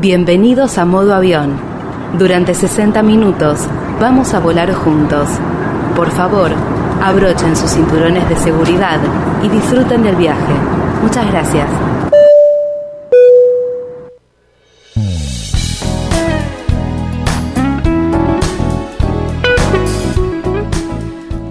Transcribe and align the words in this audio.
Bienvenidos 0.00 0.76
a 0.78 0.84
modo 0.84 1.14
avión. 1.14 1.52
Durante 2.18 2.52
60 2.52 3.00
minutos 3.04 3.60
vamos 4.00 4.34
a 4.34 4.40
volar 4.40 4.74
juntos. 4.74 5.28
Por 5.94 6.10
favor, 6.10 6.50
abrochen 7.00 7.54
sus 7.54 7.70
cinturones 7.70 8.28
de 8.28 8.36
seguridad 8.36 8.98
y 9.44 9.48
disfruten 9.48 10.02
del 10.02 10.16
viaje. 10.16 10.52
Muchas 11.00 11.30
gracias. 11.30 11.68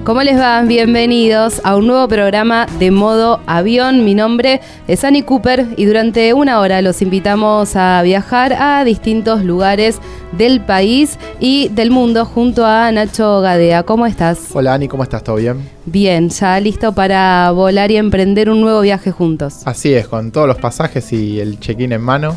¿Cómo 0.04 0.22
les 0.22 0.38
va? 0.38 0.62
Bienvenidos 0.64 1.62
a 1.64 1.78
un 1.78 1.88
nuevo 1.88 2.10
programa 2.10 2.66
de 2.78 2.92
modo 2.92 3.40
avión. 3.48 4.04
Mi 4.04 4.14
nombre 4.14 4.60
es 4.86 5.06
Annie 5.06 5.24
Cooper 5.24 5.66
y 5.78 5.86
durante 5.86 6.34
una 6.34 6.60
hora 6.60 6.82
los 6.82 7.02
invitamos 7.02 7.78
a 7.78 8.02
viajar 8.02 8.52
a 8.52 8.84
distintos 8.84 9.46
lugares 9.46 10.00
del 10.34 10.60
país 10.60 11.18
y 11.40 11.70
del 11.70 11.90
mundo 11.90 12.26
junto 12.26 12.66
a 12.66 12.92
Nacho 12.92 13.40
Gadea. 13.40 13.84
¿Cómo 13.84 14.06
estás? 14.06 14.50
Hola 14.54 14.74
Ani, 14.74 14.90
¿cómo 14.90 15.04
estás? 15.04 15.24
¿Todo 15.24 15.38
bien? 15.38 15.70
Bien, 15.86 16.28
ya 16.28 16.60
listo 16.60 16.92
para 16.92 17.50
volar 17.52 17.90
y 17.90 17.96
emprender 17.96 18.50
un 18.50 18.60
nuevo 18.60 18.82
viaje 18.82 19.12
juntos. 19.12 19.62
Así 19.64 19.94
es, 19.94 20.10
con 20.10 20.34
todos 20.34 20.50
los 20.50 20.58
pasajes 20.58 21.14
y 21.14 21.40
el 21.40 21.62
check-in 21.62 21.94
en 21.94 22.02
mano 22.02 22.36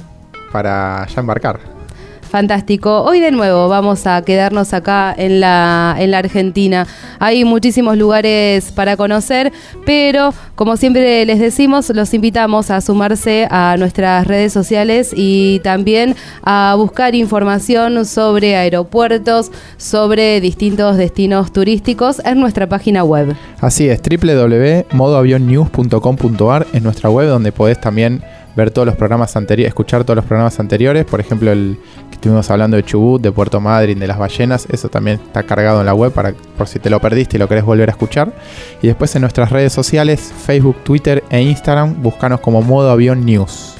para 0.53 1.05
ya 1.13 1.21
embarcar. 1.21 1.76
Fantástico. 2.27 3.03
Hoy 3.03 3.21
de 3.21 3.31
nuevo 3.31 3.69
vamos 3.69 4.07
a 4.07 4.23
quedarnos 4.23 4.73
acá 4.73 5.15
en 5.17 5.41
la, 5.41 5.95
en 5.99 6.11
la 6.11 6.19
Argentina. 6.19 6.87
Hay 7.19 7.45
muchísimos 7.45 7.97
lugares 7.97 8.73
para 8.73 8.97
conocer, 8.97 9.53
pero 9.85 10.33
como 10.55 10.77
siempre 10.77 11.25
les 11.25 11.39
decimos, 11.39 11.91
los 11.91 12.13
invitamos 12.15 12.71
a 12.71 12.81
sumarse 12.81 13.47
a 13.51 13.77
nuestras 13.79 14.27
redes 14.27 14.53
sociales 14.53 15.13
y 15.15 15.61
también 15.61 16.17
a 16.43 16.75
buscar 16.77 17.15
información 17.15 18.05
sobre 18.05 18.57
aeropuertos, 18.57 19.53
sobre 19.77 20.41
distintos 20.41 20.97
destinos 20.97 21.53
turísticos 21.53 22.21
en 22.25 22.41
nuestra 22.41 22.69
página 22.69 23.05
web. 23.05 23.37
Así 23.61 23.89
es, 23.89 24.01
www.modoavionnews.com.ar 24.03 26.67
es 26.73 26.83
nuestra 26.83 27.11
web 27.11 27.29
donde 27.29 27.53
podés 27.53 27.81
también 27.81 28.25
ver 28.57 28.71
todos 28.71 28.87
los 28.87 28.97
programas 28.97 29.37
anteriores, 29.37 29.69
escuchar 29.69 30.05
todos 30.05 30.17
los 30.17 30.25
programas 30.25 30.59
anteriores, 30.59 31.05
por 31.05 31.21
ejemplo 31.21 31.53
el 31.53 31.79
estuvimos 32.17 32.51
hablando 32.51 32.77
de 32.77 32.85
Chubut, 32.85 33.23
de 33.23 33.31
Puerto 33.31 33.61
Madryn, 33.61 33.99
de 33.99 34.07
las 34.07 34.19
ballenas, 34.19 34.67
eso 34.71 34.89
también 34.89 35.21
está 35.25 35.43
cargado 35.45 35.81
en 35.81 35.87
la 35.87 35.95
web 35.95 36.13
para 36.13 36.35
por 36.57 36.67
si 36.67 36.79
te 36.79 36.91
lo 36.91 37.01
perdiste 37.01 37.37
y 37.37 37.39
lo 37.39 37.49
querés 37.49 37.65
volver 37.65 37.89
a 37.89 37.93
escuchar. 37.93 38.33
Y 38.83 38.89
después 38.89 39.15
en 39.15 39.23
nuestras 39.23 39.51
redes 39.51 39.73
sociales, 39.73 40.33
Facebook, 40.45 40.77
Twitter 40.83 41.23
e 41.31 41.41
Instagram, 41.41 42.03
búscanos 42.03 42.41
como 42.41 42.63
Modo 42.63 42.91
Avión 42.91 43.25
News. 43.25 43.75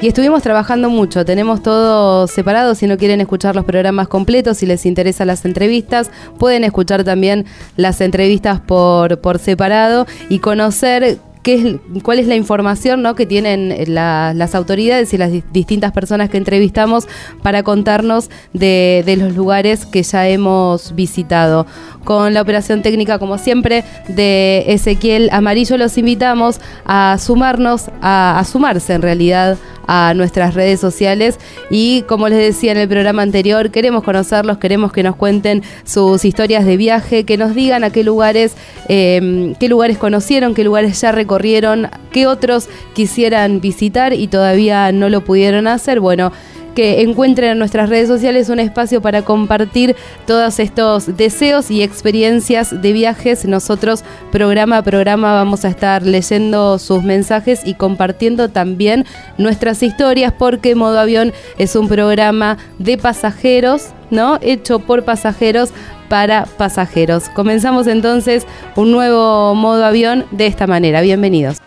Y 0.00 0.08
estuvimos 0.08 0.42
trabajando 0.42 0.90
mucho, 0.90 1.24
tenemos 1.24 1.62
todo 1.62 2.26
separado, 2.26 2.74
si 2.74 2.88
no 2.88 2.96
quieren 2.96 3.20
escuchar 3.20 3.54
los 3.54 3.64
programas 3.64 4.08
completos, 4.08 4.58
si 4.58 4.66
les 4.66 4.84
interesan 4.84 5.28
las 5.28 5.44
entrevistas, 5.44 6.10
pueden 6.38 6.64
escuchar 6.64 7.04
también 7.04 7.46
las 7.76 8.00
entrevistas 8.00 8.60
por, 8.60 9.20
por 9.20 9.38
separado 9.38 10.06
y 10.28 10.40
conocer 10.40 11.20
qué 11.42 11.54
es, 11.54 12.02
cuál 12.02 12.18
es 12.18 12.26
la 12.26 12.36
información 12.36 13.02
¿no? 13.02 13.14
que 13.14 13.26
tienen 13.26 13.74
las 13.94 14.54
autoridades 14.54 15.12
y 15.12 15.18
las 15.18 15.30
distintas 15.52 15.92
personas 15.92 16.30
que 16.30 16.36
entrevistamos 16.36 17.06
para 17.42 17.62
contarnos 17.62 18.30
de, 18.52 19.04
los 19.18 19.34
lugares 19.34 19.86
que 19.86 20.02
ya 20.02 20.28
hemos 20.28 20.94
visitado. 20.94 21.66
Con 22.04 22.34
la 22.34 22.42
operación 22.42 22.82
técnica, 22.82 23.18
como 23.18 23.38
siempre, 23.38 23.84
de 24.08 24.64
Ezequiel 24.66 25.28
Amarillo, 25.32 25.76
los 25.76 25.96
invitamos 25.98 26.60
a 26.84 27.16
sumarnos, 27.20 27.90
a 28.00 28.42
sumarse 28.44 28.94
en 28.94 29.02
realidad 29.02 29.58
a 29.86 30.14
nuestras 30.14 30.54
redes 30.54 30.80
sociales 30.80 31.38
y 31.70 32.02
como 32.02 32.28
les 32.28 32.38
decía 32.38 32.72
en 32.72 32.78
el 32.78 32.88
programa 32.88 33.22
anterior, 33.22 33.70
queremos 33.70 34.02
conocerlos, 34.02 34.58
queremos 34.58 34.92
que 34.92 35.02
nos 35.02 35.16
cuenten 35.16 35.62
sus 35.84 36.24
historias 36.24 36.64
de 36.64 36.76
viaje, 36.76 37.24
que 37.24 37.36
nos 37.36 37.54
digan 37.54 37.84
a 37.84 37.90
qué 37.90 38.04
lugares, 38.04 38.54
em, 38.88 39.54
qué 39.56 39.68
lugares 39.68 39.98
conocieron, 39.98 40.54
qué 40.54 40.64
lugares 40.64 41.00
ya 41.00 41.12
recorrieron, 41.12 41.88
qué 42.10 42.26
otros 42.26 42.68
quisieran 42.94 43.60
visitar 43.60 44.12
y 44.12 44.28
todavía 44.28 44.92
no 44.92 45.08
lo 45.08 45.22
pudieron 45.24 45.66
hacer. 45.66 46.00
Bueno, 46.00 46.32
que 46.74 47.02
encuentren 47.02 47.52
en 47.52 47.58
nuestras 47.58 47.88
redes 47.88 48.08
sociales 48.08 48.48
un 48.48 48.60
espacio 48.60 49.00
para 49.00 49.22
compartir 49.22 49.96
todos 50.26 50.58
estos 50.58 51.16
deseos 51.16 51.70
y 51.70 51.82
experiencias 51.82 52.82
de 52.82 52.92
viajes. 52.92 53.44
Nosotros 53.44 54.04
programa 54.30 54.78
a 54.78 54.82
programa 54.82 55.34
vamos 55.34 55.64
a 55.64 55.68
estar 55.68 56.02
leyendo 56.02 56.78
sus 56.78 57.02
mensajes 57.02 57.62
y 57.64 57.74
compartiendo 57.74 58.48
también 58.48 59.04
nuestras 59.38 59.82
historias 59.82 60.32
porque 60.32 60.74
Modo 60.74 60.98
Avión 60.98 61.32
es 61.58 61.76
un 61.76 61.88
programa 61.88 62.58
de 62.78 62.98
pasajeros, 62.98 63.88
¿no? 64.10 64.38
Hecho 64.40 64.78
por 64.78 65.04
pasajeros 65.04 65.70
para 66.08 66.44
pasajeros. 66.44 67.30
Comenzamos 67.30 67.86
entonces 67.86 68.46
un 68.76 68.92
nuevo 68.92 69.54
Modo 69.54 69.84
Avión 69.84 70.26
de 70.30 70.46
esta 70.46 70.66
manera. 70.66 71.00
Bienvenidos. 71.00 71.58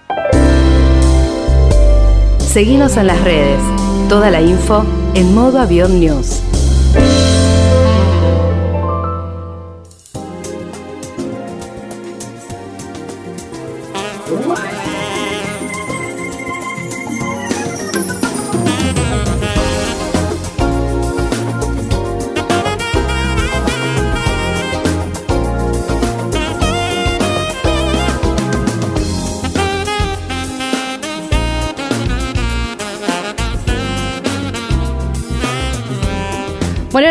Seguimos 2.56 2.96
en 2.96 3.08
las 3.08 3.22
redes 3.22 3.60
Toda 4.08 4.32
la 4.32 4.40
info 4.40 4.86
en 5.14 5.36
modo 5.36 5.60
avión 5.60 6.00
news. 6.00 6.42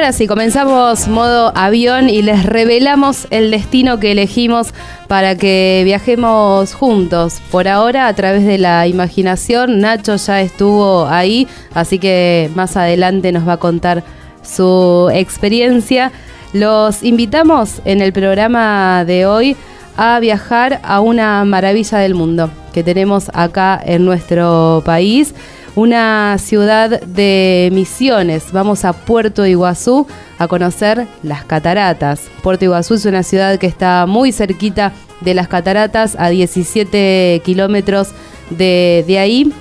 Ahora 0.05 0.13
sí, 0.13 0.27
comenzamos 0.27 1.09
modo 1.09 1.51
avión 1.57 2.11
y 2.11 2.21
les 2.21 2.45
revelamos 2.45 3.27
el 3.31 3.51
destino 3.51 3.99
que 4.01 4.13
elegimos 4.13 4.75
para 5.09 5.35
que 5.35 5.81
viajemos 5.87 6.75
juntos. 6.75 7.41
Por 7.51 7.69
ahora, 7.69 8.07
a 8.07 8.13
través 8.13 8.45
de 8.45 8.59
la 8.59 8.87
imaginación, 8.87 9.81
Nacho 9.81 10.17
ya 10.17 10.43
estuvo 10.43 11.07
ahí, 11.07 11.49
así 11.73 11.99
que 11.99 12.51
más 12.55 12.77
adelante 12.77 13.33
nos 13.33 13.49
va 13.49 13.55
a 13.55 13.57
contar 13.57 14.05
su 14.43 15.09
experiencia. 15.11 16.13
Los 16.53 17.03
invitamos 17.03 17.81
en 17.87 18.03
el 18.03 18.13
programa 18.13 19.07
de 19.07 19.25
hoy 19.25 19.57
a 19.97 20.21
viajar 20.21 20.81
a 20.83 21.01
una 21.01 21.47
maravilla 21.47 21.97
del 21.97 22.15
mundo 22.15 22.51
que 22.75 22.83
tenemos 22.83 23.31
acá 23.33 23.81
en 23.83 24.05
nuestro 24.05 24.83
país 24.85 25.35
una 25.77 26.37
ciudad 26.39 27.01
de 27.03 27.71
misiones. 27.73 28.53
Vamos 28.53 28.85
a 28.85 28.93
Puerto 28.93 29.47
Iguazú 29.47 30.07
a 30.39 30.49
conocer 30.49 31.07
las 31.23 31.45
cataratas. 31.45 32.29
Puerto 32.43 32.65
Iguazú 32.65 32.95
es 32.95 33.07
una 33.07 33.23
ciudad 33.23 33.59
que 33.59 33.67
está 33.67 34.07
muy 34.07 34.33
cerquita 34.33 34.93
de 35.21 35.35
las 35.35 35.49
cataratas, 35.49 36.17
a 36.19 36.29
17 36.29 37.43
kilómetros 37.45 38.09
de, 38.51 39.05
ahí. 39.19 39.53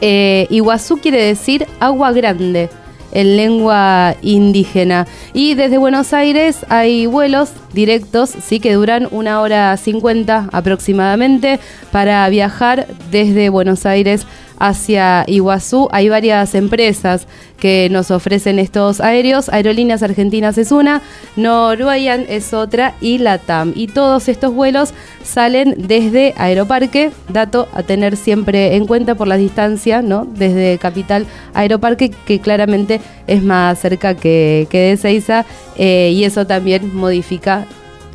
Eh, 0.00 0.46
Iguazú 0.50 0.98
quiere 0.98 1.22
decir 1.22 1.66
agua 1.80 2.12
grande 2.12 2.70
en 3.12 3.36
lengua 3.36 4.16
indígena. 4.22 5.06
Y 5.32 5.54
desde 5.54 5.78
Buenos 5.78 6.12
Aires 6.12 6.64
hay 6.68 7.06
vuelos 7.06 7.50
directos, 7.72 8.30
sí, 8.30 8.58
que 8.58 8.72
duran 8.72 9.06
una 9.10 9.40
hora 9.40 9.76
50 9.76 10.48
aproximadamente 10.50 11.60
para 11.90 12.28
viajar 12.30 12.86
desde 13.10 13.50
Buenos 13.50 13.86
Aires 13.86 14.26
hacia 14.62 15.24
Iguazú. 15.26 15.88
Hay 15.90 16.08
varias 16.08 16.54
empresas 16.54 17.26
que 17.58 17.88
nos 17.90 18.12
ofrecen 18.12 18.60
estos 18.60 19.00
aéreos. 19.00 19.48
Aerolíneas 19.48 20.04
Argentinas 20.04 20.56
es 20.56 20.70
una, 20.70 21.02
Norwegian 21.34 22.26
es 22.28 22.54
otra 22.54 22.94
y 23.00 23.18
Latam. 23.18 23.72
Y 23.74 23.88
todos 23.88 24.28
estos 24.28 24.54
vuelos 24.54 24.94
salen 25.24 25.74
desde 25.76 26.32
Aeroparque, 26.36 27.10
dato 27.28 27.68
a 27.74 27.82
tener 27.82 28.16
siempre 28.16 28.76
en 28.76 28.86
cuenta 28.86 29.16
por 29.16 29.26
la 29.26 29.36
distancia, 29.36 30.00
¿no? 30.00 30.26
Desde 30.26 30.78
Capital 30.78 31.26
Aeroparque, 31.54 32.10
que 32.10 32.38
claramente 32.38 33.00
es 33.26 33.42
más 33.42 33.80
cerca 33.80 34.14
que, 34.14 34.68
que 34.70 34.78
de 34.78 34.96
Seiza, 34.96 35.44
eh, 35.76 36.12
y 36.14 36.22
eso 36.22 36.46
también 36.46 36.94
modifica 36.94 37.66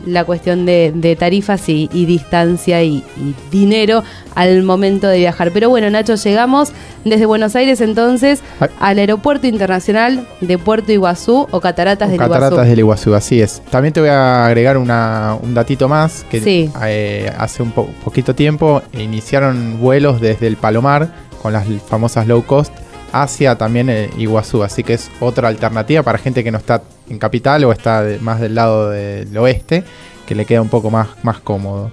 la 0.07 0.23
cuestión 0.25 0.65
de, 0.65 1.17
tarifas 1.19 1.67
y, 1.69 1.87
distancia 1.87 2.83
y, 2.83 3.03
dinero 3.51 4.03
al 4.35 4.63
momento 4.63 5.07
de 5.07 5.19
viajar. 5.19 5.51
Pero 5.51 5.69
bueno, 5.69 5.89
Nacho, 5.89 6.15
llegamos 6.15 6.71
desde 7.05 7.25
Buenos 7.25 7.55
Aires 7.55 7.81
entonces 7.81 8.41
al 8.79 8.99
Aeropuerto 8.99 9.47
Internacional 9.47 10.27
de 10.41 10.57
Puerto 10.57 10.91
Iguazú 10.91 11.47
o 11.51 11.59
Cataratas 11.59 12.09
del 12.09 12.15
Iguazú. 12.15 12.33
Cataratas 12.33 12.67
del 12.67 12.79
Iguazú, 12.79 13.13
así 13.13 13.41
es. 13.41 13.61
También 13.69 13.93
te 13.93 13.99
voy 13.99 14.09
a 14.09 14.45
agregar 14.45 14.77
un 14.77 15.53
datito 15.53 15.87
más, 15.87 16.25
que 16.29 16.69
eh, 16.85 17.31
hace 17.37 17.63
un 17.63 17.71
poquito 17.71 18.35
tiempo 18.35 18.81
iniciaron 18.93 19.79
vuelos 19.79 20.21
desde 20.21 20.47
el 20.47 20.57
Palomar 20.57 21.09
con 21.41 21.53
las 21.53 21.65
famosas 21.87 22.27
low 22.27 22.43
cost 22.43 22.73
hacia 23.11 23.55
también 23.55 23.89
eh, 23.89 24.09
Iguazú. 24.17 24.63
Así 24.63 24.83
que 24.83 24.93
es 24.93 25.09
otra 25.19 25.47
alternativa 25.47 26.03
para 26.03 26.17
gente 26.17 26.43
que 26.43 26.51
no 26.51 26.57
está 26.57 26.81
en 27.09 27.17
capital 27.19 27.63
o 27.65 27.71
está 27.71 28.05
más 28.21 28.39
del 28.39 28.55
lado 28.55 28.89
del 28.89 29.37
oeste, 29.37 29.83
que 30.25 30.35
le 30.35 30.45
queda 30.45 30.61
un 30.61 30.69
poco 30.69 30.89
más, 30.89 31.09
más 31.23 31.39
cómodo. 31.39 31.91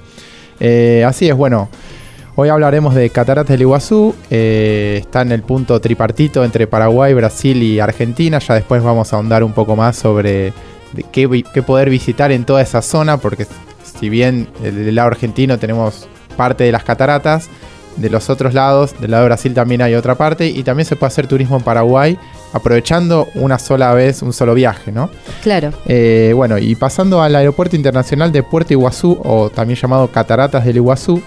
Eh, 0.60 1.04
así 1.06 1.28
es, 1.28 1.36
bueno. 1.36 1.68
Hoy 2.36 2.48
hablaremos 2.48 2.96
de 2.96 3.10
Cataratas 3.10 3.50
del 3.50 3.60
Iguazú. 3.60 4.12
Eh, 4.28 4.96
está 5.00 5.22
en 5.22 5.30
el 5.30 5.42
punto 5.42 5.80
tripartito 5.80 6.44
entre 6.44 6.66
Paraguay, 6.66 7.14
Brasil 7.14 7.62
y 7.62 7.78
Argentina. 7.78 8.40
Ya 8.40 8.54
después 8.54 8.82
vamos 8.82 9.12
a 9.12 9.16
ahondar 9.16 9.44
un 9.44 9.52
poco 9.52 9.76
más 9.76 9.96
sobre 9.96 10.52
qué, 11.12 11.44
poder 11.64 11.90
visitar 11.90 12.32
en 12.32 12.44
toda 12.44 12.60
esa 12.60 12.82
zona, 12.82 13.18
porque 13.18 13.46
si 13.84 14.08
bien 14.08 14.48
del 14.60 14.94
lado 14.96 15.08
argentino 15.08 15.58
tenemos 15.58 16.08
parte 16.36 16.64
de 16.64 16.72
las 16.72 16.82
cataratas, 16.82 17.48
de 17.96 18.10
los 18.10 18.30
otros 18.30 18.54
lados, 18.54 18.94
del 19.00 19.10
lado 19.10 19.24
de 19.24 19.28
Brasil 19.28 19.54
también 19.54 19.82
hay 19.82 19.94
otra 19.94 20.14
parte 20.14 20.46
y 20.46 20.62
también 20.62 20.86
se 20.86 20.96
puede 20.96 21.08
hacer 21.08 21.26
turismo 21.26 21.56
en 21.56 21.62
Paraguay 21.62 22.18
aprovechando 22.52 23.28
una 23.34 23.58
sola 23.58 23.92
vez, 23.94 24.22
un 24.22 24.32
solo 24.32 24.54
viaje, 24.54 24.92
¿no? 24.92 25.10
Claro. 25.42 25.72
Eh, 25.86 26.32
bueno, 26.36 26.56
y 26.56 26.76
pasando 26.76 27.20
al 27.20 27.34
Aeropuerto 27.34 27.74
Internacional 27.74 28.30
de 28.30 28.44
Puerto 28.44 28.72
Iguazú, 28.72 29.18
o 29.24 29.50
también 29.50 29.78
llamado 29.78 30.08
Cataratas 30.08 30.64
del 30.64 30.76
Iguazú, 30.76 31.20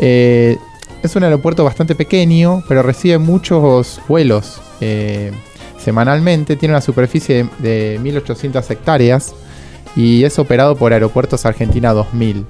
eh, 0.00 0.56
es 1.02 1.14
un 1.14 1.22
aeropuerto 1.22 1.62
bastante 1.64 1.94
pequeño, 1.94 2.62
pero 2.68 2.82
recibe 2.82 3.18
muchos 3.18 4.00
vuelos 4.08 4.60
eh, 4.80 5.30
semanalmente. 5.78 6.56
Tiene 6.56 6.74
una 6.74 6.80
superficie 6.80 7.48
de, 7.58 8.00
1.800 8.02 8.70
hectáreas 8.70 9.34
y 9.94 10.24
es 10.24 10.38
operado 10.38 10.76
por 10.76 10.92
Aeropuertos 10.92 11.46
Argentina 11.46 11.92
2000. 11.92 12.44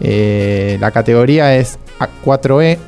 Eh, 0.00 0.78
la 0.80 0.90
categoría 0.90 1.56
es 1.56 1.78
A4E 1.98 2.78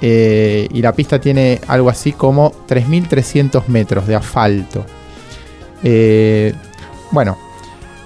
y 0.00 0.82
la 0.82 0.92
pista 0.92 1.20
tiene 1.20 1.60
algo 1.66 1.90
así 1.90 2.12
como 2.12 2.52
3.300 2.68 3.66
metros 3.68 4.06
de 4.06 4.14
asfalto. 4.14 4.84
bueno, 7.10 7.36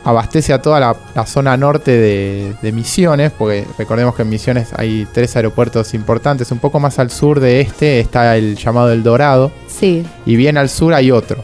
abastece 0.05 0.53
a 0.53 0.61
toda 0.61 0.81
la, 0.81 1.27
zona 1.27 1.57
norte 1.57 1.91
de, 1.91 2.73
Misiones, 2.73 3.33
porque 3.33 3.67
recordemos 3.79 4.15
que 4.15 4.23
en 4.23 4.29
Misiones 4.29 4.69
hay 4.77 5.09
tres 5.13 5.35
aeropuertos 5.37 5.95
importantes. 5.95 6.51
Un 6.53 6.59
poco 6.59 6.79
más 6.79 6.99
al 6.99 7.11
sur 7.11 7.41
de 7.41 7.61
este 7.61 8.01
está 8.01 8.37
el 8.37 8.57
llamado 8.57 8.93
El 8.93 9.03
Dorado. 9.03 9.51
Sí. 9.67 10.05
Y 10.27 10.37
bien 10.37 10.59
al 10.59 10.69
sur 10.69 10.95
hay 10.95 11.11
otro. 11.11 11.43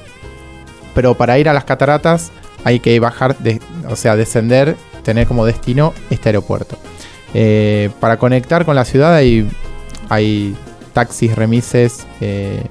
Pero 0.94 1.14
para 1.14 1.38
ir 1.38 1.48
a 1.48 1.54
las 1.54 1.64
cataratas 1.64 2.30
hay 2.64 2.80
que 2.80 3.00
bajar, 3.00 3.36
o 3.88 3.96
sea, 3.96 4.16
descender, 4.16 4.76
tener 5.02 5.26
como 5.26 5.46
destino 5.46 5.94
este 6.10 6.28
aeropuerto. 6.28 6.76
Eh, 7.32 7.90
para 8.00 8.18
conectar 8.18 8.64
con 8.64 8.74
la 8.74 8.84
ciudad 8.84 9.14
hay, 9.14 9.48
hay 10.10 10.54
taxis, 10.92 11.34
remises, 11.34 12.06
eh, 12.20 12.62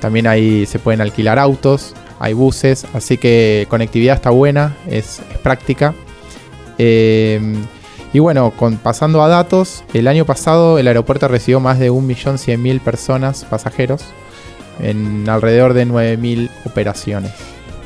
también 0.00 0.28
hay, 0.28 0.64
se 0.66 0.78
pueden 0.78 1.00
alquilar 1.00 1.38
autos 1.38 1.94
hay 2.20 2.32
buses, 2.32 2.86
así 2.94 3.16
que 3.16 3.66
conectividad 3.68 4.16
está 4.16 4.30
buena, 4.30 4.76
es, 4.88 5.20
práctica. 5.42 5.94
Eh, 6.78 7.40
y 8.12 8.18
bueno, 8.18 8.52
con, 8.56 8.76
pasando 8.76 9.22
a 9.22 9.28
datos, 9.28 9.84
el 9.92 10.08
año 10.08 10.24
pasado 10.24 10.78
el 10.78 10.88
aeropuerto 10.88 11.28
recibió 11.28 11.60
más 11.60 11.78
de 11.78 11.90
1.100.000 11.90 12.80
personas, 12.80 13.44
pasajeros, 13.44 14.02
en 14.80 15.28
alrededor 15.28 15.74
de 15.74 15.86
9.000 15.86 16.50
operaciones. 16.64 17.32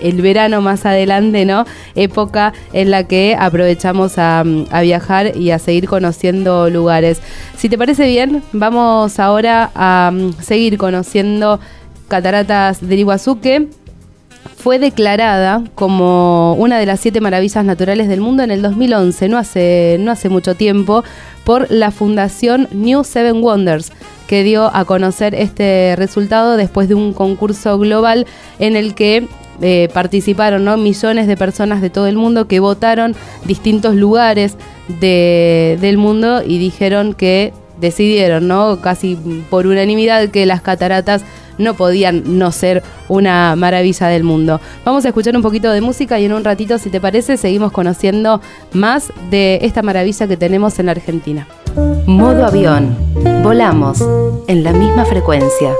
el 0.00 0.20
verano 0.20 0.60
más 0.60 0.84
adelante, 0.84 1.44
¿no? 1.44 1.64
Época 1.94 2.52
en 2.72 2.90
la 2.90 3.04
que 3.04 3.36
aprovechamos 3.38 4.14
a, 4.18 4.44
viajar 4.82 5.36
y 5.36 5.50
a 5.50 5.58
seguir 5.58 5.88
conociendo 5.88 6.68
lugares. 6.68 7.20
Si 7.56 7.68
te 7.68 7.78
parece 7.78 8.06
bien, 8.06 8.42
vamos 8.52 9.18
ahora 9.18 9.70
a 9.74 10.12
seguir 10.40 10.76
conociendo 10.76 11.60
Cataratas 12.08 12.86
del 12.86 12.98
Iguazú 12.98 13.40
que 13.40 13.68
fue 14.62 14.78
declarada 14.78 15.64
como 15.74 16.54
una 16.54 16.78
de 16.78 16.86
las 16.86 17.00
siete 17.00 17.20
maravillas 17.20 17.64
naturales 17.64 18.06
del 18.06 18.20
mundo 18.20 18.44
en 18.44 18.52
el 18.52 18.62
2011, 18.62 19.28
no 19.28 19.36
hace, 19.36 19.96
no 19.98 20.12
hace 20.12 20.28
mucho 20.28 20.54
tiempo, 20.54 21.02
por 21.42 21.68
la 21.68 21.90
Fundación 21.90 22.68
New 22.70 23.02
Seven 23.02 23.42
Wonders, 23.42 23.90
que 24.28 24.44
dio 24.44 24.70
a 24.72 24.84
conocer 24.84 25.34
este 25.34 25.94
resultado 25.96 26.56
después 26.56 26.88
de 26.88 26.94
un 26.94 27.12
concurso 27.12 27.76
global 27.76 28.24
en 28.60 28.76
el 28.76 28.94
que 28.94 29.26
eh, 29.60 29.88
participaron 29.92 30.64
¿no? 30.64 30.76
millones 30.76 31.26
de 31.26 31.36
personas 31.36 31.82
de 31.82 31.90
todo 31.90 32.06
el 32.06 32.16
mundo 32.16 32.46
que 32.46 32.60
votaron 32.60 33.16
distintos 33.44 33.96
lugares 33.96 34.56
del 35.00 35.96
mundo 35.98 36.40
y 36.46 36.58
dijeron 36.58 37.14
que 37.14 37.52
decidieron, 37.80 38.46
¿no? 38.46 38.80
casi 38.80 39.18
por 39.50 39.66
unanimidad, 39.66 40.28
que 40.28 40.46
las 40.46 40.62
cataratas 40.62 41.24
no 41.58 41.74
podían 41.74 42.38
no 42.38 42.52
ser 42.52 42.82
una 43.08 43.56
maravilla 43.56 44.08
del 44.08 44.24
mundo. 44.24 44.60
Vamos 44.84 45.04
a 45.04 45.08
escuchar 45.08 45.36
un 45.36 45.42
poquito 45.42 45.70
de 45.70 45.80
música 45.80 46.18
y 46.18 46.24
en 46.24 46.32
un 46.32 46.44
ratito, 46.44 46.78
si 46.78 46.90
te 46.90 47.00
parece, 47.00 47.36
seguimos 47.36 47.72
conociendo 47.72 48.40
más 48.72 49.12
de 49.30 49.58
esta 49.62 49.82
maravilla 49.82 50.26
que 50.26 50.36
tenemos 50.36 50.78
en 50.78 50.88
Argentina. 50.88 51.46
Modo 52.06 52.46
avión. 52.46 52.96
Volamos 53.42 54.02
en 54.46 54.64
la 54.64 54.72
misma 54.72 55.04
frecuencia. 55.04 55.72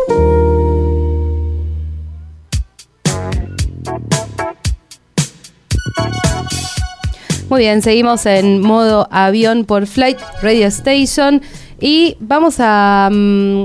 Muy 7.52 7.60
bien, 7.60 7.82
seguimos 7.82 8.24
en 8.24 8.62
modo 8.62 9.08
avión 9.10 9.66
por 9.66 9.86
Flight 9.86 10.16
Radio 10.40 10.68
Station 10.68 11.42
y 11.78 12.16
vamos 12.18 12.56
a, 12.60 13.10
mm, 13.12 13.64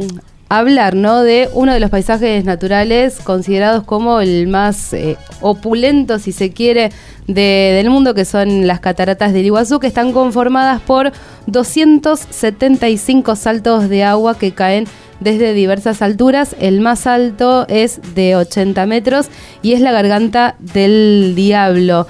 hablar 0.50 0.96
¿no? 0.96 1.24
de 1.24 1.50
uno 1.54 1.74
de 1.74 1.80
los 1.80 1.90
paisajes 1.90 2.46
naturales 2.46 3.20
considerados 3.24 3.84
como 3.84 4.22
el 4.22 4.48
más 4.48 4.94
eh, 4.94 5.18
opulento, 5.42 6.20
si 6.20 6.32
se 6.32 6.52
quiere, 6.52 6.92
del 7.28 7.90
mundo, 7.90 8.14
que 8.14 8.24
son 8.24 8.68
las 8.68 8.80
cataratas 8.80 9.34
del 9.34 9.46
Iguazú, 9.46 9.80
que 9.80 9.88
están 9.88 10.14
conformadas 10.14 10.82
por 10.82 11.12
275 11.48 13.36
saltos 13.36 13.90
de 13.90 14.04
agua 14.04 14.38
que 14.38 14.54
caen 14.54 14.86
desde 15.20 15.54
diversas 15.54 16.02
alturas. 16.02 16.56
El 16.60 16.80
más 16.80 17.06
alto 17.06 17.66
es 17.68 18.00
de 18.16 18.36
80 18.36 18.86
metros 18.86 19.28
y 19.62 19.74
es 19.74 19.82
la 19.82 19.92
garganta 19.92 20.56
del 20.60 21.34
diablo. 21.36 22.08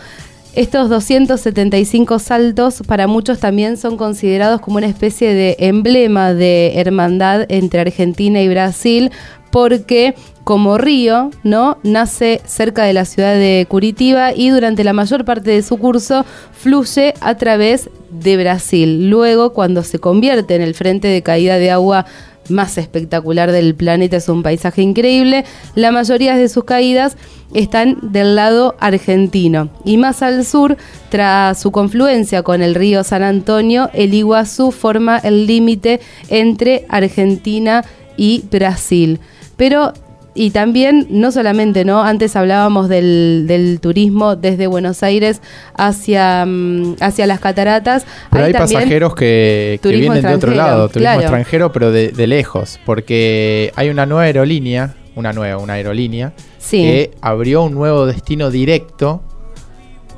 Estos 0.57 0.89
275 0.89 2.17
saltos 2.17 2.81
para 2.87 3.05
muchos 3.05 3.39
también 3.39 3.77
son 3.77 3.95
considerados 3.95 4.59
como 4.59 4.77
una 4.77 4.87
especie 4.87 5.31
de 5.35 5.55
emblema 5.59 6.33
de 6.33 6.79
hermandad 6.79 7.45
entre 7.49 7.81
Argentina 7.81 8.41
y 8.41 8.49
Brasil 8.49 9.11
porque 9.51 10.15
como 10.43 10.79
río, 10.79 11.29
¿no? 11.43 11.77
Nace 11.83 12.41
cerca 12.45 12.85
de 12.85 12.93
la 12.93 13.05
ciudad 13.05 13.35
de 13.35 13.67
Curitiba 13.69 14.33
y 14.33 14.49
durante 14.49 14.83
la 14.83 14.93
mayor 14.93 15.25
parte 15.25 15.51
de 15.51 15.61
su 15.61 15.77
curso 15.77 16.25
fluye 16.53 17.13
a 17.21 17.35
través 17.35 17.91
de 18.09 18.37
Brasil. 18.37 19.11
Luego, 19.11 19.53
cuando 19.53 19.83
se 19.83 19.99
convierte 19.99 20.55
en 20.55 20.63
el 20.63 20.73
frente 20.73 21.07
de 21.07 21.21
caída 21.21 21.59
de 21.59 21.69
agua 21.69 22.07
más 22.50 22.77
espectacular 22.77 23.51
del 23.51 23.75
planeta, 23.75 24.18
es 24.18 24.30
un 24.30 24.44
paisaje 24.44 24.82
increíble. 24.82 25.46
La 25.75 25.92
mayoría 25.92 26.36
de 26.36 26.50
sus 26.50 26.63
caídas 26.63 27.18
están 27.54 27.98
del 28.01 28.36
lado 28.36 28.75
argentino. 28.80 29.70
Y 29.86 29.98
más 29.98 30.22
al 30.22 30.46
sur, 30.46 30.77
tras 31.10 31.60
su 31.60 31.72
confluencia 31.72 32.44
con 32.44 32.62
el 32.62 32.75
río 32.75 33.04
San 33.04 33.24
Antonio, 33.24 33.89
el 33.94 34.13
Iguazú 34.13 34.72
forma 34.72 35.18
el 35.18 35.48
límite 35.48 36.00
entre 36.30 36.86
Argentina 36.89 37.84
y 38.18 38.44
Brasil. 38.51 39.20
Pero 39.56 39.94
y 40.38 40.51
también, 40.51 41.08
no 41.10 41.32
solamente, 41.32 41.84
¿no? 41.84 42.03
Antes 42.03 42.36
hablábamos 42.36 42.88
del, 42.89 43.79
turismo 43.82 44.36
desde 44.36 44.67
Buenos 44.67 45.01
Aires 45.01 45.41
hacia, 45.74 46.46
mm, 46.46 46.98
hacia 47.00 47.25
las 47.25 47.39
cataratas. 47.39 48.06
Pero 48.32 48.46
hay, 48.46 48.53
pasajeros 48.53 49.15
que, 49.15 49.79
vienen 49.84 50.22
de 50.22 50.34
otro 50.34 50.53
lado, 50.53 50.88
turismo 50.89 51.20
extranjero, 51.20 51.72
pero 51.72 51.91
de, 51.91 52.27
lejos, 52.27 52.79
porque 52.86 53.72
hay 53.75 53.89
una 53.89 54.06
nueva 54.06 54.24
aerolínea, 54.24 54.94
una 55.15 55.34
nueva, 55.34 55.58
una 55.58 55.74
aerolínea, 55.74 56.34
que 56.70 57.12
abrió 57.22 57.63
un 57.63 57.74
nuevo 57.74 58.06
destino 58.06 58.51
directo 58.51 59.24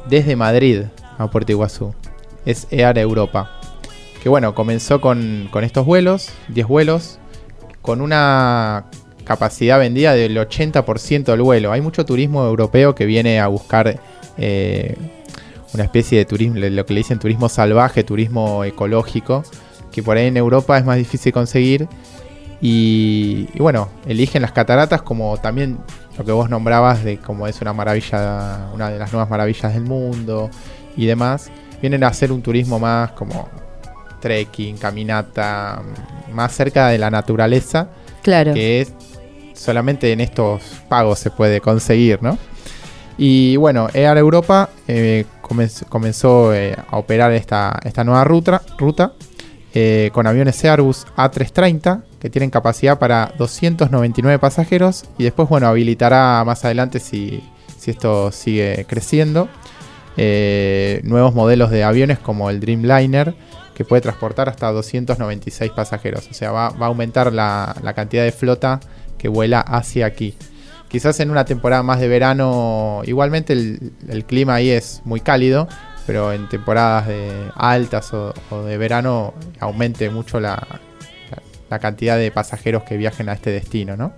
desde 0.09 0.35
Madrid 0.35 0.83
a 1.17 1.29
Puerto 1.29 1.51
Iguazú. 1.53 1.93
Es 2.45 2.67
Air 2.71 2.97
Europa. 2.97 3.51
que 4.21 4.27
bueno, 4.27 4.53
comenzó 4.53 4.99
con, 4.99 5.47
con 5.51 5.63
estos 5.63 5.85
vuelos, 5.85 6.29
10 6.49 6.67
vuelos, 6.67 7.19
con 7.81 8.01
una 8.01 8.85
capacidad 9.29 9.77
vendida 9.77 10.15
del 10.15 10.35
80% 10.35 11.25
del 11.25 11.43
vuelo. 11.43 11.71
Hay 11.71 11.81
mucho 11.81 12.03
turismo 12.03 12.43
europeo 12.47 12.95
que 12.95 13.05
viene 13.05 13.39
a 13.39 13.45
buscar 13.45 13.99
eh, 14.39 14.95
una 15.71 15.83
especie 15.83 16.17
de 16.17 16.25
turismo, 16.25 16.55
lo 16.57 16.83
que 16.83 16.95
le 16.95 17.01
dicen 17.01 17.19
turismo 17.19 17.47
salvaje, 17.47 18.03
turismo 18.03 18.63
ecológico, 18.63 19.43
que 19.91 20.01
por 20.01 20.17
ahí 20.17 20.25
en 20.25 20.37
Europa 20.37 20.79
es 20.79 20.83
más 20.83 20.97
difícil 20.97 21.31
conseguir. 21.31 21.87
Y, 22.59 23.45
bueno, 23.59 23.89
eligen 24.07 24.41
las 24.41 24.51
cataratas 24.51 25.03
como 25.03 25.37
también 25.37 25.77
lo 26.17 26.25
que 26.25 26.31
vos 26.31 26.49
nombrabas 26.49 27.03
de 27.03 27.19
como 27.19 27.45
es 27.45 27.61
una 27.61 27.71
maravilla, 27.71 28.71
una 28.73 28.89
de 28.89 28.97
las 28.97 29.13
nuevas 29.13 29.29
maravillas 29.29 29.75
del 29.75 29.83
mundo 29.83 30.49
y 30.97 31.05
demás. 31.05 31.51
Vienen 31.81 32.03
a 32.03 32.07
hacer 32.07 32.31
un 32.31 32.41
turismo 32.41 32.79
más 32.79 33.11
como 33.11 33.47
trekking, 34.21 34.77
caminata, 34.77 35.83
más 36.31 36.51
cerca 36.51 36.87
de 36.87 36.97
la 36.97 37.11
naturaleza. 37.11 37.89
Claro. 38.23 38.55
Que 38.55 38.81
es 38.81 38.91
solamente 39.59 40.11
en 40.11 40.21
estos 40.21 40.63
pagos 40.87 41.19
se 41.19 41.29
puede 41.29 41.61
conseguir, 41.61 42.23
¿no? 42.23 42.37
Y 43.21 43.57
bueno, 43.57 43.89
Air 43.93 44.17
Europa 44.17 44.69
eh, 44.87 45.25
comenzó, 45.41 46.53
eh, 46.53 46.73
a 46.89 46.97
operar 46.97 47.33
esta, 47.33 47.77
nueva 48.05 48.23
ruta, 48.23 48.61
eh, 49.73 50.09
con 50.13 50.25
aviones 50.25 50.63
Airbus 50.63 51.05
A330 51.17 52.03
que 52.17 52.29
tienen 52.29 52.49
capacidad 52.49 52.97
para 52.97 53.33
299 53.37 54.39
pasajeros 54.39 55.03
y 55.17 55.25
después, 55.25 55.49
bueno, 55.49 55.67
habilitará 55.67 56.43
más 56.45 56.63
adelante 56.63 56.99
si, 56.99 57.43
esto 57.85 58.31
sigue 58.31 58.85
creciendo. 58.87 59.49
nuevos 60.15 61.33
modelos 61.35 61.71
de 61.71 61.83
aviones 61.83 62.19
como 62.19 62.49
el 62.49 62.61
Dreamliner 62.61 63.35
que 63.73 63.83
puede 63.83 64.01
transportar 64.01 64.47
hasta 64.47 64.71
296 64.71 65.71
pasajeros. 65.71 66.27
O 66.29 66.33
sea, 66.33 66.51
va, 66.51 66.67
a 66.67 66.85
aumentar 66.85 67.33
la 67.33 67.93
cantidad 67.95 68.23
de 68.23 68.31
flota 68.31 68.79
que 69.19 69.27
vuela 69.27 69.59
hacia 69.59 70.07
aquí. 70.07 70.33
Quizás 70.89 71.19
en 71.19 71.29
una 71.29 71.45
temporada 71.45 71.83
más 71.83 71.99
de 71.99 72.07
verano, 72.07 73.03
igualmente 73.05 73.53
el, 73.53 74.25
clima 74.25 74.55
ahí 74.55 74.71
es 74.71 75.03
muy 75.05 75.19
cálido, 75.19 75.67
pero 76.07 76.33
en 76.33 76.49
temporadas 76.49 77.07
de 77.07 77.51
altas 77.53 78.11
o, 78.11 78.33
de 78.63 78.77
verano 78.79 79.35
aumente 79.59 80.09
mucho 80.09 80.39
la, 80.39 80.65
cantidad 81.79 82.17
de 82.17 82.31
pasajeros 82.31 82.81
que 82.81 82.97
viajen 82.97 83.29
a 83.29 83.33
este 83.33 83.51
destino, 83.51 83.95
¿no? 83.95 84.13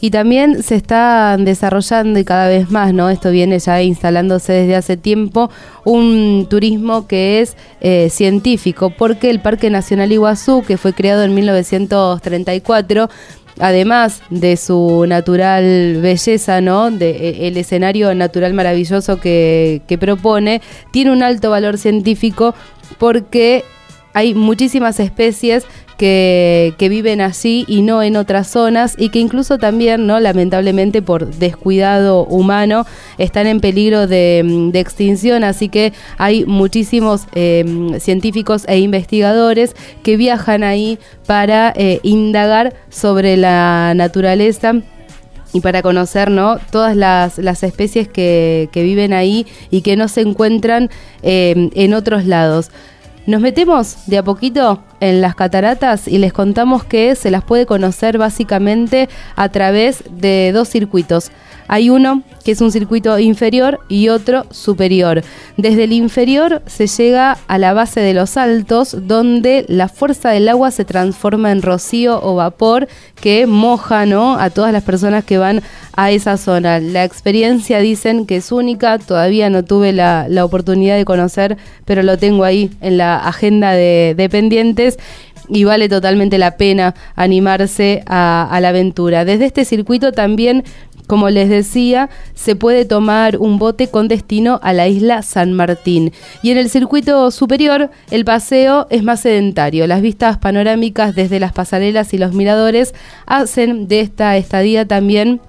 Y 0.00 0.10
también 0.12 0.62
se 0.62 0.76
está 0.76 1.36
desarrollando 1.36 2.20
y 2.20 2.24
cada 2.24 2.46
vez 2.46 2.70
más, 2.70 2.94
¿no? 2.94 3.10
Esto 3.10 3.32
viene 3.32 3.58
ya 3.58 3.82
instalándose 3.82 4.52
desde 4.52 4.76
hace 4.76 4.96
tiempo, 4.96 5.50
un 5.84 6.46
turismo 6.48 7.08
que 7.08 7.40
es 7.40 7.56
eh, 7.80 8.08
científico, 8.08 8.90
porque 8.96 9.30
el 9.30 9.40
Parque 9.40 9.68
Nacional 9.68 10.12
Iguazú, 10.12 10.62
que 10.64 10.76
fue 10.76 10.92
creado 10.92 11.24
en 11.24 11.34
1934, 11.34 13.10
además 13.58 14.22
de 14.30 14.56
su 14.56 15.04
natural 15.06 15.98
belleza, 16.00 16.60
¿no? 16.60 16.90
De, 16.90 17.10
e, 17.10 17.48
el 17.48 17.56
escenario 17.56 18.14
natural 18.14 18.54
maravilloso 18.54 19.20
que, 19.20 19.82
que 19.86 19.98
propone, 19.98 20.62
tiene 20.90 21.12
un 21.12 21.22
alto 21.22 21.50
valor 21.50 21.78
científico 21.78 22.54
porque 22.98 23.64
hay 24.14 24.34
muchísimas 24.34 25.00
especies 25.00 25.64
que, 25.96 26.88
viven 26.90 27.20
allí 27.20 27.64
y 27.68 27.82
no 27.82 28.02
en 28.02 28.16
otras 28.16 28.48
zonas 28.48 28.96
y 28.98 29.10
que 29.10 29.20
incluso 29.20 29.58
también, 29.58 30.06
¿no? 30.06 30.18
lamentablemente 30.18 31.00
por 31.00 31.26
descuidado 31.26 32.24
humano, 32.24 32.86
están 33.18 33.46
en 33.46 33.60
peligro 33.60 34.06
de, 34.08 34.70
extinción. 34.74 35.44
Así 35.44 35.68
que 35.68 35.92
hay 36.18 36.44
muchísimos 36.44 37.26
em, 37.34 38.00
científicos 38.00 38.64
e 38.66 38.80
investigadores 38.80 39.76
que 40.02 40.16
viajan 40.16 40.64
ahí 40.64 40.98
para 41.26 41.72
eh, 41.76 42.00
indagar 42.02 42.74
sobre 42.90 43.36
la 43.36 43.92
naturaleza 43.94 44.74
y 45.52 45.60
para 45.60 45.82
conocer 45.82 46.30
¿no? 46.30 46.58
todas 46.70 46.96
las, 46.96 47.62
especies 47.62 48.08
que, 48.08 48.68
viven 48.74 49.12
ahí 49.12 49.46
y 49.70 49.82
que 49.82 49.96
no 49.96 50.08
se 50.08 50.22
encuentran 50.22 50.90
em, 51.22 51.70
en 51.74 51.94
otros 51.94 52.24
lados. 52.24 52.70
Nos 53.24 53.40
metemos 53.40 54.06
de 54.06 54.18
a 54.18 54.24
poquito 54.24 54.82
en 54.98 55.20
las 55.20 55.36
cataratas 55.36 56.08
y 56.08 56.18
les 56.18 56.32
contamos 56.32 56.82
que 56.82 57.14
se 57.14 57.30
las 57.30 57.44
puede 57.44 57.66
conocer 57.66 58.18
básicamente 58.18 59.08
a 59.36 59.48
través 59.48 60.02
de 60.10 60.50
dos 60.52 60.68
circuitos. 60.68 61.30
Hay 61.68 61.90
uno 61.90 62.22
que 62.44 62.52
es 62.52 62.60
un 62.60 62.72
circuito 62.72 63.18
inferior 63.18 63.80
y 63.88 64.08
otro 64.08 64.46
superior. 64.50 65.22
Desde 65.56 65.84
el 65.84 65.92
inferior 65.92 66.62
se 66.66 66.86
llega 66.86 67.38
a 67.46 67.58
la 67.58 67.72
base 67.72 68.00
de 68.00 68.14
los 68.14 68.36
altos, 68.36 68.96
donde 69.06 69.64
la 69.68 69.88
fuerza 69.88 70.30
del 70.30 70.48
agua 70.48 70.70
se 70.70 70.84
transforma 70.84 71.52
en 71.52 71.62
rocío 71.62 72.20
o 72.22 72.34
vapor 72.34 72.88
que 73.14 73.46
moja 73.46 74.02
a 74.02 74.50
todas 74.50 74.72
las 74.72 74.82
personas 74.82 75.24
que 75.24 75.38
van 75.38 75.62
a 75.94 76.10
esa 76.10 76.36
zona. 76.36 76.80
La 76.80 77.04
experiencia 77.04 77.78
dicen 77.78 78.26
que 78.26 78.36
es 78.36 78.50
única, 78.50 78.98
todavía 78.98 79.50
no 79.50 79.64
tuve 79.64 79.92
la, 79.92 80.26
oportunidad 80.42 80.96
de 80.96 81.04
conocer, 81.04 81.58
pero 81.84 82.02
lo 82.02 82.16
tengo 82.16 82.44
ahí 82.44 82.70
en 82.80 82.96
la 82.96 83.16
agenda 83.18 83.72
de, 83.72 84.14
dependientes 84.16 84.98
y 85.48 85.64
vale 85.64 85.88
totalmente 85.88 86.38
la 86.38 86.56
pena 86.56 86.94
animarse 87.14 88.02
a, 88.06 88.58
la 88.62 88.70
aventura. 88.70 89.24
Desde 89.24 89.44
este 89.44 89.64
circuito 89.64 90.12
también 90.12 90.64
como 91.12 91.28
les 91.28 91.50
decía, 91.50 92.08
se 92.32 92.56
puede 92.56 92.86
tomar 92.86 93.36
un 93.36 93.58
bote 93.58 93.88
con 93.88 94.08
destino 94.08 94.58
a 94.62 94.72
la 94.72 94.88
isla 94.88 95.20
San 95.20 95.52
Martín. 95.52 96.10
Y 96.42 96.52
en 96.52 96.56
el 96.56 96.70
circuito 96.70 97.30
superior, 97.30 97.90
el 98.10 98.24
paseo 98.24 98.86
es 98.88 99.02
más 99.02 99.20
sedentario. 99.20 99.86
Las 99.86 100.00
vistas 100.00 100.38
panorámicas 100.38 101.14
desde 101.14 101.38
las 101.38 101.52
pasarelas 101.52 102.14
y 102.14 102.16
los 102.16 102.32
miradores 102.32 102.94
hacen 103.26 103.88
de 103.88 104.00
esta 104.00 104.38
estadía 104.38 104.88
también 104.88 105.42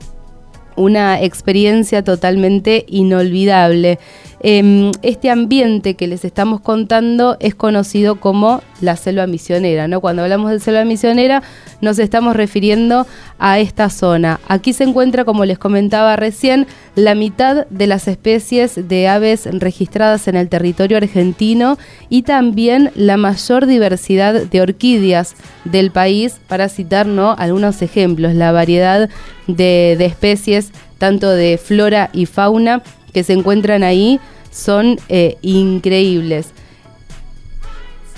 una 0.76 1.22
experiencia 1.22 2.04
totalmente 2.04 2.84
inolvidable. 2.90 4.00
Em, 4.46 4.92
este 5.04 5.30
ambiente 5.30 5.94
que 5.94 6.06
les 6.06 6.26
estamos 6.26 6.60
contando 6.60 7.38
es 7.40 7.56
conocido 7.56 8.20
como 8.20 8.62
la 8.82 8.98
selva 8.98 9.26
misionera, 9.26 9.88
¿no? 9.88 10.02
Cuando 10.02 10.22
hablamos 10.22 10.52
de 10.52 10.60
selva 10.60 10.84
misionera 10.84 11.42
nos 11.80 11.98
estamos 11.98 12.36
refiriendo 12.36 13.08
a 13.40 13.60
esta 13.60 13.90
zona. 13.90 14.42
Aquí 14.50 14.74
se 14.74 14.84
encuentra, 14.84 15.24
como 15.24 15.46
les 15.46 15.58
comentaba 15.58 16.18
recién, 16.18 16.68
la 16.96 17.16
mitad 17.16 17.68
de 17.70 17.88
las 17.88 18.10
especies 18.10 18.90
de 18.90 19.08
aves 19.08 19.48
registradas 19.50 20.28
en 20.28 20.36
el 20.36 20.50
territorio 20.50 20.98
argentino 20.98 21.78
y 22.10 22.24
también 22.24 22.92
la 22.96 23.16
mayor 23.16 23.66
diversidad 23.66 24.34
de 24.34 24.62
orquídeas 24.62 25.36
del 25.64 25.90
país, 25.92 26.42
para 26.50 26.68
citar 26.68 27.08
¿no? 27.08 27.34
algunos 27.38 27.82
ejemplos, 27.82 28.34
la 28.36 28.52
variedad 28.52 29.10
de 29.48 29.94
especies, 29.94 30.74
tanto 31.04 31.30
de 31.30 31.58
flora 31.58 32.10
y 32.14 32.28
fauna, 32.28 32.82
que 33.12 33.26
se 33.26 33.34
encuentran 33.34 33.84
ahí 33.84 34.22
son 34.52 34.98
eh, 35.10 35.36
increíbles. 35.42 36.52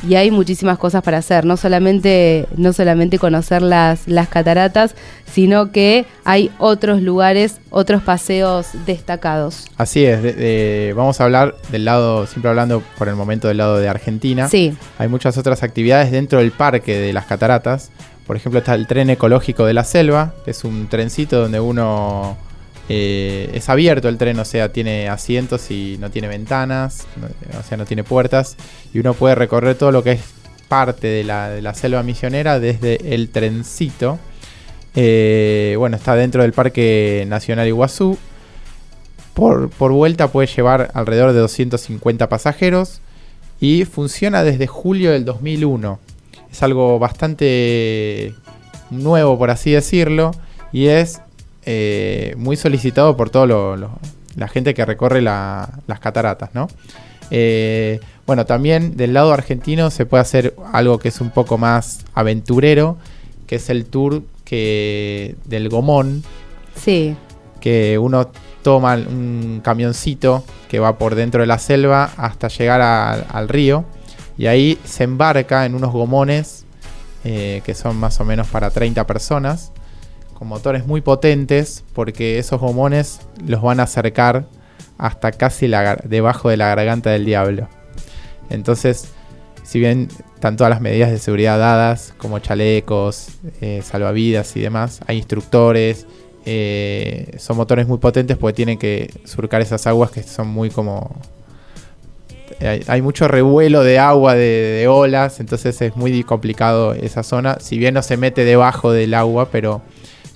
Y 0.08 0.14
hay 0.14 0.30
muchísimas 0.30 0.78
cosas 0.78 1.02
para 1.02 1.18
hacer, 1.18 1.46
no 1.46 1.58
solamente, 1.58 2.46
no 2.58 2.74
solamente 2.74 3.18
conocer 3.18 3.64
las, 3.64 4.08
las 4.08 4.28
cataratas, 4.28 4.94
sino 5.26 5.72
que 5.72 6.06
hay 6.26 6.52
otros 6.60 7.02
lugares, 7.02 7.60
otros 7.72 8.04
paseos 8.04 8.68
destacados. 8.86 9.66
Así 9.78 10.06
es, 10.06 10.96
vamos 10.96 11.20
a 11.20 11.24
hablar 11.24 11.56
del 11.72 11.86
lado, 11.86 12.28
siempre 12.28 12.52
hablando 12.52 12.84
por 13.00 13.10
el 13.10 13.16
momento 13.16 13.48
del 13.48 13.58
lado 13.58 13.80
de 13.80 13.90
Argentina. 13.90 14.48
Sí. 14.48 14.78
Hay 15.00 15.08
muchas 15.08 15.40
otras 15.40 15.64
actividades 15.64 16.12
dentro 16.12 16.38
del 16.38 16.52
parque 16.52 17.00
de 17.00 17.14
las 17.14 17.26
cataratas. 17.26 17.90
Por 18.28 18.36
ejemplo, 18.36 18.60
está 18.60 18.76
el 18.76 18.86
tren 18.86 19.10
ecológico 19.10 19.66
de 19.66 19.74
la 19.74 19.84
selva, 19.84 20.36
que 20.46 20.52
es 20.52 20.64
un 20.64 20.88
trencito 20.88 21.42
donde 21.42 21.60
uno 21.60 22.38
eh, 22.88 23.50
es 23.54 23.68
abierto 23.70 24.10
el 24.10 24.18
tren, 24.18 24.38
o 24.40 24.46
sea, 24.46 24.72
tiene 24.72 25.10
asientos 25.10 25.72
y 25.72 25.98
no 26.00 26.12
tiene 26.12 26.28
ventanas, 26.28 27.08
o 27.60 27.64
sea, 27.64 27.78
no 27.78 27.86
tiene 27.86 28.04
puertas. 28.04 28.58
Y 28.94 29.00
uno 29.00 29.14
puede 29.14 29.36
recorrer 29.36 29.76
todo 29.76 29.92
lo 29.92 30.04
que 30.04 30.14
es 30.14 30.22
parte 30.68 31.08
de 31.08 31.24
la, 31.24 31.74
selva 31.74 32.04
misionera 32.04 32.60
desde 32.60 33.14
el 33.16 33.30
trencito. 33.30 34.20
Eh, 34.96 35.76
bueno, 35.78 35.98
está 35.98 36.16
dentro 36.16 36.44
del 36.44 36.54
Parque 36.54 37.26
Nacional 37.28 37.68
Iguazú. 37.68 38.18
Por, 39.34 39.70
por, 39.70 39.92
vuelta 39.92 40.30
puede 40.30 40.48
llevar 40.48 40.92
alrededor 40.94 41.34
de 41.34 41.40
250 41.40 42.30
pasajeros 42.30 43.02
y 43.60 43.84
funciona 43.84 44.44
desde 44.44 44.68
julio 44.68 45.12
del 45.12 45.26
2001. 45.26 46.00
Es 46.50 46.64
algo 46.64 47.00
bastante 47.00 48.34
nuevo, 48.92 49.38
por 49.38 49.50
así 49.50 49.72
decirlo, 49.72 50.32
y 50.72 50.88
es 50.88 51.20
eh, 51.66 52.36
muy 52.38 52.56
solicitado 52.56 53.18
por 53.18 53.30
toda 53.30 53.78
la 54.36 54.48
gente 54.48 54.74
que 54.74 54.86
recorre 54.86 55.22
las 55.22 56.00
cataratas, 56.00 56.50
¿no? 56.54 56.68
Eh, 57.32 58.00
bueno, 58.26 58.46
también 58.46 58.98
del 58.98 59.14
lado 59.14 59.34
argentino 59.34 59.90
se 59.90 60.06
puede 60.06 60.22
hacer 60.22 60.56
algo 60.72 61.00
que 61.00 61.10
es 61.10 61.22
un 61.22 61.30
poco 61.30 61.58
más 61.58 62.00
aventurero, 62.14 62.98
que 63.48 63.56
es 63.56 63.70
el 63.70 63.86
tour 63.86 64.24
que 64.44 65.36
del 65.46 65.70
Gomón. 65.70 66.24
Sí. 66.76 67.16
Que 67.60 67.98
uno 67.98 68.30
toma 68.64 68.96
un 68.96 69.62
camioncito 69.64 70.44
que 70.70 70.80
va 70.80 70.98
por 70.98 71.16
dentro 71.16 71.42
de 71.42 71.48
la 71.48 71.60
selva 71.60 72.12
hasta 72.18 72.48
llegar 72.48 72.82
al 72.82 73.50
río. 73.50 73.86
Y 74.38 74.48
ahí 74.48 74.78
se 74.84 75.04
embarca 75.04 75.66
en 75.66 75.76
unos 75.76 75.92
gomones 75.92 76.66
eh, 77.24 77.62
que 77.66 77.74
son 77.74 77.98
más 77.98 78.20
o 78.20 78.26
menos 78.26 78.48
para 78.48 78.70
30 78.70 79.08
personas, 79.08 79.72
con 80.36 80.48
motores 80.48 80.86
muy 80.86 81.02
potentes, 81.02 81.84
porque 81.94 82.38
esos 82.38 82.60
gomones 82.60 83.22
los 83.46 83.62
van 83.62 83.80
a 83.80 83.84
acercar 83.84 84.46
hasta 84.98 85.32
casi 85.32 85.68
debajo 86.04 86.50
de 86.50 86.58
la 86.58 86.68
garganta 86.68 87.10
del 87.10 87.26
diablo. 87.26 87.68
Entonces, 88.50 89.10
si 89.64 89.80
bien 89.80 90.10
están 90.36 90.58
todas 90.58 90.70
las 90.70 90.82
medidas 90.82 91.10
de 91.10 91.18
seguridad 91.18 91.58
dadas, 91.58 92.14
como 92.18 92.40
chalecos, 92.40 93.30
eh, 93.62 93.82
salvavidas 93.84 94.56
y 94.56 94.62
demás, 94.62 95.00
hay 95.08 95.18
instructores, 95.18 96.06
eh, 96.46 97.36
son 97.40 97.58
motores 97.58 97.88
muy 97.88 97.98
potentes 97.98 98.38
porque 98.38 98.54
tienen 98.54 98.78
que 98.78 99.10
surcar 99.24 99.62
esas 99.62 99.88
aguas 99.88 100.12
que 100.12 100.24
son 100.24 100.48
muy 100.48 100.70
como... 100.70 101.16
Hay, 102.88 103.02
mucho 103.02 103.28
revuelo 103.28 103.84
de 103.84 104.00
agua, 104.00 104.34
de, 104.34 104.86
olas, 104.88 105.40
entonces 105.40 105.82
es 105.82 105.96
muy 105.98 106.24
complicado 106.24 106.94
esa 106.94 107.22
zona. 107.22 107.58
Si 107.60 107.78
bien 107.78 107.96
no 107.96 108.02
se 108.02 108.16
mete 108.16 108.46
debajo 108.46 108.94
del 108.94 109.14
agua, 109.14 109.50
pero 109.52 109.82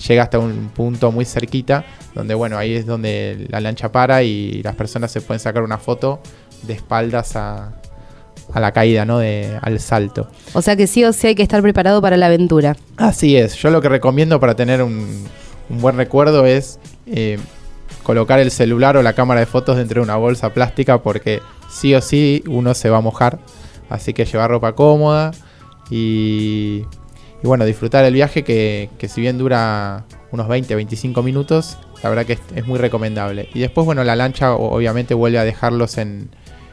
llega 0.08 0.24
hasta 0.24 0.39
un 0.39 0.70
punto 0.70 1.12
muy 1.12 1.25
cerquita, 1.25 1.86
donde 2.15 2.34
bueno, 2.34 2.58
ahí 2.58 2.74
es 2.75 2.86
donde 2.86 3.48
la 3.50 3.60
lancha 3.60 3.91
para 3.91 4.24
y 4.24 4.62
las 4.63 4.75
personas 4.75 5.12
se 5.12 5.22
pueden 5.22 5.39
sacar 5.39 5.63
una 5.63 5.77
foto 5.77 6.22
de 6.63 6.74
espaldas 6.74 7.36
a, 7.36 7.74
a 8.53 8.60
la 8.60 8.72
caída, 8.72 9.06
¿no? 9.06 9.20
De, 9.20 9.58
al 9.62 9.79
salto. 9.79 10.27
O 10.53 10.62
sea 10.62 10.75
que 10.75 10.88
sí 10.88 11.03
o 11.03 11.13
sí 11.13 11.27
hay 11.27 11.36
que 11.36 11.44
estar 11.44 11.62
preparado 11.62 12.01
para 12.01 12.18
la 12.18 12.27
aventura. 12.27 12.75
Así 12.98 13.38
es. 13.38 13.56
Yo 13.56 13.70
lo 13.70 13.82
que 13.82 13.89
recomiendo 13.89 14.39
para 14.39 14.56
tener 14.56 14.82
un, 14.82 15.27
buen 15.70 15.98
recuerdo 15.98 16.46
es 16.46 16.79
eh, 17.06 17.38
colocar 18.03 18.39
el 18.39 18.51
celular 18.51 18.98
o 18.98 19.03
la 19.03 19.13
cámara 19.13 19.39
de 19.39 19.46
fotos 19.46 19.77
dentro 19.77 20.01
de 20.01 20.03
una 20.03 20.15
bolsa 20.15 20.53
plástica 20.53 21.01
porque 21.03 21.41
sí 21.70 21.94
o 21.94 22.01
sí 22.01 22.44
uno 22.48 22.74
se 22.74 22.89
va 22.89 22.98
a 22.98 23.01
mojar. 23.01 23.39
Así 23.89 24.13
que 24.13 24.25
llevar 24.25 24.51
ropa 24.51 24.74
cómoda 24.74 25.32
y, 25.89 26.86
bueno, 27.43 27.65
disfrutar 27.65 28.05
el 28.05 28.13
viaje 28.13 28.43
que, 28.43 28.89
si 29.08 29.22
bien 29.22 29.38
dura 29.38 30.05
unos 30.31 30.48
20, 30.48 30.75
25 30.75 31.24
minutos, 31.24 31.77
la 32.03 32.10
verdad 32.10 32.25
que 32.25 32.38
es 32.55 32.67
muy 32.67 32.77
recomendable. 32.77 33.50
Y 33.53 33.60
después, 33.60 33.86
bueno, 33.86 34.03
la 34.03 34.15
lancha 34.15 34.53
obviamente 34.53 35.13
vuelve 35.13 35.39
a 35.39 35.43
dejarlos 35.43 35.98
en, 35.98 36.29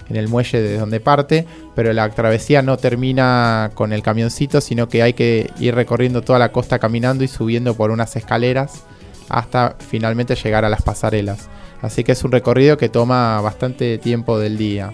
en 0.08 0.16
el 0.16 0.28
muelle 0.28 0.60
de 0.60 0.78
donde 0.78 1.00
parte, 1.00 1.46
pero 1.74 1.92
la 1.92 2.10
travesía 2.10 2.62
no 2.62 2.76
termina 2.76 3.70
con 3.74 3.92
el 3.92 4.02
camioncito, 4.02 4.60
sino 4.60 4.88
que 4.88 5.02
hay 5.02 5.12
que 5.12 5.50
ir 5.58 5.74
recorriendo 5.74 6.22
toda 6.22 6.38
la 6.38 6.52
costa 6.52 6.78
caminando 6.78 7.24
y 7.24 7.28
subiendo 7.28 7.74
por 7.74 7.90
unas 7.90 8.16
escaleras 8.16 8.84
hasta 9.28 9.76
finalmente 9.78 10.34
llegar 10.34 10.64
a 10.64 10.68
las 10.68 10.82
pasarelas. 10.82 11.48
Así 11.82 12.04
que 12.04 12.12
es 12.12 12.24
un 12.24 12.32
recorrido 12.32 12.76
que 12.76 12.88
toma 12.88 13.40
bastante 13.40 13.98
tiempo 13.98 14.38
del 14.38 14.56
día. 14.56 14.92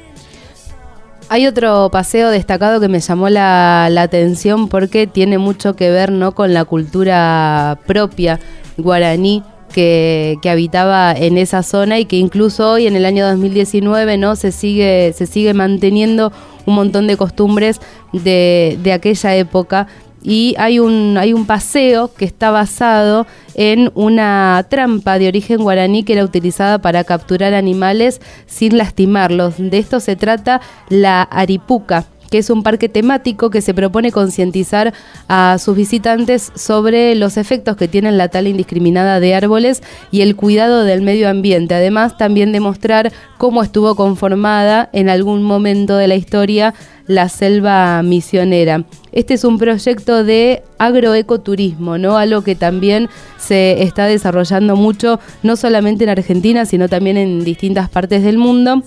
Hay 1.33 1.47
otro 1.47 1.89
paseo 1.91 2.29
destacado 2.29 2.79
que 2.79 2.89
me 2.89 3.01
llamó 3.01 3.31
la, 3.31 3.87
atención 3.87 4.69
porque 4.69 5.07
tiene 5.07 5.39
mucho 5.39 5.75
que 5.77 5.91
ver 5.91 6.13
¿no? 6.13 6.33
con 6.33 6.53
la 6.53 6.67
cultura 6.67 7.79
propia 7.87 8.39
guaraní 8.77 9.43
que, 9.73 10.39
habitaba 10.45 11.15
en 11.15 11.39
esa 11.39 11.63
zona 11.63 11.99
y 11.99 12.05
que 12.05 12.17
incluso 12.17 12.73
hoy 12.73 12.87
en 12.87 12.97
el 12.97 13.07
año 13.07 13.27
2019 13.27 14.19
no 14.19 14.37
se 14.37 14.53
sigue 14.53 15.15
se 15.15 15.25
sigue 15.25 15.55
manteniendo 15.55 16.35
un 16.67 16.75
montón 16.75 17.07
de 17.07 17.17
costumbres 17.17 17.81
de, 18.13 18.79
de 18.83 18.93
aquella 18.93 19.35
época 19.35 19.87
y 20.23 20.55
hay 20.59 20.79
un, 20.79 21.17
hay 21.19 21.33
un 21.33 21.47
paseo 21.47 22.13
que 22.15 22.25
está 22.25 22.51
basado 22.51 23.27
en 23.55 23.91
una 23.95 24.65
trampa 24.69 25.19
de 25.19 25.29
origen 25.29 25.63
guaraní 25.63 26.05
que 26.05 26.15
era 26.15 26.25
utilizada 26.25 26.81
para 26.81 27.05
capturar 27.05 27.55
animales 27.55 28.21
sin 28.47 28.79
lastimarlos. 28.79 29.55
De 29.59 29.79
esto 29.79 30.01
se 30.01 30.17
trata 30.17 30.61
la 30.89 31.23
aripuca 31.23 32.07
que 32.33 32.39
es 32.39 32.49
un 32.49 32.63
parque 32.63 32.89
temático 32.89 33.51
que 33.51 33.61
se 33.61 33.75
propone 33.75 34.11
concientizar 34.11 34.95
a 35.29 35.59
sus 35.59 35.77
visitantes 35.77 36.51
sobre 36.55 37.15
los 37.15 37.37
efectos 37.37 37.77
que 37.77 37.89
tienen 37.89 38.17
la 38.17 38.29
tala 38.29 38.49
indiscriminada 38.49 39.21
de 39.21 39.35
árboles 39.35 39.83
y 40.11 40.23
el 40.23 40.35
cuidado 40.35 40.85
del 40.85 41.03
medio 41.03 41.29
ambiente. 41.29 41.75
Además, 41.75 42.17
también 42.17 42.51
demostrar 42.51 43.13
cómo 43.37 43.63
estuvo 43.63 43.95
conformada 43.97 44.89
en 44.95 45.11
algún 45.11 45.43
momento 45.43 45.95
de 45.99 46.09
la 46.09 46.15
historia 46.15 46.73
la 47.07 47.29
selva 47.29 48.03
misionera. 48.03 48.85
Este 49.13 49.35
es 49.35 49.45
un 49.45 49.59
proyecto 49.59 50.25
de 50.25 50.63
agroecoturismo, 50.79 51.99
¿no? 51.99 52.17
Algo 52.17 52.43
que 52.43 52.55
también 52.55 53.09
se 53.39 53.83
está 53.83 54.07
desarrollando 54.07 54.77
mucho, 54.77 55.21
no 55.43 55.57
solamente 55.57 56.05
en 56.05 56.11
Argentina, 56.11 56.65
sino 56.65 56.89
también 56.89 57.17
en 57.17 57.45
distintas 57.45 57.89
partes 57.89 58.23
del 58.23 58.39
mundo. 58.39 58.83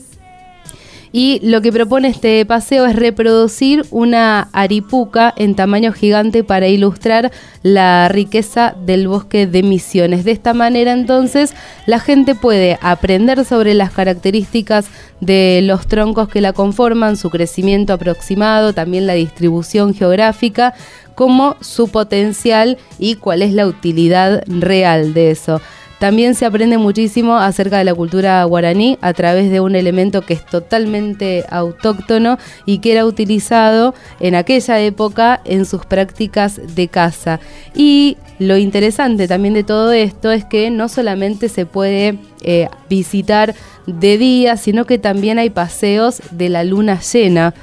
Y 1.17 1.39
lo 1.41 1.61
que 1.61 1.71
propone 1.71 2.09
este 2.09 2.45
paseo 2.45 2.85
es 2.85 2.93
reproducir 2.93 3.85
una 3.89 4.49
aripuca 4.51 5.33
en 5.37 5.55
tamaño 5.55 5.93
gigante 5.93 6.43
para 6.43 6.67
ilustrar 6.67 7.31
la 7.63 8.09
riqueza 8.09 8.75
del 8.85 9.07
bosque 9.07 9.47
de 9.47 9.63
Misiones. 9.63 10.25
De 10.25 10.31
esta 10.31 10.53
manera 10.53 10.91
entonces 10.91 11.53
la 11.85 12.01
gente 12.01 12.35
puede 12.35 12.77
aprender 12.81 13.45
sobre 13.45 13.75
las 13.75 13.91
características 13.91 14.87
de 15.21 15.61
los 15.63 15.87
troncos 15.87 16.27
que 16.27 16.41
la 16.41 16.51
conforman, 16.51 17.15
su 17.15 17.29
crecimiento 17.29 17.93
aproximado, 17.93 18.73
también 18.73 19.07
la 19.07 19.13
distribución 19.13 19.93
geográfica, 19.93 20.73
como 21.15 21.55
su 21.61 21.87
potencial 21.87 22.77
y 22.99 23.15
cuál 23.15 23.41
es 23.41 23.53
la 23.53 23.67
utilidad 23.67 24.43
real 24.47 25.13
de 25.13 25.31
eso. 25.31 25.61
También 25.99 26.35
se 26.35 26.45
aprende 26.45 26.77
muchísimo 26.77 27.37
acerca 27.37 27.77
de 27.77 27.85
la 27.85 27.95
cultura 27.95 28.43
guaraní 28.43 28.97
a 29.01 29.13
través 29.13 29.49
de 29.49 29.61
un 29.61 29.75
elemento 29.75 30.21
que 30.21 30.33
es 30.33 30.45
totalmente 30.45 31.45
autóctono 31.49 32.37
y 32.65 32.79
que 32.79 32.91
era 32.91 33.05
utilizado 33.05 33.93
en 34.19 34.35
aquella 34.35 34.79
época 34.81 35.41
en 35.45 35.65
sus 35.65 35.85
prácticas 35.85 36.59
de 36.75 36.89
caza. 36.89 37.39
Y 37.73 38.17
lo 38.39 38.57
interesante 38.57 39.27
también 39.27 39.53
de 39.53 39.63
todo 39.63 39.93
esto 39.93 40.31
es 40.31 40.43
que 40.43 40.69
no 40.69 40.89
solamente 40.89 41.47
se 41.47 41.65
puede 41.65 42.19
eh, 42.41 42.67
visitar 42.89 43.55
de 43.87 44.17
día, 44.17 44.57
sino 44.57 44.85
que 44.85 44.97
también 44.97 45.39
hay 45.39 45.49
paseos 45.49 46.21
de 46.31 46.49
la 46.49 46.63
luna 46.63 46.99
llena 46.99 47.53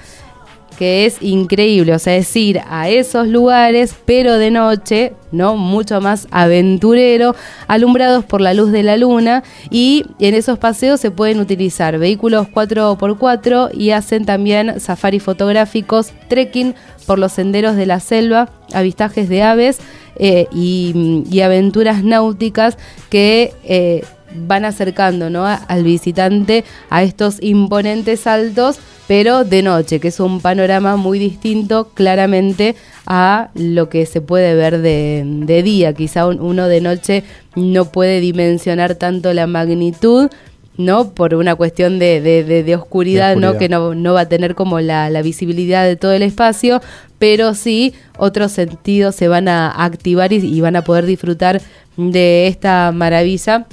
que 0.79 1.07
es 1.07 1.23
increíble, 1.23 1.95
o 1.95 1.99
sea, 1.99 2.17
es 2.17 2.35
ir 2.37 2.61
a 2.69 2.89
esos 2.89 3.29
lugares, 3.29 3.95
pero 4.05 4.39
de 4.39 4.51
noche, 4.51 5.13
¿no? 5.31 5.57
Mucho 5.57 6.01
más 6.01 6.29
aventurero, 6.31 7.35
alumbrados 7.69 8.25
por 8.25 8.41
la 8.41 8.55
luz 8.55 8.73
de 8.73 8.83
la 8.83 8.97
luna 8.97 9.43
y 9.71 10.05
en 10.19 10.35
esos 10.35 10.59
paseos 10.59 11.01
se 11.01 11.11
pueden 11.11 11.41
utilizar 11.41 11.99
vehículos 11.99 12.49
4x4 12.49 13.71
y 13.75 13.91
hacen 13.91 14.25
también 14.25 14.81
safaris 14.81 15.23
fotográficos, 15.23 16.13
trekking 16.29 16.75
por 17.07 17.19
los 17.19 17.33
senderos 17.33 17.77
de 17.77 17.87
la 17.87 18.01
selva, 18.01 18.51
avistajes 18.73 19.29
de 19.29 19.43
aves 19.43 19.81
eh, 20.17 20.47
y, 20.53 21.41
aventuras 21.41 22.05
náuticas 22.05 22.79
que... 23.11 23.53
Eh, 23.65 24.05
van 24.35 24.65
acercando 24.65 25.31
¿no? 25.31 25.47
al 25.47 25.85
visitante 25.85 26.65
a 26.91 27.03
estos 27.03 27.43
imponentes 27.43 28.21
saltos 28.21 28.79
pero 29.13 29.45
de 29.45 29.63
noche, 29.63 30.01
que 30.01 30.09
es 30.09 30.21
un 30.21 30.41
panorama 30.41 30.97
muy 30.97 31.19
distinto 31.19 31.91
claramente 31.93 32.77
a 33.07 33.51
lo 33.55 33.89
que 33.89 34.07
se 34.07 34.21
puede 34.21 34.55
ver 34.55 34.81
de, 34.81 35.63
día. 35.63 35.93
Quizá 35.93 36.27
uno 36.27 36.69
de 36.69 36.81
noche 36.81 37.25
no 37.55 37.87
puede 37.87 38.21
dimensionar 38.21 38.95
tanto 38.95 39.35
la 39.35 39.47
magnitud, 39.47 40.31
¿no? 40.79 41.11
Por 41.11 41.35
una 41.35 41.57
cuestión 41.57 41.99
de, 41.99 42.75
oscuridad, 42.79 43.37
¿no? 43.37 43.59
Que 43.59 43.69
no, 43.69 44.15
va 44.15 44.21
a 44.21 44.29
tener 44.29 44.55
como 44.55 44.81
la, 44.81 45.11
visibilidad 45.23 45.85
de 45.85 45.97
todo 45.97 46.13
el 46.13 46.23
espacio, 46.23 46.81
pero 47.19 47.55
sí 47.55 47.93
otros 48.17 48.53
sentidos 48.53 49.15
se 49.15 49.29
van 49.29 49.49
a 49.49 49.71
activar 49.85 50.33
y 50.33 50.61
van 50.61 50.77
a 50.77 50.85
poder 50.85 51.07
disfrutar 51.07 51.61
de 51.97 52.47
esta 52.47 52.93
maravilla 52.93 53.67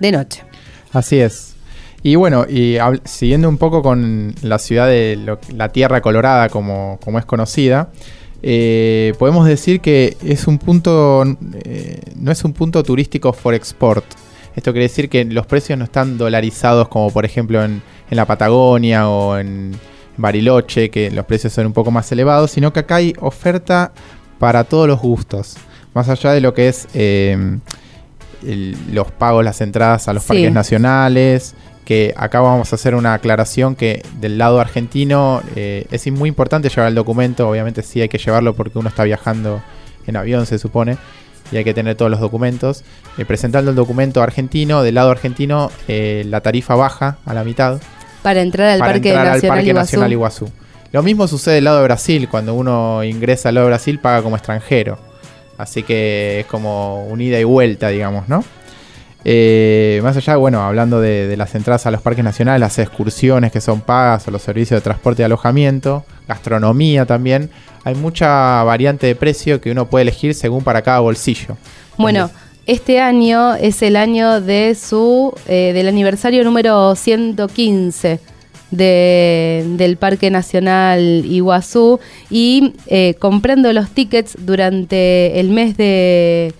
de 0.00 0.12
noche. 0.12 0.44
Así 0.92 1.18
es. 1.18 1.58
Y 2.02 2.14
bueno, 2.14 2.46
y 2.48 2.78
siguiendo 3.04 3.48
un 3.48 3.58
poco 3.58 3.82
con 3.82 4.34
la 4.42 4.58
ciudad 4.58 4.86
de 4.86 5.36
la 5.54 5.68
Tierra 5.70 6.00
Colorada 6.00 6.48
como, 6.48 6.98
es 7.18 7.24
conocida, 7.24 7.90
eh, 8.42 9.14
podemos 9.18 9.46
decir 9.46 9.80
que 9.80 10.16
es 10.24 10.46
un 10.46 10.58
punto, 10.58 11.24
eh, 11.64 12.00
no 12.16 12.30
es 12.30 12.44
un 12.44 12.52
punto 12.52 12.82
turístico 12.84 13.32
for 13.32 13.54
export. 13.54 14.04
Esto 14.54 14.72
quiere 14.72 14.84
decir 14.84 15.08
que 15.08 15.24
los 15.24 15.46
precios 15.46 15.78
no 15.78 15.84
están 15.84 16.18
dolarizados 16.18 16.88
como 16.88 17.10
por 17.10 17.24
ejemplo 17.24 17.62
en, 17.62 17.82
la 18.10 18.24
Patagonia 18.26 19.08
o 19.08 19.36
en 19.36 19.72
Bariloche, 20.16 20.90
que 20.90 21.10
los 21.10 21.26
precios 21.26 21.52
son 21.52 21.66
un 21.66 21.72
poco 21.72 21.90
más 21.90 22.10
elevados, 22.10 22.52
sino 22.52 22.72
que 22.72 22.80
acá 22.80 22.96
hay 22.96 23.12
oferta 23.20 23.92
para 24.38 24.64
todos 24.64 24.86
los 24.88 25.00
gustos. 25.00 25.56
Más 25.94 26.08
allá 26.08 26.32
de 26.32 26.40
lo 26.40 26.54
que 26.54 26.68
es 26.68 26.88
eh, 26.94 27.58
los 28.42 29.10
pagos, 29.12 29.44
las 29.44 29.60
entradas 29.60 30.08
a 30.08 30.12
los 30.12 30.24
parques 30.24 30.52
nacionales, 30.52 31.54
que 31.84 32.12
acá 32.16 32.40
vamos 32.40 32.72
a 32.72 32.76
hacer 32.76 32.94
una 32.94 33.14
aclaración 33.14 33.74
que 33.74 34.02
del 34.20 34.36
lado 34.36 34.60
argentino 34.60 35.42
eh, 35.56 35.86
es 35.90 36.06
muy 36.12 36.28
importante 36.28 36.68
llevar 36.68 36.88
el 36.88 36.94
documento, 36.94 37.48
obviamente 37.48 37.82
sí 37.82 38.00
hay 38.00 38.08
que 38.08 38.18
llevarlo 38.18 38.54
porque 38.54 38.78
uno 38.78 38.90
está 38.90 39.04
viajando 39.04 39.62
en 40.06 40.16
avión 40.16 40.46
se 40.46 40.58
supone 40.58 40.98
y 41.50 41.56
hay 41.56 41.64
que 41.64 41.74
tener 41.74 41.96
todos 41.96 42.10
los 42.10 42.20
documentos. 42.20 42.84
Eh, 43.16 43.24
presentando 43.24 43.70
el 43.70 43.76
documento 43.76 44.22
argentino, 44.22 44.82
del 44.82 44.96
lado 44.96 45.10
argentino 45.10 45.70
eh, 45.86 46.24
la 46.26 46.40
tarifa 46.40 46.74
baja 46.74 47.18
a 47.24 47.34
la 47.34 47.44
mitad. 47.44 47.80
Para 48.22 48.42
entrar 48.42 48.68
al, 48.68 48.80
Parque, 48.80 49.14
Nacional, 49.72 50.12
Iguazú. 50.12 50.50
Lo 50.92 51.02
mismo 51.02 51.28
sucede 51.28 51.56
del 51.56 51.64
lado 51.64 51.78
de 51.78 51.84
Brasil, 51.84 52.28
cuando 52.28 52.54
uno 52.54 53.04
ingresa 53.04 53.48
al 53.48 53.54
lado 53.54 53.66
de 53.66 53.70
Brasil 53.70 53.98
paga 53.98 54.22
como 54.22 54.36
extranjero. 54.36 54.98
Así 55.58 55.82
que 55.82 56.40
es 56.40 56.46
como 56.46 57.04
un 57.06 57.20
ida 57.20 57.38
y 57.38 57.44
vuelta, 57.44 57.88
digamos, 57.88 58.28
¿no? 58.28 58.44
Eh, 59.24 60.00
más 60.04 60.16
allá, 60.16 60.36
bueno, 60.36 60.62
hablando 60.62 61.00
de, 61.00 61.36
las 61.36 61.54
entradas 61.54 61.84
a 61.86 61.90
los 61.90 62.00
parques 62.00 62.24
nacionales, 62.24 62.60
las 62.60 62.78
excursiones 62.78 63.50
que 63.50 63.60
son 63.60 63.80
pagas 63.80 64.28
o 64.28 64.30
los 64.30 64.40
servicios 64.40 64.80
de 64.80 64.84
transporte 64.84 65.22
y 65.22 65.24
alojamiento, 65.24 66.04
gastronomía 66.28 67.04
también, 67.04 67.50
hay 67.84 67.96
mucha 67.96 68.62
variante 68.62 69.06
de 69.08 69.16
precio 69.16 69.60
que 69.60 69.72
uno 69.72 69.90
puede 69.90 70.02
elegir 70.02 70.34
según 70.34 70.62
para 70.62 70.82
cada 70.82 71.00
bolsillo. 71.00 71.56
Bueno, 71.96 72.30
este 72.66 73.00
año 73.00 73.54
es 73.54 73.82
el 73.82 73.96
año 73.96 74.40
de 74.40 74.76
su 74.76 75.34
eh, 75.48 75.72
del 75.74 75.88
aniversario 75.88 76.44
número 76.44 76.94
115 76.94 78.20
del 78.70 79.96
Parque 79.98 80.30
Nacional 80.30 81.24
Iguazú 81.24 82.00
y 82.30 82.74
eh, 82.86 83.14
comprando 83.18 83.72
los 83.72 83.90
tickets 83.90 84.36
durante 84.38 85.40
el 85.40 85.50
mes 85.50 85.76
de 85.76 86.52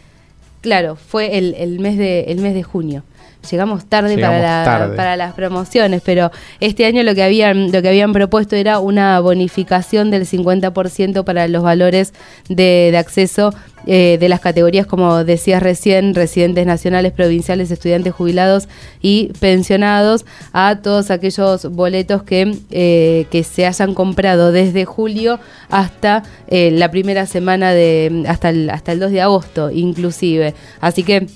claro 0.62 0.96
fue 0.96 1.36
el, 1.36 1.54
el 1.54 1.80
mes 1.80 1.98
de 1.98 2.24
el 2.28 2.38
mes 2.40 2.54
de 2.54 2.62
junio 2.62 3.04
llegamos 3.50 3.84
tarde, 3.86 4.18
para, 4.18 4.92
para 4.96 5.16
las 5.16 5.34
promociones, 5.34 6.02
pero 6.04 6.30
este 6.60 6.86
año 6.86 7.02
lo 7.02 7.14
que 7.14 7.22
habían 7.22 7.70
lo 7.72 7.82
que 7.82 7.88
habían 7.88 8.12
propuesto 8.12 8.56
era 8.56 8.78
una 8.80 9.20
bonificación 9.20 10.10
del 10.10 10.26
50% 10.26 11.24
para 11.24 11.48
los 11.48 11.62
valores 11.62 12.14
de, 12.48 12.94
acceso 12.98 13.54
eh, 13.86 14.18
de 14.20 14.28
las 14.28 14.40
categorías, 14.40 14.86
como 14.86 15.24
decías 15.24 15.62
recién, 15.62 16.14
residentes 16.14 16.66
nacionales, 16.66 17.12
provinciales, 17.12 17.70
estudiantes 17.70 18.12
jubilados 18.12 18.68
y 19.00 19.32
pensionados, 19.40 20.26
a 20.52 20.80
todos 20.82 21.10
aquellos 21.10 21.70
boletos 21.70 22.22
que, 22.22 22.56
eh, 22.70 23.26
que 23.30 23.44
se 23.44 23.66
hayan 23.66 23.94
comprado 23.94 24.52
desde 24.52 24.84
julio 24.84 25.38
hasta 25.70 26.22
eh, 26.48 26.70
la 26.72 26.90
primera 26.90 27.26
semana 27.26 27.72
de, 27.72 28.24
hasta 28.28 28.50
el, 28.50 28.68
hasta 28.70 28.92
el 28.92 29.00
2 29.00 29.12
de 29.12 29.20
agosto 29.22 29.70
inclusive. 29.70 30.54
Así 30.80 31.02
que 31.02 31.26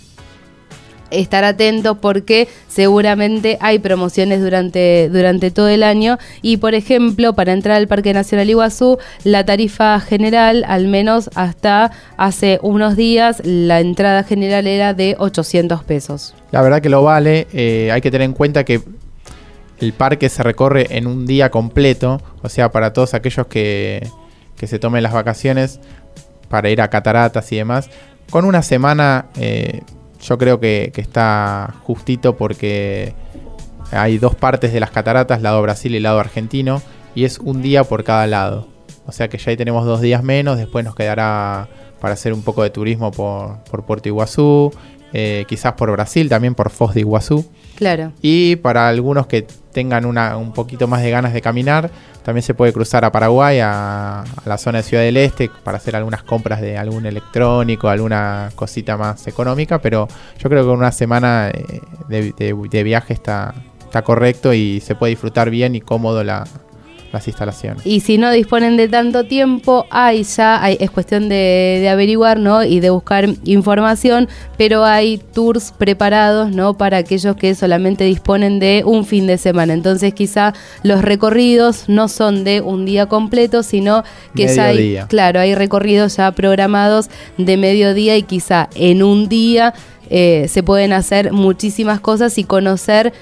estar 1.12 1.44
atentos 1.44 1.98
porque 2.00 2.48
seguramente 2.68 3.58
hay 3.60 3.78
promociones 3.78 4.40
durante, 4.40 5.08
durante 5.10 5.50
todo 5.50 5.68
el 5.68 5.82
año 5.82 6.18
y 6.40 6.56
por 6.56 6.74
ejemplo 6.74 7.34
para 7.34 7.52
entrar 7.52 7.76
al 7.76 7.88
Parque 7.88 8.12
Nacional 8.12 8.48
Iguazú 8.50 8.98
la 9.24 9.44
tarifa 9.44 10.00
general 10.00 10.64
al 10.66 10.88
menos 10.88 11.30
hasta 11.34 11.92
hace 12.16 12.58
unos 12.62 12.96
días 12.96 13.42
la 13.44 13.80
entrada 13.80 14.24
general 14.24 14.66
era 14.66 14.94
de 14.94 15.16
800 15.18 15.84
pesos. 15.84 16.34
La 16.50 16.62
verdad 16.62 16.80
que 16.80 16.88
lo 16.88 17.02
vale, 17.02 17.46
eh, 17.52 17.90
hay 17.92 18.00
que 18.00 18.10
tener 18.10 18.24
en 18.24 18.34
cuenta 18.34 18.64
que 18.64 18.80
el 19.80 19.92
parque 19.92 20.28
se 20.28 20.42
recorre 20.42 20.96
en 20.96 21.06
un 21.06 21.26
día 21.26 21.50
completo, 21.50 22.20
o 22.42 22.48
sea 22.48 22.70
para 22.70 22.92
todos 22.92 23.14
aquellos 23.14 23.46
que, 23.46 24.06
que 24.56 24.66
se 24.66 24.78
tomen 24.78 25.02
las 25.02 25.12
vacaciones 25.12 25.80
para 26.48 26.70
ir 26.70 26.80
a 26.80 26.88
cataratas 26.88 27.50
y 27.52 27.56
demás, 27.56 27.90
con 28.30 28.44
una 28.44 28.62
semana... 28.62 29.26
Eh, 29.36 29.82
yo 30.22 30.38
creo 30.38 30.60
que, 30.60 30.92
está 30.96 31.74
justito 31.82 32.36
porque 32.36 33.14
hay 33.90 34.18
dos 34.18 34.34
partes 34.34 34.72
de 34.72 34.80
las 34.80 34.90
cataratas, 34.90 35.42
lado 35.42 35.60
Brasil 35.62 35.94
y 35.94 36.00
lado 36.00 36.20
argentino, 36.20 36.80
y 37.14 37.24
es 37.24 37.38
un 37.38 37.60
día 37.60 37.84
por 37.84 38.04
cada 38.04 38.26
lado. 38.26 38.68
O 39.06 39.12
sea 39.12 39.28
que 39.28 39.38
ya 39.38 39.50
ahí 39.50 39.56
tenemos 39.56 39.84
dos 39.84 40.00
días 40.00 40.22
menos, 40.22 40.56
después 40.56 40.84
nos 40.84 40.94
quedará 40.94 41.68
para 42.00 42.14
hacer 42.14 42.32
un 42.32 42.42
poco 42.42 42.62
de 42.62 42.70
turismo 42.70 43.10
por, 43.10 43.62
por 43.64 43.84
Puerto 43.84 44.08
Iguazú, 44.08 44.72
eh, 45.12 45.44
quizás 45.48 45.74
por 45.74 45.90
Brasil, 45.90 46.28
también 46.28 46.54
por 46.54 46.70
Foz 46.70 46.94
de 46.94 47.00
Iguazú. 47.00 47.44
Claro. 47.76 48.12
Y 48.22 48.56
para 48.56 48.88
algunos 48.88 49.26
que 49.26 49.46
tengan 49.72 50.04
una, 50.04 50.36
un 50.36 50.52
poquito 50.52 50.86
más 50.86 51.02
de 51.02 51.10
ganas 51.10 51.32
de 51.32 51.40
caminar, 51.40 51.90
también 52.22 52.42
se 52.42 52.54
puede 52.54 52.72
cruzar 52.72 53.04
a 53.04 53.12
Paraguay, 53.12 53.58
a, 53.60 54.24
la 54.44 54.58
zona 54.58 54.78
de 54.78 54.84
Ciudad 54.84 55.02
del 55.02 55.16
Este, 55.16 55.50
para 55.64 55.78
hacer 55.78 55.96
algunas 55.96 56.22
compras 56.22 56.60
de 56.60 56.78
algún 56.78 57.06
electrónico, 57.06 57.88
alguna 57.88 58.50
cosita 58.54 58.96
más 58.96 59.26
económica, 59.26 59.80
pero 59.80 60.08
yo 60.38 60.48
creo 60.48 60.64
que 60.64 60.70
una 60.70 60.92
semana 60.92 61.50
eh, 61.50 61.80
de, 62.08 62.82
viaje 62.82 63.12
está, 63.12 63.54
está 63.84 64.02
correcto 64.02 64.52
y 64.52 64.80
se 64.80 64.94
puede 64.94 65.10
disfrutar 65.10 65.50
bien 65.50 65.74
y 65.74 65.80
cómodo 65.80 66.22
la, 66.22 66.44
las 67.12 67.28
instalaciones. 67.28 67.86
Y 67.86 68.00
si 68.00 68.18
no 68.18 68.30
disponen 68.30 68.76
de 68.76 68.88
tanto 68.88 69.24
tiempo, 69.24 69.86
hay 69.90 70.22
ya, 70.24 70.62
hay, 70.62 70.76
es 70.80 70.90
cuestión 70.90 71.28
de, 71.28 71.88
averiguar, 71.90 72.38
¿no? 72.38 72.64
Y 72.64 72.80
de 72.80 72.90
buscar 72.90 73.28
información, 73.44 74.28
pero 74.56 74.84
hay 74.84 75.18
tours 75.18 75.72
preparados, 75.76 76.50
¿no? 76.50 76.76
Para 76.78 76.98
aquellos 76.98 77.36
que 77.36 77.54
solamente 77.54 78.04
disponen 78.04 78.58
de 78.58 78.82
un 78.84 79.04
fin 79.04 79.26
de 79.26 79.38
semana. 79.38 79.74
Entonces 79.74 80.14
quizá 80.14 80.54
los 80.82 81.02
recorridos 81.02 81.88
no 81.88 82.08
son 82.08 82.44
de 82.44 82.60
un 82.60 82.84
día 82.84 83.06
completo, 83.06 83.62
sino 83.62 84.04
que 84.34 84.48
ya 84.48 84.66
hay, 84.66 84.98
claro, 85.08 85.40
hay 85.40 85.54
recorridos 85.54 86.16
ya 86.16 86.32
programados 86.32 87.10
de 87.36 87.56
mediodía 87.56 88.16
y 88.16 88.22
quizá 88.22 88.68
en 88.74 89.02
un 89.02 89.28
día 89.28 89.74
eh, 90.14 90.46
se 90.48 90.62
pueden 90.62 90.92
hacer 90.92 91.32
muchísimas 91.32 91.98
cosas 91.98 92.36
y 92.36 92.44
conocer 92.44 93.14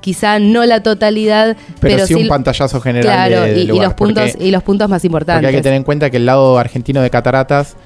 quizá 0.00 0.38
no 0.38 0.64
la 0.64 0.82
totalidad, 0.82 1.56
pero, 1.80 2.06
sí, 2.06 2.14
un 2.14 2.28
pantallazo 2.28 2.80
general. 2.80 3.30
Claro, 3.30 3.46
y, 3.52 3.66
los 3.66 3.94
puntos, 3.94 4.32
y 4.38 4.50
los 4.50 4.62
puntos 4.62 4.88
más 4.88 5.04
importantes. 5.04 5.40
Porque 5.40 5.48
hay 5.48 5.60
que 5.60 5.62
tener 5.62 5.76
en 5.76 5.84
cuenta 5.84 6.10
que 6.10 6.16
el 6.18 6.26
lado 6.26 6.58
argentino 6.58 7.00
de 7.00 7.10
cataratas 7.10 7.76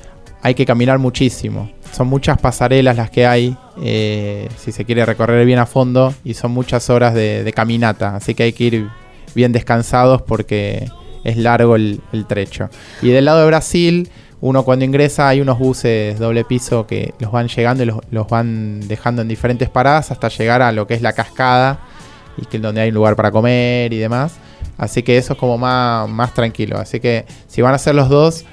hay 0.43 0.55
que 0.55 0.67
caminar 0.67 0.99
muchísimo. 0.99 1.71
Son 1.93 2.09
muchas 2.09 2.39
pasarelas 2.39 2.97
las 2.97 3.11
que 3.11 3.27
hay, 3.27 3.57
eh, 3.83 4.49
si 4.57 4.73
se 4.73 4.85
quiere 4.85 5.05
recorrer 5.05 5.45
bien 5.47 5.59
a 5.59 5.67
fondo, 5.67 6.15
y 6.25 6.35
son 6.35 6.51
muchas 6.51 6.91
horas 6.91 7.15
de, 7.15 7.51
caminata. 7.55 8.17
Así 8.17 8.35
que 8.35 8.45
hay 8.45 8.53
que 8.53 8.65
ir 8.65 8.89
bien 9.35 9.53
descansados 9.53 10.23
porque 10.23 10.89
es 11.25 11.37
largo 11.37 11.77
el, 11.77 12.01
el 12.13 12.27
trecho. 12.27 12.71
Y 13.03 13.11
del 13.11 13.25
lado 13.25 13.41
de 13.41 13.47
Brasil 13.47 14.11
uno 14.43 14.65
cuando 14.65 14.85
ingresa 14.85 15.29
hay 15.29 15.41
unos 15.41 15.59
buses 15.59 16.19
doble 16.19 16.45
piso 16.45 16.85
que 16.85 17.15
los 17.21 17.31
van 17.31 17.47
llegando 17.47 17.85
y 17.85 17.87
los, 18.11 18.29
van 18.29 18.81
dejando 18.89 19.23
en 19.23 19.29
diferentes 19.29 19.71
paradas 19.71 20.11
hasta 20.11 20.29
llegar 20.29 20.63
a 20.63 20.73
lo 20.73 20.89
que 20.89 20.95
es 20.95 21.01
la 21.01 21.13
cascada 21.13 21.79
y 22.37 22.47
que 22.47 22.59
donde 22.59 22.81
hay 22.81 22.89
un 22.89 22.97
lugar 22.97 23.15
para 23.15 23.31
comer 23.31 23.93
y 23.93 23.99
demás. 23.99 24.35
Así 24.79 25.05
que 25.05 25.17
eso 25.17 25.35
es 25.35 25.39
como 25.39 25.59
más, 25.59 26.09
más 26.09 26.35
tranquilo. 26.35 26.79
Así 26.79 26.99
que 26.99 27.25
si 27.47 27.63
van 27.63 27.73
a 27.73 27.77
hacer 27.77 27.95
los 27.95 28.09
dos, 28.09 28.45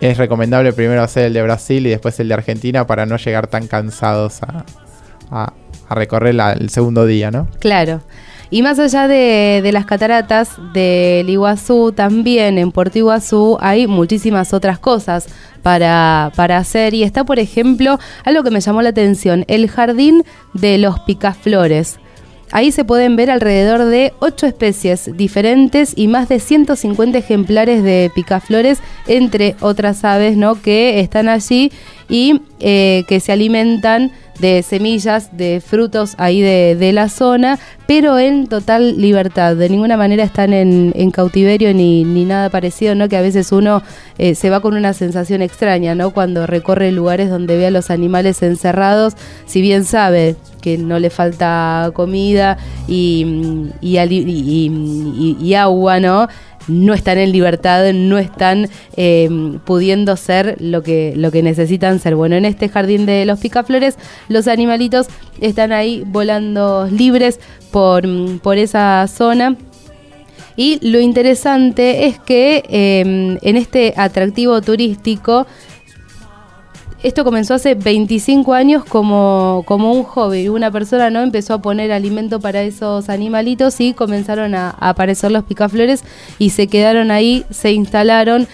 es 0.00 0.16
recomendable 0.16 0.72
primero 0.72 1.02
hacer 1.02 1.26
el 1.26 1.34
de 1.34 1.42
Brasil 1.42 1.86
y 1.86 1.90
después 1.90 2.18
el 2.20 2.28
de 2.28 2.34
Argentina 2.34 2.86
para 2.86 3.04
no 3.04 3.18
llegar 3.18 3.46
tan 3.46 3.66
cansados 3.66 4.40
a, 4.42 5.52
recorrer 5.90 6.34
el 6.58 6.70
segundo 6.70 7.04
día, 7.04 7.30
¿no? 7.30 7.48
Claro. 7.60 8.00
Y 8.50 8.62
más 8.62 8.78
allá 8.78 9.08
de, 9.08 9.68
las 9.72 9.86
cataratas 9.86 10.50
del 10.72 11.28
Iguazú, 11.28 11.92
también 11.92 12.58
en 12.58 12.72
Puerto 12.72 12.98
Iguazú 12.98 13.58
hay 13.60 13.86
muchísimas 13.86 14.52
otras 14.52 14.78
cosas 14.78 15.28
para, 15.62 16.32
para 16.36 16.58
hacer. 16.58 16.94
Y 16.94 17.02
está, 17.02 17.24
por 17.24 17.38
ejemplo, 17.38 17.98
algo 18.24 18.42
que 18.42 18.50
me 18.50 18.60
llamó 18.60 18.82
la 18.82 18.90
atención, 18.90 19.44
el 19.48 19.68
jardín 19.68 20.24
de 20.52 20.78
los 20.78 21.00
picaflores. 21.00 21.98
Ahí 22.54 22.70
se 22.70 22.84
pueden 22.84 23.16
ver 23.16 23.32
alrededor 23.32 23.84
de 23.86 24.12
8 24.20 24.46
especies 24.46 25.10
diferentes 25.16 25.92
y 25.96 26.06
más 26.06 26.28
de 26.28 26.38
150 26.38 27.18
ejemplares 27.18 27.82
de 27.82 28.12
picaflores, 28.14 28.78
entre 29.08 29.56
otras 29.60 30.04
aves 30.04 30.36
¿no? 30.36 30.60
que 30.62 31.00
están 31.00 31.28
allí 31.28 31.72
y 32.08 32.42
eh, 32.60 33.02
que 33.08 33.18
se 33.18 33.32
alimentan 33.32 34.12
de 34.38 34.62
semillas, 34.62 35.36
de 35.36 35.62
frutos 35.64 36.14
ahí 36.18 36.40
de, 36.40 36.92
la 36.92 37.08
zona, 37.08 37.58
pero 37.86 38.18
en 38.18 38.46
total 38.46 39.00
libertad. 39.00 39.56
De 39.56 39.68
ninguna 39.68 39.96
manera 39.96 40.24
están 40.24 40.52
en, 40.52 41.10
cautiverio 41.10 41.72
ni, 41.74 42.04
ni, 42.04 42.24
nada 42.24 42.50
parecido, 42.50 42.94
¿no? 42.94 43.08
Que 43.08 43.16
a 43.16 43.22
veces 43.22 43.52
uno 43.52 43.82
eh, 44.18 44.34
se 44.34 44.50
va 44.50 44.60
con 44.60 44.74
una 44.74 44.92
sensación 44.92 45.42
extraña, 45.42 45.94
¿no? 45.94 46.10
Cuando 46.10 46.46
recorre 46.46 46.92
lugares 46.92 47.30
donde 47.30 47.56
ve 47.56 47.66
a 47.66 47.70
los 47.70 47.90
animales 47.90 48.42
encerrados, 48.42 49.14
si 49.46 49.60
bien 49.60 49.84
sabe 49.84 50.36
que 50.60 50.78
no 50.78 50.98
le 50.98 51.10
falta 51.10 51.90
comida 51.94 52.56
y, 52.88 53.70
y 53.80 55.54
agua, 55.54 56.00
¿no? 56.00 56.28
No 56.68 56.94
están 56.94 57.18
en 57.18 57.32
libertad, 57.32 57.92
no 57.92 58.18
están 58.18 58.68
eh, 58.96 59.28
pudiendo 59.64 60.16
ser 60.16 60.56
lo 60.60 60.82
que, 60.82 61.12
lo 61.16 61.30
que 61.30 61.42
necesitan 61.42 61.98
ser. 61.98 62.16
Bueno, 62.16 62.36
en 62.36 62.44
este 62.44 62.68
jardín 62.68 63.06
de 63.06 63.24
los 63.24 63.40
picaflores, 63.40 63.96
los 64.28 64.48
animalitos 64.48 65.06
están 65.40 65.72
ahí 65.72 66.04
volando 66.06 66.88
libres 66.90 67.40
por, 67.70 68.04
por 68.40 68.58
esa 68.58 69.06
zona. 69.08 69.56
Y 70.56 70.78
lo 70.88 71.00
interesante 71.00 72.06
es 72.06 72.20
que 72.20 72.62
eh, 72.68 73.00
en 73.40 73.56
este 73.56 73.94
atractivo 73.96 74.60
turístico 74.62 75.46
esto 77.04 77.22
comenzó 77.22 77.52
hace 77.52 77.74
25 77.74 78.54
años 78.54 78.82
como, 78.82 79.62
como 79.66 79.92
un 79.92 80.04
hobby. 80.04 80.48
Una 80.48 80.70
persona 80.70 81.10
no 81.10 81.20
empezó 81.20 81.52
a 81.52 81.62
poner 81.62 81.92
alimento 81.92 82.40
para 82.40 82.62
esos 82.62 83.10
animalitos 83.10 83.78
y 83.80 83.92
comenzaron 83.92 84.54
a, 84.54 84.70
aparecer 84.70 85.30
los 85.30 85.44
picaflores 85.44 86.02
y 86.38 86.50
se 86.50 86.66
quedaron 86.66 87.10
ahí, 87.10 87.44
se 87.50 87.72
instalaron. 87.72 88.48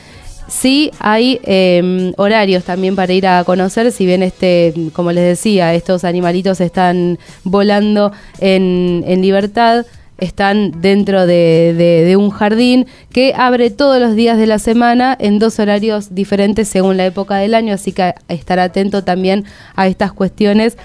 Sí, 0.48 0.90
hay 0.98 1.40
em, 1.44 2.12
horarios 2.16 2.64
también 2.64 2.96
para 2.96 3.12
ir 3.12 3.24
a 3.28 3.44
conocer, 3.44 3.92
si 3.92 4.04
bien 4.04 4.24
este, 4.24 4.74
como 4.94 5.12
les 5.12 5.22
decía, 5.22 5.72
estos 5.74 6.02
animalitos 6.02 6.60
están 6.60 7.20
volando 7.44 8.10
en, 8.40 9.04
en 9.06 9.22
libertad 9.22 9.86
están 10.20 10.80
dentro 10.80 11.26
de, 11.26 12.14
un 12.18 12.30
jardín 12.30 12.87
que 13.12 13.33
abre 13.37 13.70
todos 13.70 14.00
los 14.00 14.14
días 14.14 14.38
de 14.38 14.46
la 14.46 14.59
semana 14.59 15.16
en 15.18 15.38
dos 15.38 15.59
horarios 15.59 16.14
diferentes 16.14 16.68
según 16.68 16.96
la 16.96 17.06
época 17.06 17.37
del 17.37 17.54
año, 17.54 17.74
así 17.74 17.92
que 17.92 18.14
estar 18.28 18.59
atento 18.59 19.02
también 19.04 19.44
a 19.74 19.87
estas 19.87 20.12
cuestiones 20.12 20.76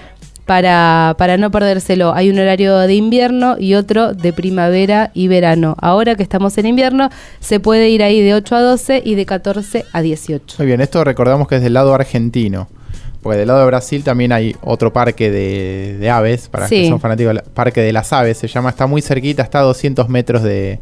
para, 0.46 1.14
para 1.18 1.36
no 1.36 1.50
perdérselo. 1.50 2.14
Hay 2.14 2.30
un 2.30 2.38
horario 2.38 2.78
de 2.78 2.94
invierno 2.94 3.56
y 3.58 3.74
otro 3.74 4.14
de 4.14 4.32
primavera 4.32 5.10
y 5.12 5.28
verano. 5.28 5.76
Ahora 5.80 6.14
que 6.14 6.22
estamos 6.22 6.56
en 6.58 6.66
invierno, 6.66 7.10
se 7.40 7.60
puede 7.60 7.90
ir 7.90 8.02
ahí 8.02 8.22
de 8.22 8.34
8 8.34 8.56
a 8.56 8.62
12 8.62 9.02
y 9.04 9.16
de 9.16 9.26
14 9.26 9.84
a 9.92 10.02
18. 10.02 10.56
Muy 10.58 10.66
bien, 10.66 10.80
esto 10.80 11.04
recordamos 11.04 11.48
que 11.48 11.56
es 11.56 11.62
del 11.62 11.74
lado 11.74 11.92
argentino. 11.94 12.68
Porque 13.26 13.38
del 13.38 13.48
lado 13.48 13.60
de 13.60 13.66
Brasil 13.66 14.04
también 14.04 14.32
hay 14.32 14.54
otro 14.62 14.92
parque 14.92 15.30
de, 15.30 16.10
aves, 16.10 16.48
para 16.48 16.68
que 16.68 16.88
son 16.88 17.00
fanáticos 17.00 17.42
Parque 17.54 17.80
de 17.80 17.92
las 17.92 18.12
Aves, 18.12 18.38
se 18.38 18.46
llama, 18.48 18.70
está 18.70 18.86
muy 18.86 19.02
cerquita, 19.02 19.42
está 19.42 19.58
a 19.58 19.62
200 19.62 20.08
metros 20.08 20.42
de, 20.42 20.78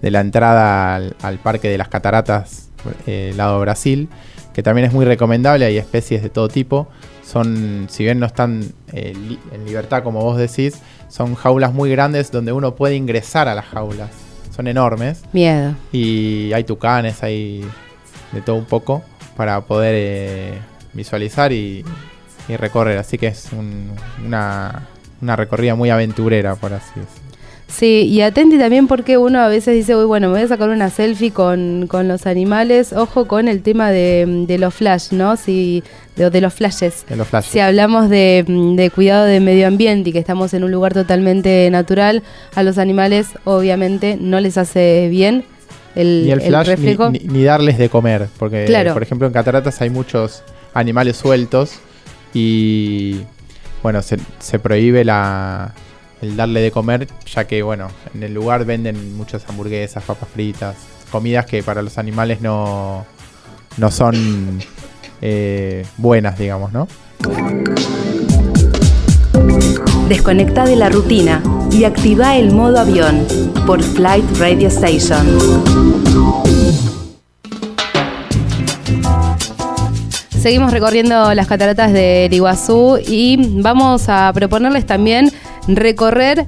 la 0.00 0.20
entrada 0.20 0.94
al, 0.94 1.38
Parque 1.42 1.68
de 1.68 1.76
las 1.76 1.88
Cataratas, 1.88 2.68
eh, 3.06 3.32
lado 3.36 3.54
de 3.54 3.60
Brasil, 3.62 4.08
que 4.54 4.62
también 4.62 4.86
es 4.86 4.92
muy 4.92 5.04
recomendable, 5.04 5.64
hay 5.64 5.76
especies 5.76 6.22
de 6.22 6.28
todo 6.28 6.48
tipo 6.48 6.88
son, 7.28 7.88
si 7.90 8.04
bien 8.04 8.18
no 8.18 8.26
están 8.26 8.62
eh, 8.92 9.12
en 9.52 9.64
libertad 9.66 10.02
como 10.02 10.22
vos 10.22 10.38
decís, 10.38 10.80
son 11.08 11.34
jaulas 11.34 11.74
muy 11.74 11.90
grandes 11.90 12.30
donde 12.30 12.52
uno 12.52 12.74
puede 12.74 12.94
ingresar 12.94 13.48
a 13.48 13.54
las 13.54 13.66
jaulas. 13.66 14.10
Son 14.54 14.66
enormes. 14.66 15.22
Miedo. 15.32 15.74
Y 15.92 16.52
hay 16.54 16.64
tucanes, 16.64 17.22
hay 17.22 17.64
de 18.32 18.40
todo 18.40 18.56
un 18.56 18.64
poco 18.64 19.02
para 19.36 19.60
poder 19.60 19.94
eh, 19.96 20.58
visualizar 20.98 21.52
y, 21.52 21.84
recorrer. 22.48 22.98
Así 22.98 23.18
que 23.18 23.28
es 23.28 23.48
una, 23.52 24.88
una 25.20 25.36
recorrida 25.36 25.74
muy 25.74 25.90
aventurera, 25.90 26.54
por 26.56 26.72
así 26.72 27.00
decirlo. 27.00 27.28
Sí, 27.68 28.06
y 28.10 28.22
atenti 28.22 28.58
también 28.58 28.88
porque 28.88 29.18
uno 29.18 29.40
a 29.40 29.48
veces 29.48 29.74
dice, 29.74 29.94
Uy, 29.94 30.06
bueno, 30.06 30.28
me 30.28 30.34
voy 30.34 30.42
a 30.42 30.48
sacar 30.48 30.70
una 30.70 30.88
selfie 30.88 31.30
con, 31.30 31.86
con 31.86 32.08
los 32.08 32.26
animales. 32.26 32.94
Ojo 32.94 33.28
con 33.28 33.46
el 33.46 33.60
tema 33.60 33.90
de, 33.90 34.44
de 34.48 34.58
los 34.58 34.74
flash, 34.74 35.12
¿no? 35.12 35.36
Si, 35.36 35.84
de, 36.16 36.30
de 36.30 36.40
los 36.40 36.54
flashes. 36.54 37.04
De 37.06 37.16
los 37.16 37.28
flashes. 37.28 37.52
Si 37.52 37.60
hablamos 37.60 38.08
de, 38.08 38.44
de, 38.74 38.90
cuidado 38.90 39.26
de 39.26 39.40
medio 39.40 39.66
ambiente 39.66 40.10
y 40.10 40.12
que 40.14 40.18
estamos 40.18 40.54
en 40.54 40.64
un 40.64 40.72
lugar 40.72 40.94
totalmente 40.94 41.68
natural, 41.70 42.22
a 42.54 42.62
los 42.62 42.78
animales 42.78 43.28
obviamente 43.44 44.16
no 44.18 44.40
les 44.40 44.56
hace 44.56 45.08
bien 45.10 45.44
el, 45.94 46.24
ni 46.24 46.30
el, 46.30 46.40
flash, 46.40 46.70
Ni, 47.24 47.44
darles 47.44 47.76
de 47.76 47.90
comer. 47.90 48.28
Porque, 48.38 48.66
por 48.94 49.02
ejemplo, 49.02 49.26
en 49.26 49.32
cataratas 49.34 49.80
hay 49.82 49.90
muchos 49.90 50.42
animales 50.74 51.16
sueltos 51.16 51.74
y, 52.34 53.22
bueno, 53.82 54.02
se, 54.02 54.18
se 54.38 54.58
prohíbe 54.58 55.04
la 55.04 55.74
el 56.20 56.36
darle 56.36 56.60
de 56.60 56.70
comer, 56.70 57.06
ya 57.32 57.46
que 57.46 57.62
bueno, 57.62 57.88
en 58.14 58.22
el 58.22 58.34
lugar 58.34 58.64
venden 58.64 59.16
muchas 59.16 59.48
hamburguesas, 59.48 60.02
papas 60.02 60.28
fritas, 60.28 60.76
comidas 61.10 61.46
que 61.46 61.62
para 61.62 61.82
los 61.82 61.98
animales 61.98 62.40
no, 62.40 63.06
no 63.76 63.90
son 63.90 64.60
eh, 65.22 65.86
buenas, 65.96 66.38
digamos, 66.38 66.72
¿no? 66.72 66.88
Desconecta 70.08 70.64
de 70.64 70.76
la 70.76 70.88
rutina 70.88 71.42
y 71.70 71.84
activa 71.84 72.36
el 72.36 72.52
modo 72.52 72.80
avión 72.80 73.26
por 73.66 73.82
Flight 73.82 74.24
Radio 74.38 74.68
Station. 74.68 76.27
Seguimos 80.38 80.70
recorriendo 80.70 81.34
las 81.34 81.48
cataratas 81.48 81.92
del 81.92 82.32
Iguazú 82.32 82.98
y 83.04 83.36
vamos 83.60 84.08
a 84.08 84.32
proponerles 84.32 84.86
también 84.86 85.32
recorrer 85.66 86.46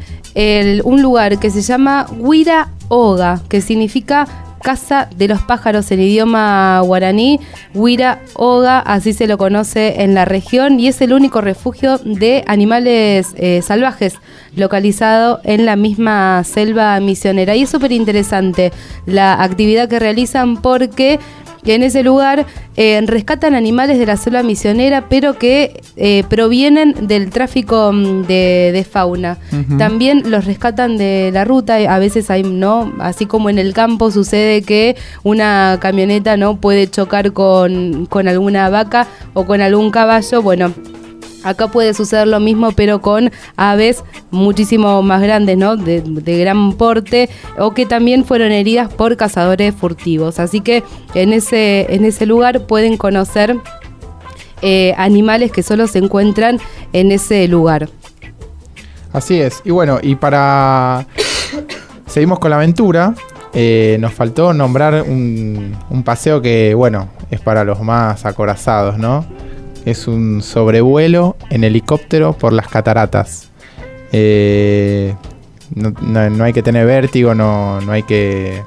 un 0.85 1.03
lugar 1.03 1.41
que 1.41 1.51
se 1.51 1.61
llama 1.61 2.07
Huira 2.17 2.69
Oga, 2.89 3.43
que 3.49 3.61
significa 3.61 4.29
Casa 4.63 5.09
de 5.17 5.27
los 5.27 5.43
Pájaros 5.43 5.91
en 5.91 6.01
idioma 6.01 6.81
guaraní. 6.83 7.41
Huira 7.75 8.21
Oga, 8.35 8.79
así 8.79 9.13
se 9.13 9.27
lo 9.27 9.39
conoce 9.39 10.03
en 10.03 10.15
la 10.15 10.25
región, 10.25 10.79
y 10.79 10.87
es 10.87 11.01
el 11.01 11.13
único 11.13 11.41
refugio 11.41 11.99
de 11.99 12.45
animales 12.47 13.35
eh, 13.37 13.61
salvajes 13.63 14.15
localizado 14.55 15.41
en 15.43 15.67
la 15.67 15.75
misma 15.75 16.45
selva 16.45 17.01
misionera. 17.01 17.57
Y 17.57 17.63
es 17.63 17.71
súper 17.71 17.91
interesante 17.91 18.71
la 19.07 19.43
actividad 19.43 19.89
que 19.89 19.99
realizan 19.99 20.59
porque 20.63 21.19
que 21.63 21.75
en 21.75 21.83
ese 21.83 22.03
lugar 22.03 22.47
eh, 22.77 23.01
rescatan 23.07 23.55
animales 23.55 23.99
de 23.99 24.07
la 24.07 24.17
selva 24.17 24.43
misionera, 24.43 25.09
pero 25.09 25.39
que 25.39 25.81
eh, 25.97 26.25
provienen 26.29 27.07
del 27.07 27.31
tráfico 27.31 27.93
mm, 27.93 28.27
de, 28.27 28.87
fauna. 28.91 29.39
También 29.79 30.31
los 30.31 30.45
rescatan 30.45 30.97
de 30.97 31.31
la 31.33 31.45
ruta, 31.45 31.77
a 31.77 31.99
veces 31.99 32.31
hay, 32.31 32.43
¿no? 32.43 32.93
Así 33.01 33.27
como 33.27 33.51
en 33.51 33.59
el 33.59 33.75
campo 33.75 34.11
sucede 34.11 34.63
que 34.63 34.97
una 35.23 35.79
camioneta 35.81 36.37
no 36.37 36.57
puede 36.57 36.89
chocar 36.89 37.33
con, 37.33 38.07
con 38.07 38.29
alguna 38.29 38.69
vaca 38.71 39.07
o 39.35 39.45
con 39.45 39.61
algún 39.61 39.91
caballo, 39.91 40.43
bueno, 40.43 40.73
Acá 41.43 41.69
puede 41.69 41.95
suceder 41.95 42.29
lo 42.29 42.41
mismo, 42.41 42.73
pero 42.73 43.01
con 43.01 43.31
aves 43.57 44.05
muchísimo 44.31 45.03
más 45.03 45.23
grandes, 45.23 45.57
¿no? 45.57 45.77
De, 45.77 46.03
gran 46.39 46.75
porte, 46.75 47.29
o 47.59 47.73
que 47.73 47.87
también 47.87 48.25
fueron 48.25 48.53
heridas 48.53 48.93
por 48.93 49.17
cazadores 49.17 49.75
furtivos. 49.75 50.39
Así 50.39 50.61
que 50.61 50.83
en 51.15 51.33
ese, 51.33 51.87
en 51.95 52.05
ese 52.05 52.27
lugar 52.27 52.67
pueden 52.67 52.97
conocer 52.97 53.57
eh, 54.63 54.95
animales 54.97 55.53
que 55.53 55.63
solo 55.63 55.87
se 55.87 55.99
encuentran 55.99 56.59
en 56.93 57.13
ese 57.13 57.49
lugar. 57.49 57.89
Así 59.13 59.41
es. 59.41 59.63
Y 59.65 59.71
bueno, 59.71 59.99
y 60.03 60.15
para. 60.15 61.07
Seguimos 62.07 62.39
con 62.39 62.51
la 62.51 62.57
aventura. 62.57 63.15
Eh, 63.53 63.97
nos 64.01 64.13
faltó 64.13 64.53
nombrar 64.53 65.03
un, 65.03 65.77
un 65.91 66.03
paseo 66.05 66.41
que, 66.41 66.73
bueno, 66.75 67.09
es 67.31 67.41
para 67.41 67.65
los 67.65 67.81
más 67.81 68.25
acorazados, 68.25 68.97
¿no? 68.99 69.25
Es 69.85 70.07
un 70.09 70.43
sobrevuelo 70.43 71.37
en 71.51 71.65
helicóptero 71.65 72.33
por 72.33 72.53
las 72.53 72.69
cataratas. 72.69 73.51
Eh, 74.13 75.15
no, 75.75 76.45
hay 76.45 76.53
que 76.53 76.63
tener 76.63 76.87
vértigo, 76.87 77.35
no, 77.35 77.79
hay 77.89 78.03
que. 78.03 78.63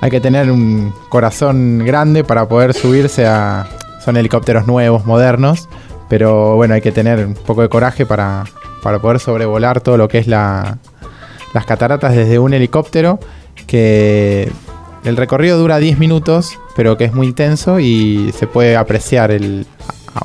Hay 0.00 0.10
que 0.10 0.20
tener 0.20 0.50
un 0.50 0.92
corazón 1.08 1.82
grande 1.84 2.24
para 2.24 2.48
poder 2.48 2.74
subirse 2.74 3.26
a. 3.26 3.66
Son 4.04 4.16
helicópteros 4.16 4.66
nuevos, 4.66 5.06
modernos. 5.06 5.68
Pero 6.08 6.56
bueno, 6.56 6.74
hay 6.74 6.80
que 6.80 6.92
tener 6.92 7.26
un 7.26 7.34
poco 7.34 7.62
de 7.62 7.68
coraje 7.68 8.06
para, 8.06 8.44
para 8.82 8.98
poder 8.98 9.20
sobrevolar 9.20 9.80
todo 9.80 9.98
lo 9.98 10.08
que 10.08 10.18
es 10.18 10.26
la, 10.26 10.78
las 11.52 11.66
cataratas 11.66 12.14
desde 12.14 12.38
un 12.38 12.54
helicóptero. 12.54 13.18
Que 13.66 14.50
el 15.04 15.16
recorrido 15.16 15.58
dura 15.58 15.78
10 15.78 15.98
minutos 15.98 16.58
pero 16.78 16.96
que 16.96 17.06
es 17.06 17.12
muy 17.12 17.26
intenso 17.26 17.80
y 17.80 18.30
se 18.38 18.46
puede 18.46 18.76
apreciar 18.76 19.32
el, 19.32 19.66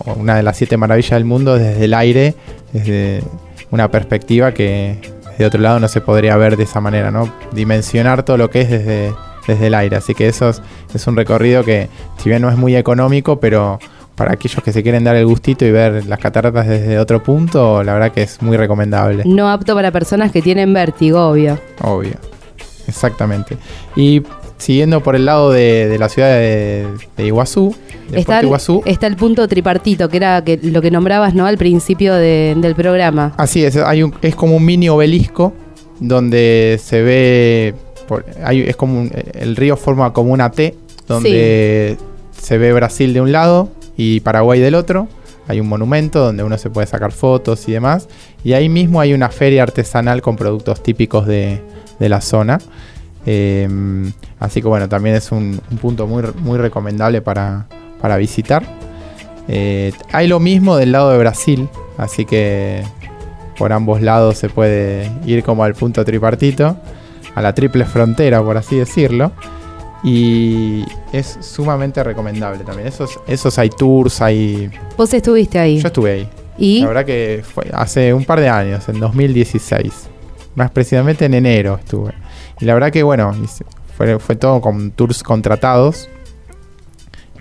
una 0.06 0.36
de 0.36 0.44
las 0.44 0.56
siete 0.56 0.78
maravillas 0.78 1.14
del 1.14 1.26
mundo 1.26 1.58
desde 1.58 1.86
el 1.86 1.96
aire, 1.96 2.36
desde 2.72 3.24
una 3.72 3.90
perspectiva 3.90 4.54
que 4.54 5.00
de 5.40 5.46
otro 5.48 5.60
lado 5.60 5.80
no 5.80 5.88
se 5.88 6.00
podría 6.00 6.38
ver 6.38 6.56
de 6.56 6.66
esa 6.66 6.80
manera, 6.80 7.10
¿no? 7.10 7.28
Dimensionar 7.54 8.22
todo 8.22 8.38
lo 8.38 8.52
que 8.52 8.62
es 8.62 8.70
desde, 8.70 9.14
desde 9.48 9.66
el 9.66 9.74
aire. 9.74 9.96
Así 9.96 10.14
que 10.14 10.28
eso 10.28 10.52
es, 10.94 11.08
un 11.08 11.16
recorrido 11.16 11.64
que, 11.64 11.90
si 12.18 12.30
bien 12.30 12.44
no 12.44 12.52
es 12.52 12.56
muy 12.56 12.76
económico, 12.76 13.40
pero 13.40 13.80
para 14.14 14.34
aquellos 14.34 14.64
que 14.64 14.72
se 14.72 14.84
quieren 14.84 15.04
dar 15.04 15.16
el 15.16 15.26
gustito 15.26 15.66
y 15.66 15.72
ver 15.72 16.06
las 16.06 16.20
cataratas 16.20 16.68
desde 16.68 17.00
otro 17.00 17.24
punto, 17.24 17.84
la 17.84 17.94
verdad 17.94 18.12
que 18.12 18.22
es 18.22 18.44
muy 18.44 18.58
recomendable. 18.58 19.24
No 19.26 19.50
apto 19.50 19.74
para 19.74 19.90
personas 19.90 20.32
que 20.32 20.44
tienen 20.44 20.72
vértigo, 20.72 21.30
obvio. 21.30 21.58
Obvio. 21.82 22.14
Exactamente. 22.88 23.58
Y 23.96 24.22
siguiendo 24.58 25.02
por 25.02 25.16
el 25.16 25.26
lado 25.26 25.52
de, 25.52 25.96
la 26.00 26.10
ciudad 26.10 26.30
de, 26.30 26.88
Iguazú, 27.18 27.76
está, 28.12 28.40
el 29.08 29.16
punto 29.16 29.48
tripartito, 29.48 30.10
que 30.10 30.18
era 30.18 30.44
que, 30.44 30.60
lo 30.62 30.82
que 30.82 30.92
nombrabas 30.92 31.34
¿no? 31.34 31.46
al 31.46 31.58
principio 31.58 32.16
del 32.16 32.76
programa. 32.76 33.34
Así 33.38 33.64
es, 33.64 33.76
hay 33.78 34.04
un, 34.04 34.14
es 34.22 34.36
como 34.36 34.56
un 34.56 34.66
mini 34.66 34.90
obelisco 34.90 35.54
donde 36.00 36.80
se 36.84 37.02
ve, 37.02 37.76
es 38.50 38.76
como 38.76 39.10
el 39.34 39.56
río 39.56 39.78
forma 39.78 40.12
como 40.14 40.34
una 40.34 40.52
T, 40.52 40.76
donde 41.08 41.98
se 42.32 42.58
ve 42.58 42.74
Brasil 42.74 43.14
de 43.14 43.22
un 43.22 43.32
lado 43.32 43.70
y 43.98 44.20
Paraguay 44.22 44.60
del 44.60 44.76
otro. 44.76 45.08
Hay 45.48 45.60
un 45.60 45.68
monumento 45.68 46.20
donde 46.20 46.44
uno 46.44 46.58
se 46.58 46.70
puede 46.70 46.88
sacar 46.88 47.12
fotos 47.12 47.68
y 47.68 47.74
demás. 47.74 48.08
Y 48.46 48.54
ahí 48.54 48.70
mismo 48.70 49.02
hay 49.02 49.14
una 49.14 49.30
feria 49.30 49.64
artesanal 49.64 50.22
con 50.22 50.38
productos 50.38 50.82
típicos 50.82 51.28
de, 51.28 51.62
de 52.00 52.10
la 52.10 52.22
zona. 52.22 52.60
Em, 53.26 54.12
así 54.40 54.62
que 54.62 54.68
bueno, 54.68 54.90
también 54.90 55.16
es 55.16 55.32
un, 55.32 55.62
punto 55.82 56.08
muy, 56.08 56.24
muy 56.40 56.58
recomendable 56.58 57.22
para, 57.22 57.68
visitar. 58.18 58.64
Eh, 59.48 59.94
hay 60.12 60.28
lo 60.28 60.40
mismo 60.40 60.78
del 60.78 60.92
lado 60.92 61.12
de 61.12 61.18
Brasil, 61.18 61.70
así 61.98 62.26
que 62.26 62.84
por 63.58 63.72
ambos 63.72 64.02
lados 64.02 64.38
se 64.38 64.50
puede 64.50 65.10
ir 65.26 65.44
como 65.44 65.64
al 65.64 65.74
punto 65.74 66.04
tripartito, 66.04 66.78
a 67.36 67.42
la 67.42 67.54
triple 67.54 67.86
frontera, 67.86 68.42
por 68.44 68.58
así 68.58 68.78
decirlo. 68.78 69.32
Y 70.04 70.84
es 71.14 71.38
sumamente 71.40 72.04
recomendable 72.04 72.64
también. 72.66 72.90
Esos, 72.90 73.20
esos 73.26 73.58
hay 73.58 73.70
tours, 73.70 74.22
hay... 74.22 74.70
¿Vos 74.98 75.14
estuviste 75.14 75.58
ahí? 75.58 75.80
Yo 75.80 75.88
estuve 75.88 76.12
ahí. 76.12 76.30
¿Y? 76.58 76.82
La 76.82 76.88
verdad 76.88 77.06
que 77.06 77.42
fue 77.42 77.70
hace 77.74 78.14
un 78.14 78.26
par 78.26 78.42
de 78.42 78.50
años, 78.50 78.88
en 78.90 79.00
2016. 79.00 80.10
más 80.56 80.72
precisamente 80.72 81.26
en 81.26 81.36
enero 81.36 81.80
estuve. 81.80 82.14
Y 82.64 82.66
la 82.66 82.76
verdad 82.76 82.92
que 82.94 83.04
bueno, 83.04 83.36
fue, 83.98 84.20
fue 84.20 84.38
todo 84.38 84.62
con 84.62 84.92
tours 84.92 85.22
contratados. 85.22 86.08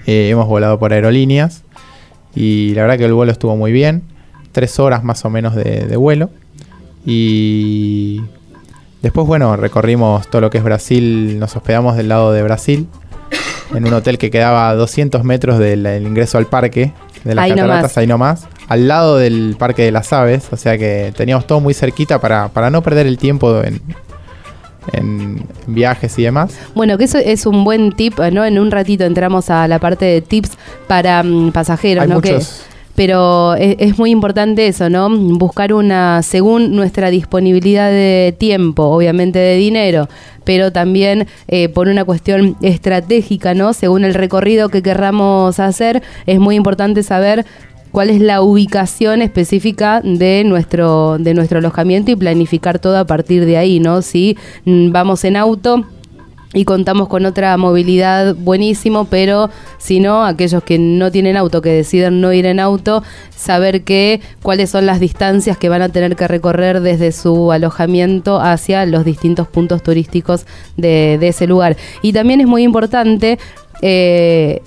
Eh, 0.05 0.31
hemos 0.31 0.49
volado 0.49 0.81
por 0.81 0.93
aerolíneas 0.93 1.63
y 2.35 2.75
la 2.75 2.83
verdad 2.83 2.99
que 2.99 3.05
el 3.05 3.13
vuelo 3.15 3.31
estuvo 3.31 3.55
muy 3.57 3.71
bien. 3.71 4.03
Tres 4.51 4.81
horas 4.81 5.05
más 5.05 5.25
o 5.25 5.31
menos 5.31 5.55
de, 5.55 5.87
de 5.87 5.97
vuelo. 5.97 6.31
Y 7.07 8.21
después, 9.01 9.25
bueno, 9.29 9.55
recorrimos 9.57 10.29
todo 10.29 10.41
lo 10.41 10.51
que 10.51 10.59
es 10.59 10.65
Brasil. 10.65 11.39
Nos 11.39 11.55
hospedamos 11.55 11.97
del 11.97 12.09
lado 12.09 12.33
de 12.33 12.43
Brasil 12.43 12.89
en 13.73 13.87
un 13.87 13.93
hotel 13.93 14.19
que 14.19 14.33
quedaba 14.33 14.71
a 14.71 14.75
200 14.75 15.23
metros 15.23 15.61
del, 15.61 15.85
del 15.85 16.05
ingreso 16.05 16.37
al 16.37 16.47
parque 16.47 16.93
de 17.23 17.37
las 17.37 17.45
Ahí 17.45 17.51
cataratas, 17.53 17.77
nomás. 17.83 17.97
ahí 17.99 18.07
nomás, 18.09 18.49
al 18.67 18.89
lado 18.89 19.19
del 19.19 19.55
Parque 19.57 19.83
de 19.83 19.93
las 19.93 20.13
Aves, 20.13 20.49
o 20.51 20.57
sea 20.57 20.77
que 20.77 21.13
teníamos 21.17 21.47
todo 21.47 21.61
muy 21.61 21.75
cerquita 21.75 22.21
para, 22.21 22.49
para 22.49 22.71
no 22.71 22.83
perder 22.83 23.07
el 23.07 23.19
tiempo 23.19 23.63
en, 23.63 23.81
en 24.93 25.43
viajes 25.67 26.19
y 26.19 26.23
demás. 26.25 26.59
Bueno, 26.75 26.99
que 26.99 27.05
eso 27.05 27.19
es 27.19 27.47
un 27.47 27.65
buen 27.65 27.93
tip, 27.93 28.19
¿no? 28.33 28.45
En 28.45 28.59
un 28.59 28.71
ratito 28.71 29.05
entramos 29.05 29.51
a 29.51 29.69
la 29.69 29.79
parte 29.79 30.05
de 30.05 30.21
tips 30.23 30.53
para 30.87 31.23
mm, 31.23 31.53
pasajeros, 31.53 32.03
Hay 32.03 32.09
¿no? 32.11 32.21
Que- 32.21 32.39
pero 32.95 33.55
es, 33.55 33.77
es 33.79 33.99
muy 33.99 34.11
importante 34.11 34.67
eso, 34.67 34.91
¿no? 34.91 35.09
Buscar 35.09 35.73
una, 35.73 36.23
según 36.23 36.77
nuestra 36.77 37.09
disponibilidad 37.09 37.91
de 37.91 38.35
tiempo, 38.39 38.83
obviamente 38.85 39.39
de 39.39 39.57
dinero, 39.57 40.09
pero 40.45 40.73
también 40.73 41.27
eh, 41.49 41.71
por 41.71 41.89
una 41.89 42.05
cuestión 42.05 42.55
estratégica, 42.61 43.55
¿no? 43.55 43.73
Según 43.73 44.05
el 44.05 44.13
recorrido 44.13 44.69
que 44.69 44.83
querramos 44.83 45.59
hacer, 45.59 46.03
es 46.27 46.39
muy 46.39 46.55
importante 46.55 47.03
saber 47.03 47.47
cuál 47.93 48.11
es 48.11 48.21
la 48.21 48.43
ubicación 48.43 49.23
específica 49.23 50.01
de 50.03 50.43
nuestro, 50.45 51.19
de 51.19 51.35
nuestro 51.35 51.59
alojamiento 51.59 52.11
y 52.11 52.17
planificar 52.17 52.79
todo 52.79 52.99
a 52.99 53.07
partir 53.07 53.45
de 53.45 53.59
ahí, 53.59 53.79
¿no? 53.79 54.03
Si 54.03 54.37
mm, 54.65 54.91
vamos 54.91 55.25
en 55.25 55.37
auto, 55.37 55.85
y 56.55 56.65
contamos 56.65 57.09
con 57.09 57.25
otra 57.25 57.57
movilidad 57.57 58.35
buenísimo, 58.35 59.07
pero 59.07 59.49
si 59.79 60.01
no, 60.01 60.25
aquellos 60.25 60.63
que 60.63 60.79
no 60.79 61.11
tienen 61.11 61.37
auto, 61.37 61.63
que 61.63 61.71
deciden 61.71 62.21
no 62.21 62.33
ir 62.33 62.47
en 62.47 62.61
auto, 62.61 63.03
saber 63.35 63.85
que 63.85 64.21
cuáles 64.43 64.71
son 64.71 64.87
las 64.87 65.01
distancias 65.01 65.57
que 65.57 65.69
van 65.69 65.83
a 65.83 65.89
tener 65.89 66.15
que 66.15 66.29
recorrer 66.29 66.81
desde 66.81 67.13
su 67.13 67.53
alojamiento 67.53 68.41
hacia 68.41 68.85
los 68.85 69.05
distintos 69.05 69.49
puntos 69.49 69.83
turísticos 69.83 70.47
de, 70.77 71.19
ese 71.23 71.47
lugar. 71.47 71.77
Y 72.03 72.13
también 72.13 72.41
es 72.41 72.47
muy 72.47 72.63
importante 72.65 73.39
eh, 73.81 74.61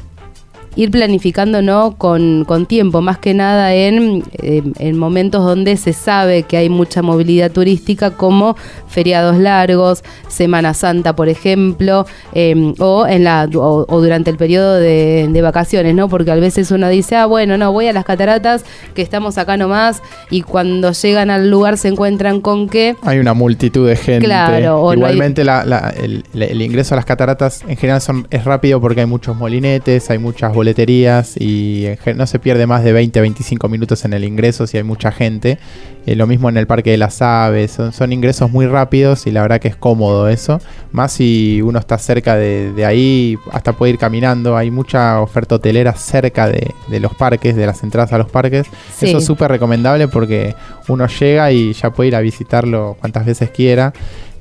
ir 0.75 0.91
planificando 0.91 1.61
¿no? 1.61 1.95
con, 1.97 2.43
con 2.45 2.65
tiempo, 2.65 3.01
más 3.01 3.17
que 3.17 3.33
nada 3.33 3.73
en, 3.73 4.23
eh, 4.41 4.61
en 4.79 4.97
momentos 4.97 5.43
donde 5.45 5.77
se 5.77 5.93
sabe 5.93 6.43
que 6.43 6.57
hay 6.57 6.69
mucha 6.69 7.01
movilidad 7.01 7.51
turística, 7.51 8.11
como 8.11 8.55
feriados 8.87 9.37
largos, 9.37 10.03
Semana 10.27 10.73
Santa, 10.73 11.15
por 11.15 11.29
ejemplo, 11.29 12.05
eh, 12.33 12.73
o, 12.79 13.07
en 13.07 13.23
la, 13.23 13.47
o, 13.55 13.85
o 13.87 14.01
durante 14.01 14.29
el 14.31 14.37
periodo 14.37 14.75
de, 14.75 15.27
de 15.31 15.41
vacaciones, 15.41 15.95
¿no? 15.95 16.09
porque 16.09 16.31
a 16.31 16.35
veces 16.35 16.71
uno 16.71 16.89
dice, 16.89 17.15
ah, 17.15 17.25
bueno, 17.25 17.57
no, 17.57 17.71
voy 17.71 17.87
a 17.87 17.93
las 17.93 18.03
cataratas, 18.05 18.65
que 18.93 19.01
estamos 19.01 19.37
acá 19.37 19.57
nomás, 19.57 20.01
y 20.29 20.41
cuando 20.41 20.91
llegan 20.91 21.29
al 21.29 21.49
lugar 21.49 21.77
se 21.77 21.87
encuentran 21.87 22.41
con 22.41 22.67
que... 22.67 22.95
hay 23.03 23.19
una 23.19 23.33
multitud 23.33 23.87
de 23.87 23.95
gente. 23.95 24.25
Claro, 24.25 24.81
o 24.81 24.95
no 24.95 25.05
hay- 25.05 25.13
Igualmente 25.13 25.43
la- 25.43 25.63
la- 25.65 25.93
el, 25.97 26.23
el 26.33 26.61
ingreso 26.61 26.95
a 26.95 26.97
las 26.97 27.05
cataratas 27.05 27.63
en 27.67 27.77
general 27.77 28.01
son, 28.01 28.27
es 28.29 28.43
rápido 28.43 28.81
porque 28.81 29.01
hay 29.01 29.05
muchos 29.05 29.35
molinetes, 29.35 30.09
hay 30.09 30.17
muchas 30.17 30.53
boleterías 30.65 31.37
y 31.37 31.85
no 32.15 32.25
se 32.25 32.39
pierde 32.39 32.65
más 32.65 32.83
de 32.83 32.91
20 32.91 33.21
25 33.21 33.69
minutos 33.69 34.03
en 34.03 34.13
el 34.13 34.23
ingreso 34.23 34.65
si 34.65 34.77
hay 34.77 34.83
mucha 34.83 35.11
gente. 35.11 35.59
Eh, 36.07 36.15
lo 36.15 36.25
mismo 36.25 36.49
en 36.49 36.57
el 36.57 36.65
Parque 36.65 36.89
de 36.91 36.97
las 36.97 37.21
Aves, 37.21 37.71
son, 37.71 37.93
son 37.93 38.11
ingresos 38.11 38.49
muy 38.49 38.65
rápidos 38.65 39.27
y 39.27 39.31
la 39.31 39.43
verdad 39.43 39.59
que 39.59 39.67
es 39.67 39.75
cómodo 39.75 40.27
eso. 40.27 40.59
Más 40.91 41.11
si 41.11 41.61
uno 41.61 41.77
está 41.77 41.99
cerca 41.99 42.35
de, 42.35 42.73
de 42.73 42.83
ahí, 42.83 43.37
hasta 43.51 43.73
puede 43.73 43.93
ir 43.93 43.99
caminando. 43.99 44.57
Hay 44.57 44.71
mucha 44.71 45.21
oferta 45.21 45.55
hotelera 45.55 45.93
cerca 45.93 46.47
de, 46.47 46.71
de 46.87 46.99
los 46.99 47.13
parques, 47.13 47.55
de 47.55 47.67
las 47.67 47.83
entradas 47.83 48.11
a 48.11 48.17
los 48.17 48.29
parques. 48.29 48.65
Sí. 48.97 49.07
Eso 49.07 49.19
es 49.19 49.25
súper 49.25 49.51
recomendable 49.51 50.07
porque 50.07 50.55
uno 50.87 51.05
llega 51.07 51.51
y 51.51 51.73
ya 51.73 51.91
puede 51.91 52.07
ir 52.07 52.15
a 52.15 52.21
visitarlo 52.21 52.97
cuantas 52.99 53.23
veces 53.23 53.51
quiera. 53.51 53.93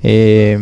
Eh, 0.02 0.58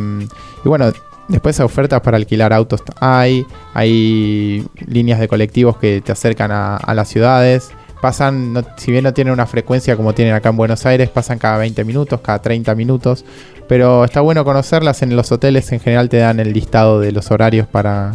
y 0.64 0.68
bueno, 0.68 0.92
después 1.32 1.58
ofertas 1.60 2.00
para 2.02 2.16
alquilar 2.16 2.52
autos 2.52 2.82
hay, 3.00 3.44
hay 3.74 4.64
líneas 4.86 5.18
de 5.18 5.28
colectivos 5.28 5.76
que 5.78 6.00
te 6.00 6.12
acercan 6.12 6.52
a, 6.52 6.76
a 6.76 6.94
las 6.94 7.08
ciudades. 7.08 7.70
Pasan, 8.00 8.52
no- 8.52 8.62
si 8.76 8.90
bien 8.90 9.04
no 9.04 9.12
tienen 9.14 9.32
una 9.32 9.46
frecuencia 9.46 9.96
como 9.96 10.12
tienen 10.12 10.34
acá 10.34 10.48
en 10.50 10.56
Buenos 10.56 10.84
Aires, 10.86 11.08
pasan 11.08 11.38
cada 11.38 11.56
20 11.58 11.84
minutos, 11.84 12.20
cada 12.20 12.40
30 12.40 12.74
minutos. 12.74 13.24
Pero 13.68 14.04
está 14.04 14.20
bueno 14.20 14.44
conocerlas. 14.44 15.02
En 15.02 15.14
los 15.16 15.30
hoteles 15.32 15.70
en 15.72 15.80
general 15.80 16.08
te 16.08 16.18
dan 16.18 16.40
el 16.40 16.52
listado 16.52 16.98
de 17.00 17.12
los 17.12 17.30
horarios 17.30 17.66
para, 17.68 18.12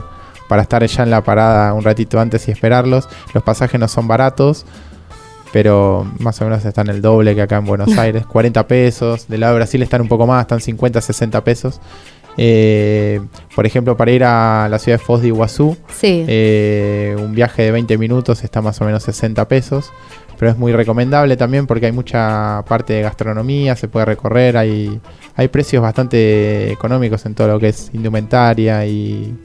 para 0.50 0.62
estar 0.62 0.86
ya 0.86 1.04
en 1.04 1.10
la 1.10 1.24
parada 1.24 1.74
un 1.74 1.84
ratito 1.84 2.20
antes 2.20 2.48
y 2.48 2.52
esperarlos. 2.52 3.08
Los 3.34 3.44
pasajes 3.44 3.80
no 3.80 3.88
son 3.88 4.08
baratos 4.08 4.66
pero 5.54 6.06
más 6.20 6.40
o 6.42 6.44
menos 6.44 6.64
están 6.66 6.90
el 6.90 7.02
doble 7.02 7.34
que 7.34 7.42
acá 7.42 7.58
en 7.58 7.66
Buenos 7.66 7.98
Aires, 7.98 8.26
40 8.26 8.68
pesos, 8.68 9.28
del 9.30 9.40
lado 9.40 9.54
de 9.54 9.60
Brasil 9.60 9.82
están 9.82 10.02
un 10.02 10.10
poco 10.10 10.28
más, 10.28 10.42
están 10.42 10.60
50, 10.60 11.00
60 11.00 11.44
pesos. 11.44 11.80
Eh, 12.38 13.20
por 13.56 13.66
ejemplo, 13.66 13.98
para 13.98 14.12
ir 14.12 14.24
a 14.24 14.68
la 14.70 14.80
ciudad 14.80 15.00
de 15.00 15.04
Foz 15.04 15.22
de 15.22 15.28
Iguazú, 15.30 15.76
Sí. 15.90 16.24
eh, 16.28 17.16
un 17.20 17.34
viaje 17.34 17.64
de 17.64 17.72
20 17.72 17.98
minutos 17.98 18.44
está 18.44 18.62
más 18.62 18.80
o 18.82 18.86
menos 18.86 19.04
60 19.04 19.48
pesos, 19.48 19.92
pero 20.38 20.52
es 20.52 20.58
muy 20.58 20.72
recomendable 20.72 21.36
también 21.36 21.66
porque 21.66 21.88
hay 21.88 21.92
mucha 21.92 22.64
parte 22.68 22.94
de 22.94 23.02
gastronomía, 23.02 23.76
se 23.76 23.88
puede 23.88 24.06
recorrer, 24.06 24.56
hay, 24.58 25.00
hay 25.36 25.48
precios 25.48 25.82
bastante 25.82 26.72
económicos 26.72 27.26
en 27.26 27.34
todo 27.34 27.48
lo 27.48 27.60
que 27.60 27.70
es 27.70 27.90
indumentaria 27.94 28.86
y, 28.86 29.36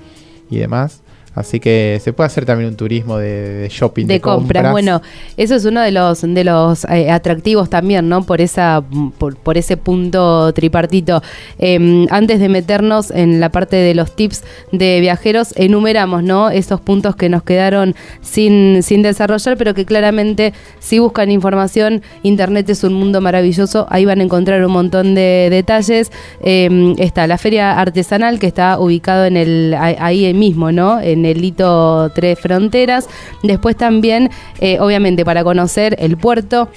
y 0.50 0.58
demás. 0.58 1.02
Así 1.34 1.60
que 1.60 1.98
se 2.04 2.12
puede 2.12 2.26
hacer 2.26 2.44
también 2.44 2.68
un 2.70 2.76
turismo 2.76 3.16
de, 3.16 3.28
de 3.62 3.68
shopping, 3.70 4.06
de, 4.06 4.14
de 4.14 4.20
compras. 4.20 4.70
Bueno, 4.70 5.00
eso 5.38 5.54
es 5.54 5.64
uno 5.64 5.80
de 5.80 5.90
los 5.90 6.20
de 6.22 6.44
los 6.44 6.84
eh, 6.84 7.10
atractivos 7.10 7.70
también, 7.70 8.08
¿no? 8.08 8.22
Por 8.24 8.42
esa 8.42 8.82
por, 9.18 9.36
por 9.36 9.56
ese 9.56 9.76
punto 9.78 10.52
tripartito. 10.52 11.22
Eh, 11.58 12.06
antes 12.10 12.38
de 12.38 12.48
meternos 12.50 13.10
en 13.10 13.40
la 13.40 13.48
parte 13.48 13.76
de 13.76 13.94
los 13.94 14.14
tips 14.14 14.42
de 14.72 15.00
viajeros, 15.00 15.54
enumeramos, 15.56 16.22
¿no? 16.22 16.50
Esos 16.50 16.80
puntos 16.82 17.16
que 17.16 17.30
nos 17.30 17.42
quedaron 17.42 17.94
sin 18.20 18.82
sin 18.82 19.00
desarrollar, 19.02 19.56
pero 19.56 19.72
que 19.72 19.84
claramente 19.86 20.52
si 20.80 20.98
buscan 20.98 21.30
información, 21.30 22.02
internet 22.22 22.68
es 22.68 22.84
un 22.84 22.92
mundo 22.92 23.20
maravilloso. 23.22 23.86
Ahí 23.88 24.04
van 24.04 24.20
a 24.20 24.24
encontrar 24.24 24.62
un 24.66 24.72
montón 24.72 25.14
de 25.14 25.48
detalles. 25.50 26.12
Eh, 26.42 26.94
está 26.98 27.26
la 27.26 27.38
feria 27.38 27.78
artesanal 27.80 28.38
que 28.38 28.46
está 28.46 28.78
ubicado 28.78 29.24
en 29.24 29.36
el 29.38 29.74
ahí- 29.78 29.96
ahí 29.98 30.34
mismo, 30.34 30.72
¿no? 30.72 31.00
En 31.00 31.21
el 31.26 31.44
hito 31.44 32.10
Tres 32.14 32.38
Fronteras. 32.38 33.08
Después 33.42 33.76
también, 33.76 34.30
eh, 34.60 34.78
obviamente, 34.80 35.24
para 35.24 35.44
conocer 35.44 35.96
el 35.98 36.16
puerto, 36.16 36.68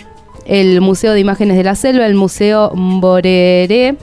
el 0.45 0.81
Museo 0.81 1.13
de 1.13 1.19
Imágenes 1.19 1.57
de 1.57 1.63
la 1.63 1.75
Selva, 1.75 2.05
el 2.05 2.15
Museo 2.15 2.71
Boreré. 2.75 3.95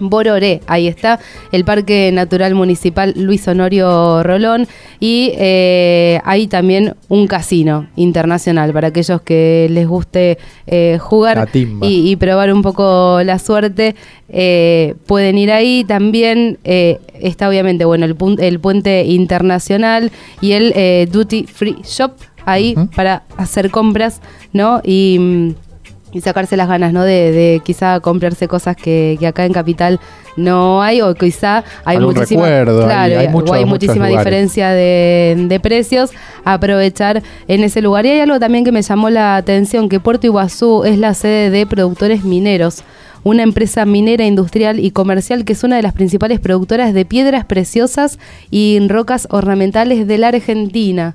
Bororé, 0.00 0.60
ahí 0.66 0.88
está, 0.88 1.20
el 1.52 1.64
Parque 1.64 2.10
Natural 2.12 2.54
Municipal 2.54 3.12
Luis 3.16 3.46
Honorio 3.46 4.22
Rolón 4.22 4.66
y 4.98 5.32
eh, 5.34 6.20
hay 6.24 6.46
también 6.46 6.94
un 7.08 7.26
casino 7.26 7.86
internacional 7.96 8.72
para 8.72 8.88
aquellos 8.88 9.20
que 9.22 9.68
les 9.70 9.86
guste 9.86 10.38
eh, 10.66 10.98
jugar 11.00 11.48
y, 11.54 12.10
y 12.10 12.16
probar 12.16 12.52
un 12.52 12.62
poco 12.62 13.20
la 13.24 13.38
suerte, 13.38 13.94
eh, 14.28 14.94
pueden 15.06 15.38
ir 15.38 15.52
ahí. 15.52 15.84
También 15.84 16.58
está 16.64 17.48
obviamente 17.48 17.84
bueno 17.84 18.06
el, 18.06 18.16
el 18.38 18.60
puente 18.60 19.04
internacional 19.04 20.10
y 20.40 20.52
el 20.52 21.08
Duty 21.10 21.44
Free 21.44 21.76
Shop 21.84 22.12
ahí 22.46 22.74
para 22.94 23.22
hacer 23.36 23.70
compras, 23.70 24.20
¿no? 24.52 24.80
Y, 24.84 25.18
mm, 25.18 25.69
y 26.12 26.20
sacarse 26.20 26.56
las 26.56 26.68
ganas, 26.68 26.92
¿no? 26.92 27.02
De, 27.04 27.30
de 27.32 27.60
quizá 27.64 28.00
comprarse 28.00 28.48
cosas 28.48 28.76
que, 28.76 29.16
que 29.20 29.26
acá 29.26 29.44
en 29.46 29.52
Capital 29.52 30.00
no 30.36 30.82
hay 30.82 31.00
o 31.02 31.14
quizá 31.14 31.64
hay 31.84 31.96
Algún 31.96 32.14
muchísima, 32.14 32.42
recuerdo, 32.48 32.84
claro, 32.84 33.18
hay 33.20 33.28
mucho- 33.28 33.52
hay 33.52 33.64
muchos 33.64 33.70
muchísima 33.88 34.06
diferencia 34.18 34.70
de, 34.70 35.36
de 35.48 35.60
precios, 35.60 36.10
aprovechar 36.44 37.22
en 37.48 37.64
ese 37.64 37.80
lugar. 37.82 38.06
Y 38.06 38.10
hay 38.10 38.20
algo 38.20 38.38
también 38.40 38.64
que 38.64 38.72
me 38.72 38.82
llamó 38.82 39.10
la 39.10 39.36
atención, 39.36 39.88
que 39.88 40.00
Puerto 40.00 40.26
Iguazú 40.26 40.84
es 40.84 40.98
la 40.98 41.14
sede 41.14 41.50
de 41.50 41.66
productores 41.66 42.24
mineros, 42.24 42.82
una 43.22 43.42
empresa 43.42 43.84
minera 43.84 44.24
industrial 44.24 44.80
y 44.80 44.92
comercial 44.92 45.44
que 45.44 45.52
es 45.52 45.62
una 45.62 45.76
de 45.76 45.82
las 45.82 45.92
principales 45.92 46.40
productoras 46.40 46.94
de 46.94 47.04
piedras 47.04 47.44
preciosas 47.44 48.18
y 48.50 48.78
rocas 48.88 49.28
ornamentales 49.30 50.06
de 50.06 50.16
la 50.18 50.28
Argentina. 50.28 51.14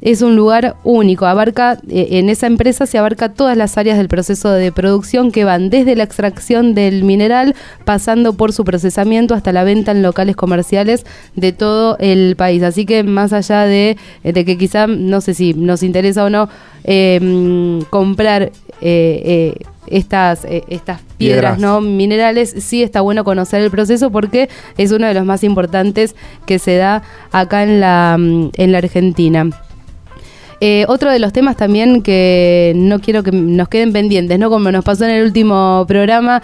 Es 0.00 0.22
un 0.22 0.36
lugar 0.36 0.76
único. 0.84 1.26
Abarca, 1.26 1.78
eh, 1.88 2.08
en 2.12 2.28
esa 2.28 2.46
empresa 2.46 2.86
se 2.86 2.98
abarca 2.98 3.32
todas 3.32 3.56
las 3.56 3.78
áreas 3.78 3.96
del 3.96 4.08
proceso 4.08 4.50
de 4.50 4.70
producción 4.72 5.32
que 5.32 5.44
van 5.44 5.70
desde 5.70 5.96
la 5.96 6.04
extracción 6.04 6.74
del 6.74 7.04
mineral, 7.04 7.54
pasando 7.84 8.34
por 8.34 8.52
su 8.52 8.64
procesamiento 8.64 9.34
hasta 9.34 9.52
la 9.52 9.64
venta 9.64 9.92
en 9.92 10.02
locales 10.02 10.36
comerciales 10.36 11.06
de 11.34 11.52
todo 11.52 11.96
el 11.98 12.36
país. 12.36 12.62
Así 12.62 12.84
que 12.84 13.02
más 13.02 13.32
allá 13.32 13.62
de, 13.62 13.96
de 14.22 14.44
que 14.44 14.58
quizá, 14.58 14.86
no 14.86 15.20
sé 15.20 15.34
si 15.34 15.54
nos 15.54 15.82
interesa 15.82 16.24
o 16.24 16.30
no, 16.30 16.48
eh, 16.84 17.80
comprar 17.90 18.52
eh, 18.80 19.54
estas, 19.86 20.46
estas 20.68 21.00
piedras, 21.16 21.58
no 21.58 21.80
minerales, 21.80 22.54
sí 22.58 22.82
está 22.82 23.00
bueno 23.00 23.24
conocer 23.24 23.62
el 23.62 23.70
proceso 23.70 24.10
porque 24.10 24.48
es 24.76 24.92
uno 24.92 25.06
de 25.06 25.14
los 25.14 25.24
más 25.24 25.42
importantes 25.42 26.14
que 26.44 26.58
se 26.58 26.76
da 26.76 27.02
acá 27.32 27.62
en 27.62 27.80
la, 27.80 28.16
en 28.18 28.72
la 28.72 28.78
Argentina. 28.78 29.50
Eh, 30.60 30.86
otro 30.88 31.10
de 31.10 31.18
los 31.18 31.32
temas 31.32 31.56
también 31.56 32.02
que 32.02 32.72
no 32.76 33.00
quiero 33.00 33.22
que 33.22 33.32
nos 33.32 33.68
queden 33.68 33.92
pendientes, 33.92 34.38
¿no? 34.38 34.48
Como 34.48 34.70
nos 34.72 34.84
pasó 34.84 35.04
en 35.04 35.10
el 35.10 35.24
último 35.24 35.84
programa, 35.86 36.42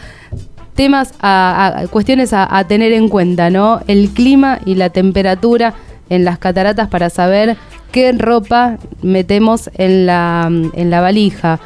temas, 0.75 1.15
a, 1.21 1.85
cuestiones 1.91 2.33
a, 2.33 2.65
tener 2.69 2.93
en 2.93 3.09
cuenta, 3.09 3.49
¿no? 3.51 3.81
El 3.87 4.11
clima 4.11 4.59
y 4.67 4.75
la 4.75 4.91
temperatura 4.91 5.75
en 6.11 6.25
las 6.25 6.39
cataratas 6.39 6.89
para 6.89 7.09
saber 7.09 7.57
qué 7.91 8.13
ropa 8.13 8.79
metemos 9.01 9.71
en 9.75 10.07
la, 10.07 10.51
en 10.51 10.91
la 10.91 11.01
valija. 11.01 11.59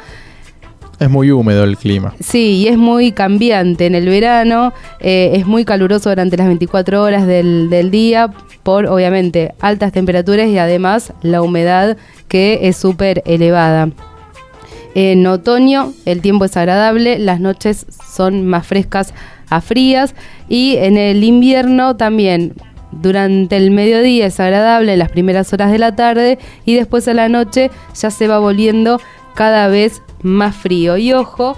Es 0.99 1.09
muy 1.09 1.31
húmedo 1.31 1.63
el 1.63 1.77
clima. 1.77 2.13
Sí, 2.19 2.55
y 2.55 2.67
es 2.67 2.77
muy 2.77 3.11
cambiante. 3.11 3.85
En 3.85 3.95
el 3.95 4.07
verano 4.07 4.73
eh, 4.99 5.31
es 5.33 5.45
muy 5.45 5.63
caluroso 5.63 6.09
durante 6.09 6.37
las 6.37 6.47
24 6.47 7.03
horas 7.03 7.27
del, 7.27 7.69
del 7.69 7.91
día 7.91 8.31
por, 8.63 8.87
obviamente, 8.87 9.53
altas 9.61 9.91
temperaturas 9.91 10.47
y 10.47 10.57
además 10.57 11.13
la 11.21 11.41
humedad 11.41 11.97
que 12.27 12.59
es 12.63 12.77
súper 12.77 13.21
elevada. 13.25 13.89
En 14.95 15.27
otoño 15.27 15.93
el 16.05 16.21
tiempo 16.21 16.45
es 16.45 16.57
agradable, 16.57 17.19
las 17.19 17.39
noches 17.39 17.85
son 18.11 18.47
más 18.47 18.65
frescas 18.65 19.13
a 19.49 19.61
frías 19.61 20.15
y 20.49 20.75
en 20.77 20.97
el 20.97 21.23
invierno 21.23 21.95
también 21.95 22.55
durante 22.91 23.57
el 23.57 23.71
mediodía 23.71 24.25
es 24.25 24.39
agradable 24.39 24.97
las 24.97 25.11
primeras 25.11 25.53
horas 25.53 25.71
de 25.71 25.77
la 25.77 25.95
tarde 25.95 26.39
y 26.65 26.75
después 26.75 27.07
a 27.07 27.13
la 27.13 27.29
noche 27.29 27.69
ya 27.93 28.09
se 28.09 28.27
va 28.27 28.39
volviendo 28.39 28.99
cada 29.35 29.67
vez 29.67 30.01
más 30.21 30.55
frío. 30.55 30.97
Y 30.97 31.13
ojo, 31.13 31.57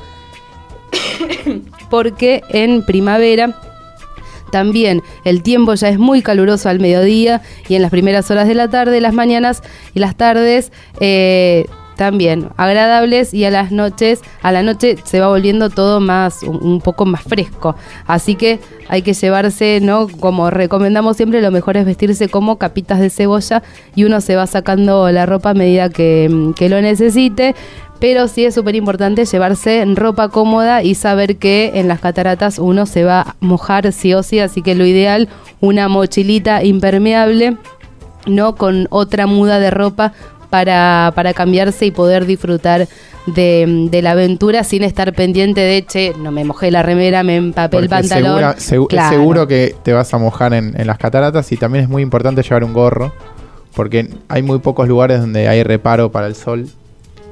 porque 1.89 2.41
en 2.49 2.84
primavera 2.84 3.55
también 4.51 5.03
el 5.24 5.43
tiempo 5.43 5.74
ya 5.76 5.89
es 5.89 5.99
muy 5.99 6.22
caluroso 6.22 6.70
al 6.70 6.80
mediodía 6.80 7.41
y 7.68 7.76
en 7.76 7.82
las 7.82 7.91
primeras 7.91 8.30
horas 8.32 8.47
de 8.47 8.55
la 8.55 8.68
tarde, 8.70 8.99
las 9.01 9.14
mañanas 9.14 9.62
y 9.93 9.99
las 9.99 10.16
tardes 10.16 10.72
eh, 10.99 11.66
también 11.99 12.47
agradables 12.55 13.34
y 13.34 13.43
a 13.43 13.51
las 13.51 13.74
noches, 13.74 14.22
a 14.41 14.53
la 14.53 14.64
noche 14.64 14.95
se 15.03 15.20
va 15.20 15.28
volviendo 15.28 15.70
todo 15.70 15.99
más, 15.99 16.43
un, 16.43 16.80
poco 16.80 17.05
más 17.05 17.24
fresco. 17.24 17.76
Así 18.07 18.36
que 18.36 18.62
hay 18.88 19.01
que 19.01 19.14
llevarse, 19.14 19.80
¿no? 19.82 20.07
Como 20.07 20.49
recomendamos 20.49 21.18
siempre, 21.18 21.41
lo 21.41 21.51
mejor 21.51 21.76
es 21.76 21.86
vestirse 21.86 22.30
como 22.30 22.57
capitas 22.57 23.01
de 23.01 23.10
cebolla 23.10 23.64
y 23.95 24.05
uno 24.05 24.22
se 24.22 24.38
va 24.38 24.47
sacando 24.47 25.12
la 25.12 25.26
ropa 25.26 25.49
a 25.49 25.53
medida 25.53 25.89
que, 25.89 26.53
que 26.55 26.70
lo 26.70 26.82
necesite 26.82 27.53
pero 28.00 28.28
sí 28.28 28.45
es 28.45 28.56
súper 28.56 28.76
importante 28.76 29.26
llevarse 29.26 29.84
ropa 29.95 30.30
cómoda 30.30 30.84
y 30.84 30.95
saber 30.95 31.38
que 31.38 31.72
en 31.76 31.88
las 31.88 32.00
cataratas 32.00 32.58
uno 32.60 32.86
se 32.86 33.04
va 33.04 33.22
a 33.22 33.36
mojar 33.41 33.91
sí 33.91 34.14
o 34.14 34.24
sí, 34.24 34.39
así 34.39 34.62
que 34.62 34.76
lo 34.76 34.86
ideal, 34.86 35.28
una 35.60 35.88
mochilita 35.88 36.64
impermeable, 36.64 37.58
no 38.26 38.56
con 38.56 38.88
otra 38.89 39.28
muda 39.28 39.60
de 39.60 39.72
ropa 39.72 40.14
para, 40.50 41.12
para 41.14 41.34
cambiarse 41.34 41.86
y 41.86 41.91
poder 41.91 42.26
disfrutar 42.26 42.88
de, 43.28 44.00
la 44.02 44.12
aventura 44.12 44.64
sin 44.64 44.84
estar 44.84 45.14
pendiente 45.14 45.62
de, 45.62 45.86
che, 45.86 46.14
no 46.18 46.32
me 46.32 46.43
mojé 46.45 46.72
la 46.72 46.82
remera, 46.82 47.24
me 47.24 47.36
empapé 47.36 47.78
el 47.78 47.89
pantalón. 47.89 48.56
seguro 48.58 49.47
que 49.47 49.76
te 49.84 49.93
vas 49.93 50.14
a 50.14 50.18
mojar 50.18 50.54
en, 50.54 50.80
en 50.80 50.88
las 50.88 50.97
cataratas 50.97 51.52
y 51.52 51.58
también 51.58 51.84
es 51.84 51.89
muy 51.89 52.02
importante 52.02 52.41
llevar 52.41 52.64
un 52.64 52.74
gorro 52.74 53.14
porque 53.76 54.10
hay 54.30 54.41
muy 54.41 54.60
pocos 54.60 54.88
lugares 54.88 55.20
donde 55.20 55.47
hay 55.47 55.64
reparo 55.64 56.12
para 56.12 56.28
el 56.28 56.36
sol 56.36 56.68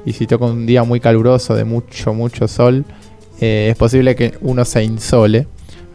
y 0.08 0.14
si 0.14 0.26
toca 0.26 0.46
un 0.46 0.64
día 0.64 0.84
muy 0.84 1.00
caluroso 1.00 1.54
de 1.54 1.64
mucho, 1.64 2.14
mucho 2.14 2.48
sol, 2.48 2.86
eh, 3.42 3.68
es 3.70 3.76
posible 3.76 4.16
que 4.16 4.38
uno 4.40 4.64
se 4.64 4.82
insole. 4.82 5.46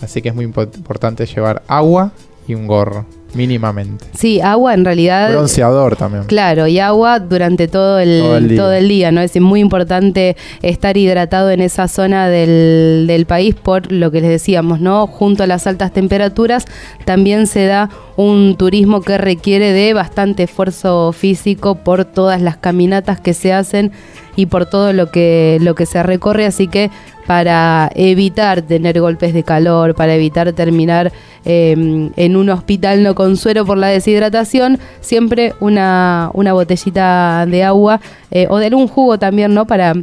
Así 0.02 0.22
que 0.22 0.30
es 0.30 0.36
muy 0.36 0.46
importante 0.46 1.26
llevar 1.26 1.64
agua 1.68 2.12
y 2.48 2.54
un 2.54 2.68
gorro, 2.68 3.08
mínimamente. 3.36 4.06
Sí, 4.14 4.42
agua 4.42 4.74
en 4.74 4.86
realidad. 4.86 5.32
Bronceador 5.32 5.96
también. 5.96 6.24
Claro, 6.26 6.68
y 6.68 6.80
agua 6.80 7.20
durante 7.20 7.68
todo 7.68 8.00
el, 8.00 8.56
todo 8.56 8.74
el, 8.74 8.88
día. 8.88 9.12
¿no? 9.12 9.22
Es 9.22 9.40
muy 9.40 9.60
importante 9.60 10.36
estar 10.62 10.98
hidratado 10.98 11.52
en 11.52 11.62
esa 11.62 11.88
zona 11.88 12.30
del, 12.30 13.06
del 13.08 13.26
país 13.26 13.56
por 13.56 13.92
lo 13.92 14.12
que 14.12 14.22
les 14.22 14.30
decíamos, 14.30 14.80
¿no? 14.80 15.08
Junto 15.08 15.44
a 15.44 15.48
las 15.48 15.68
altas 15.68 15.92
temperaturas 15.92 16.66
también 17.06 17.48
se 17.48 17.66
da 17.66 17.90
un 18.16 18.56
turismo 18.58 19.02
que 19.02 19.18
requiere 19.18 19.74
de 19.74 19.94
bastante 19.94 20.44
esfuerzo 20.44 21.12
físico 21.14 21.76
por 21.76 22.06
todas 22.06 22.42
las 22.42 22.58
caminatas 22.58 23.20
que 23.20 23.34
se 23.34 23.54
hacen 23.54 23.92
y 24.36 24.48
por 24.48 24.66
todo 24.66 24.94
lo 24.94 25.12
que, 25.12 25.58
lo 25.62 25.76
que 25.76 25.86
se 25.86 26.02
recorre, 26.04 26.46
así 26.46 26.68
que 26.68 26.90
para 27.26 27.90
evitar 27.96 28.62
tener 28.62 29.00
golpes 29.00 29.34
de 29.34 29.44
calor, 29.44 29.96
para 29.96 30.16
evitar 30.16 30.52
terminar 30.54 31.12
em, 31.46 32.12
en 32.16 32.36
un 32.36 32.50
hospital 32.50 33.04
no 33.04 33.16
con 33.16 33.38
suero 33.38 33.66
por 33.66 33.78
la 33.78 33.88
deshidratación, 33.88 34.80
siempre 35.02 35.54
una, 35.60 36.30
una 36.34 36.54
botellita 36.54 37.46
de 37.46 37.64
agua 37.64 38.02
eh, 38.32 38.48
o 38.50 38.58
de 38.58 38.68
algún 38.68 38.88
jugo 38.88 39.18
también, 39.18 39.54
¿no? 39.54 39.66
Para 39.66 39.94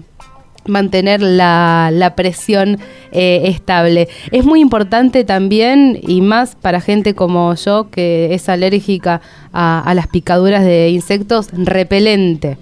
mantener 0.67 1.23
la, 1.23 1.91
la 1.93 2.15
presión 2.15 2.79
eh, 3.13 3.43
estable. 3.45 4.09
Es 4.31 4.45
muy 4.45 4.61
importante 4.61 5.25
también, 5.25 5.99
y 6.03 6.21
más 6.21 6.55
para 6.55 6.81
gente 6.81 7.15
como 7.15 7.55
yo, 7.55 7.91
que 7.91 8.35
es 8.35 8.49
alérgica 8.49 9.21
a 9.53 9.93
las 9.95 10.07
picaduras 10.07 10.63
de 10.63 10.91
insectos, 10.91 11.49
repelente 11.53 12.57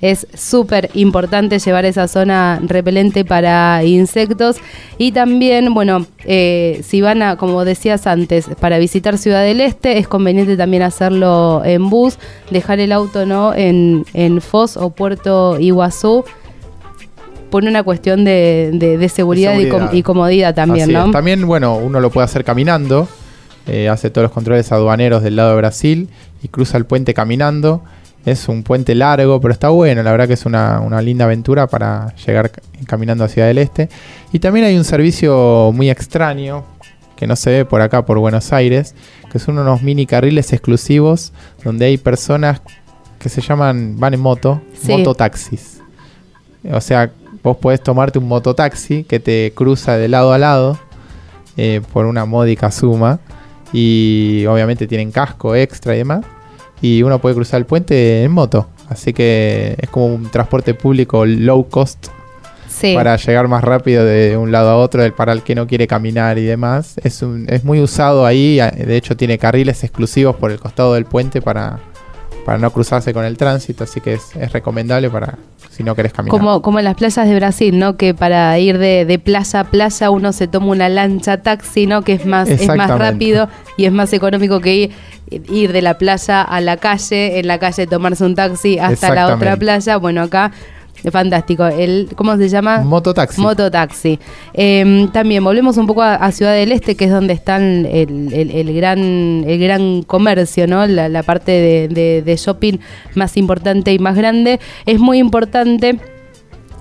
es 0.00 0.26
súper 0.34 0.90
importante 0.94 1.58
llevar 1.58 1.84
esa 1.84 2.06
zona 2.08 2.60
repelente 2.62 3.24
para 3.24 3.82
insectos. 3.84 4.56
Y 4.96 5.12
también, 5.12 5.74
bueno, 5.74 6.06
eh, 6.24 6.80
si 6.84 7.00
van 7.00 7.22
a, 7.22 7.36
como 7.36 7.64
decías 7.64 8.06
antes, 8.06 8.46
para 8.60 8.78
visitar 8.78 9.18
Ciudad 9.18 9.42
del 9.42 9.60
Este, 9.60 9.98
es 9.98 10.06
conveniente 10.06 10.56
también 10.56 10.82
hacerlo 10.82 11.62
en 11.64 11.90
bus, 11.90 12.18
dejar 12.50 12.80
el 12.80 12.92
auto 12.92 13.26
¿no? 13.26 13.54
en, 13.54 14.04
en 14.14 14.40
Foz 14.40 14.76
o 14.76 14.90
Puerto 14.90 15.58
Iguazú 15.58 16.24
por 17.50 17.64
una 17.64 17.82
cuestión 17.82 18.24
de, 18.24 19.10
seguridad, 19.12 19.58
Y, 19.92 20.02
comodidad 20.02 20.54
también, 20.54 20.92
¿no? 20.92 21.10
También, 21.10 21.46
bueno, 21.46 21.76
uno 21.76 22.00
lo 22.00 22.10
puede 22.10 22.26
hacer 22.26 22.44
caminando, 22.44 23.08
eh, 23.66 23.88
hace 23.88 24.10
todos 24.10 24.24
los 24.24 24.32
controles 24.32 24.70
aduaneros 24.70 25.22
del 25.22 25.36
lado 25.36 25.50
de 25.50 25.56
Brasil 25.56 26.08
y 26.42 26.48
cruza 26.48 26.76
el 26.76 26.84
puente 26.84 27.14
caminando. 27.14 27.82
Es 28.30 28.48
un 28.48 28.62
puente 28.62 28.94
largo, 28.94 29.40
pero 29.40 29.52
está 29.52 29.70
bueno. 29.70 30.02
La 30.02 30.10
verdad 30.10 30.26
que 30.26 30.34
es 30.34 30.44
una, 30.44 31.00
linda 31.00 31.24
aventura 31.24 31.66
para 31.66 32.14
llegar 32.26 32.50
caminando 32.86 33.24
hacia 33.24 33.50
el 33.50 33.58
este. 33.58 33.88
Y 34.32 34.38
también 34.38 34.66
hay 34.66 34.76
un 34.76 34.84
servicio 34.84 35.70
muy 35.72 35.88
extraño 35.88 36.64
que 37.16 37.26
no 37.26 37.36
se 37.36 37.50
ve 37.50 37.64
por 37.64 37.80
acá, 37.80 38.04
por 38.04 38.18
Buenos 38.18 38.52
Aires, 38.52 38.94
que 39.32 39.38
son 39.38 39.58
unos 39.58 39.82
mini 39.82 40.06
carriles 40.06 40.52
exclusivos 40.52 41.32
donde 41.64 41.86
hay 41.86 41.96
personas 41.96 42.60
que 43.18 43.28
se 43.28 43.40
llaman, 43.40 43.98
van 43.98 44.14
en 44.14 44.20
moto, 44.20 44.60
mototaxis. 44.86 45.80
O 46.70 46.80
sea, 46.80 47.10
vos 47.42 47.56
podés 47.56 47.82
tomarte 47.82 48.18
un 48.18 48.28
mototaxi 48.28 49.04
que 49.04 49.20
te 49.20 49.52
cruza 49.54 49.96
de 49.96 50.08
lado 50.08 50.32
a 50.32 50.38
lado 50.38 50.78
eh, 51.56 51.80
por 51.92 52.06
una 52.06 52.24
módica 52.24 52.70
suma 52.70 53.20
y 53.72 54.44
obviamente 54.46 54.86
tienen 54.86 55.10
casco 55.10 55.54
extra 55.54 55.94
y 55.94 55.98
demás 55.98 56.24
y 56.80 57.02
uno 57.02 57.20
puede 57.20 57.34
cruzar 57.34 57.58
el 57.58 57.66
puente 57.66 58.22
en 58.22 58.32
moto. 58.32 58.68
Así 58.88 59.12
que 59.12 59.76
es 59.78 59.88
como 59.90 60.06
un 60.06 60.30
transporte 60.30 60.74
público 60.74 61.26
low 61.26 61.68
cost 61.68 62.08
para 62.94 63.16
llegar 63.16 63.48
más 63.48 63.64
rápido 63.64 64.04
de 64.04 64.36
un 64.36 64.52
lado 64.52 64.70
a 64.70 64.76
otro 64.76 65.02
para 65.14 65.32
el 65.32 65.42
que 65.42 65.54
no 65.54 65.66
quiere 65.66 65.86
caminar 65.86 66.38
y 66.38 66.44
demás. 66.44 66.94
Es, 67.02 67.22
un, 67.22 67.46
es 67.48 67.64
muy 67.64 67.80
usado 67.80 68.24
ahí, 68.24 68.56
de 68.56 68.96
hecho 68.96 69.16
tiene 69.16 69.38
carriles 69.38 69.82
exclusivos 69.84 70.36
por 70.36 70.50
el 70.50 70.60
costado 70.60 70.94
del 70.94 71.04
puente 71.04 71.42
para, 71.42 71.80
para 72.48 72.56
no 72.56 72.70
cruzarse 72.70 73.12
con 73.12 73.26
el 73.26 73.36
tránsito, 73.36 73.84
así 73.84 74.00
que 74.00 74.14
es, 74.14 74.34
es 74.34 74.50
recomendable 74.54 75.10
para 75.10 75.36
si 75.68 75.82
no 75.82 75.94
querés 75.94 76.14
caminar. 76.14 76.30
Como, 76.30 76.62
como 76.62 76.78
en 76.78 76.86
las 76.86 76.94
playas 76.94 77.28
de 77.28 77.34
Brasil, 77.34 77.78
¿no? 77.78 77.98
Que 77.98 78.14
para 78.14 78.58
ir 78.58 78.78
de, 78.78 79.04
de 79.04 79.18
playa 79.18 79.60
a 79.60 79.64
playa 79.64 80.08
uno 80.08 80.32
se 80.32 80.48
toma 80.48 80.68
una 80.68 80.88
lancha 80.88 81.42
taxi, 81.42 81.84
¿no? 81.84 82.00
Que 82.00 82.14
es 82.14 82.24
más, 82.24 82.48
es 82.48 82.66
más 82.66 82.88
rápido 82.88 83.50
y 83.76 83.84
es 83.84 83.92
más 83.92 84.14
económico 84.14 84.60
que 84.60 84.74
ir, 84.74 84.92
ir 85.30 85.74
de 85.74 85.82
la 85.82 85.98
playa 85.98 86.40
a 86.40 86.62
la 86.62 86.78
calle, 86.78 87.38
en 87.38 87.48
la 87.48 87.58
calle 87.58 87.86
tomarse 87.86 88.24
un 88.24 88.34
taxi 88.34 88.78
hasta 88.78 89.14
la 89.14 89.34
otra 89.34 89.58
playa. 89.58 89.98
Bueno, 89.98 90.22
acá 90.22 90.50
fantástico. 91.10 91.66
El, 91.66 92.08
¿Cómo 92.14 92.36
se 92.36 92.48
llama? 92.48 92.78
Mototaxi. 92.80 93.40
Mototaxi. 93.40 94.18
Em, 94.52 95.08
también 95.08 95.42
volvemos 95.44 95.76
un 95.76 95.86
poco 95.86 96.02
a, 96.02 96.30
Ciudad 96.32 96.54
del 96.54 96.72
Este, 96.72 96.96
que 96.96 97.06
es 97.06 97.10
donde 97.10 97.32
están 97.32 97.86
el, 97.86 98.74
gran, 98.74 98.98
el 99.46 99.58
gran 99.58 100.02
comercio, 100.02 100.66
¿no? 100.66 100.86
La, 100.86 101.22
parte 101.22 101.88
de, 101.88 102.22
de 102.22 102.36
shopping 102.36 102.78
más 103.14 103.36
importante 103.36 103.92
y 103.92 103.98
más 103.98 104.16
grande. 104.16 104.60
Es 104.86 104.98
muy 104.98 105.18
importante, 105.18 105.98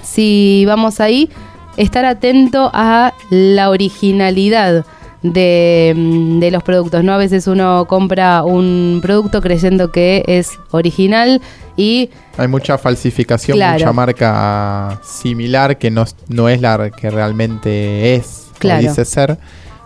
si 0.03 0.63
vamos 0.67 0.99
ahí, 0.99 1.29
estar 1.77 2.05
atento 2.05 2.69
a 2.73 3.13
la 3.29 3.69
originalidad 3.69 4.85
Mm, 5.23 6.39
de, 6.39 6.51
los 6.51 6.63
productos, 6.63 7.03
¿no? 7.03 7.13
A 7.13 7.17
veces 7.17 7.47
uno 7.47 7.85
compra 7.87 8.43
un 8.43 8.99
producto 9.01 9.41
creyendo 9.41 9.91
que 9.91 10.23
es 10.27 10.59
original 10.71 11.41
y... 11.77 12.09
Hay 12.37 12.47
mucha 12.47 12.77
falsificación, 12.77 13.57
mucha 13.57 13.93
marca 13.93 14.99
similar 15.03 15.77
que 15.77 15.89
no, 15.89 16.05
no 16.27 16.49
es 16.49 16.59
la 16.59 16.89
que 16.89 17.09
realmente 17.09 18.15
es, 18.15 18.47
claro. 18.59 18.81
dice 18.81 19.05
ser. 19.05 19.37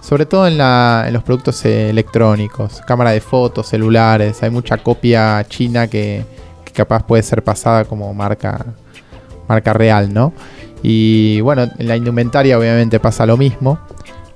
Sobre 0.01 0.25
todo 0.25 0.47
en, 0.47 0.57
la, 0.57 1.03
en 1.05 1.13
los 1.13 1.21
productos 1.21 1.63
electrónicos, 1.63 2.81
cámara 2.87 3.11
de 3.11 3.21
fotos, 3.21 3.67
celulares, 3.67 4.41
hay 4.41 4.49
mucha 4.49 4.77
copia 4.77 5.45
china 5.47 5.87
que, 5.87 6.25
que 6.65 6.71
capaz 6.71 7.03
puede 7.03 7.21
ser 7.21 7.43
pasada 7.43 7.85
como 7.85 8.11
marca, 8.13 8.65
marca 9.47 9.73
real, 9.73 10.11
¿no? 10.11 10.33
Y 10.81 11.39
bueno, 11.41 11.69
en 11.77 11.87
la 11.87 11.95
indumentaria 11.95 12.57
obviamente 12.57 12.99
pasa 12.99 13.25
lo 13.27 13.37
mismo 13.37 13.79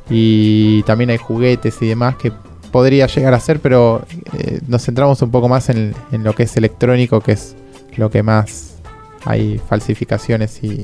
y 0.10 0.84
también 0.84 1.10
hay 1.10 1.18
juguetes 1.18 1.82
y 1.82 1.88
demás 1.88 2.16
que 2.16 2.32
podría 2.76 3.08
llegar 3.08 3.34
a 3.34 3.40
ser, 3.40 3.62
pero 3.62 4.02
eh, 4.38 4.60
nos 4.68 4.84
centramos 4.84 5.22
un 5.22 5.32
poco 5.32 5.48
más 5.48 5.70
en, 5.70 5.96
lo 6.12 6.36
que 6.36 6.44
es 6.44 6.58
electrónico, 6.58 7.22
que 7.22 7.32
es 7.32 7.56
lo 7.96 8.10
que 8.10 8.22
más 8.22 8.80
hay 9.24 9.62
falsificaciones 9.70 10.62
y, 10.62 10.84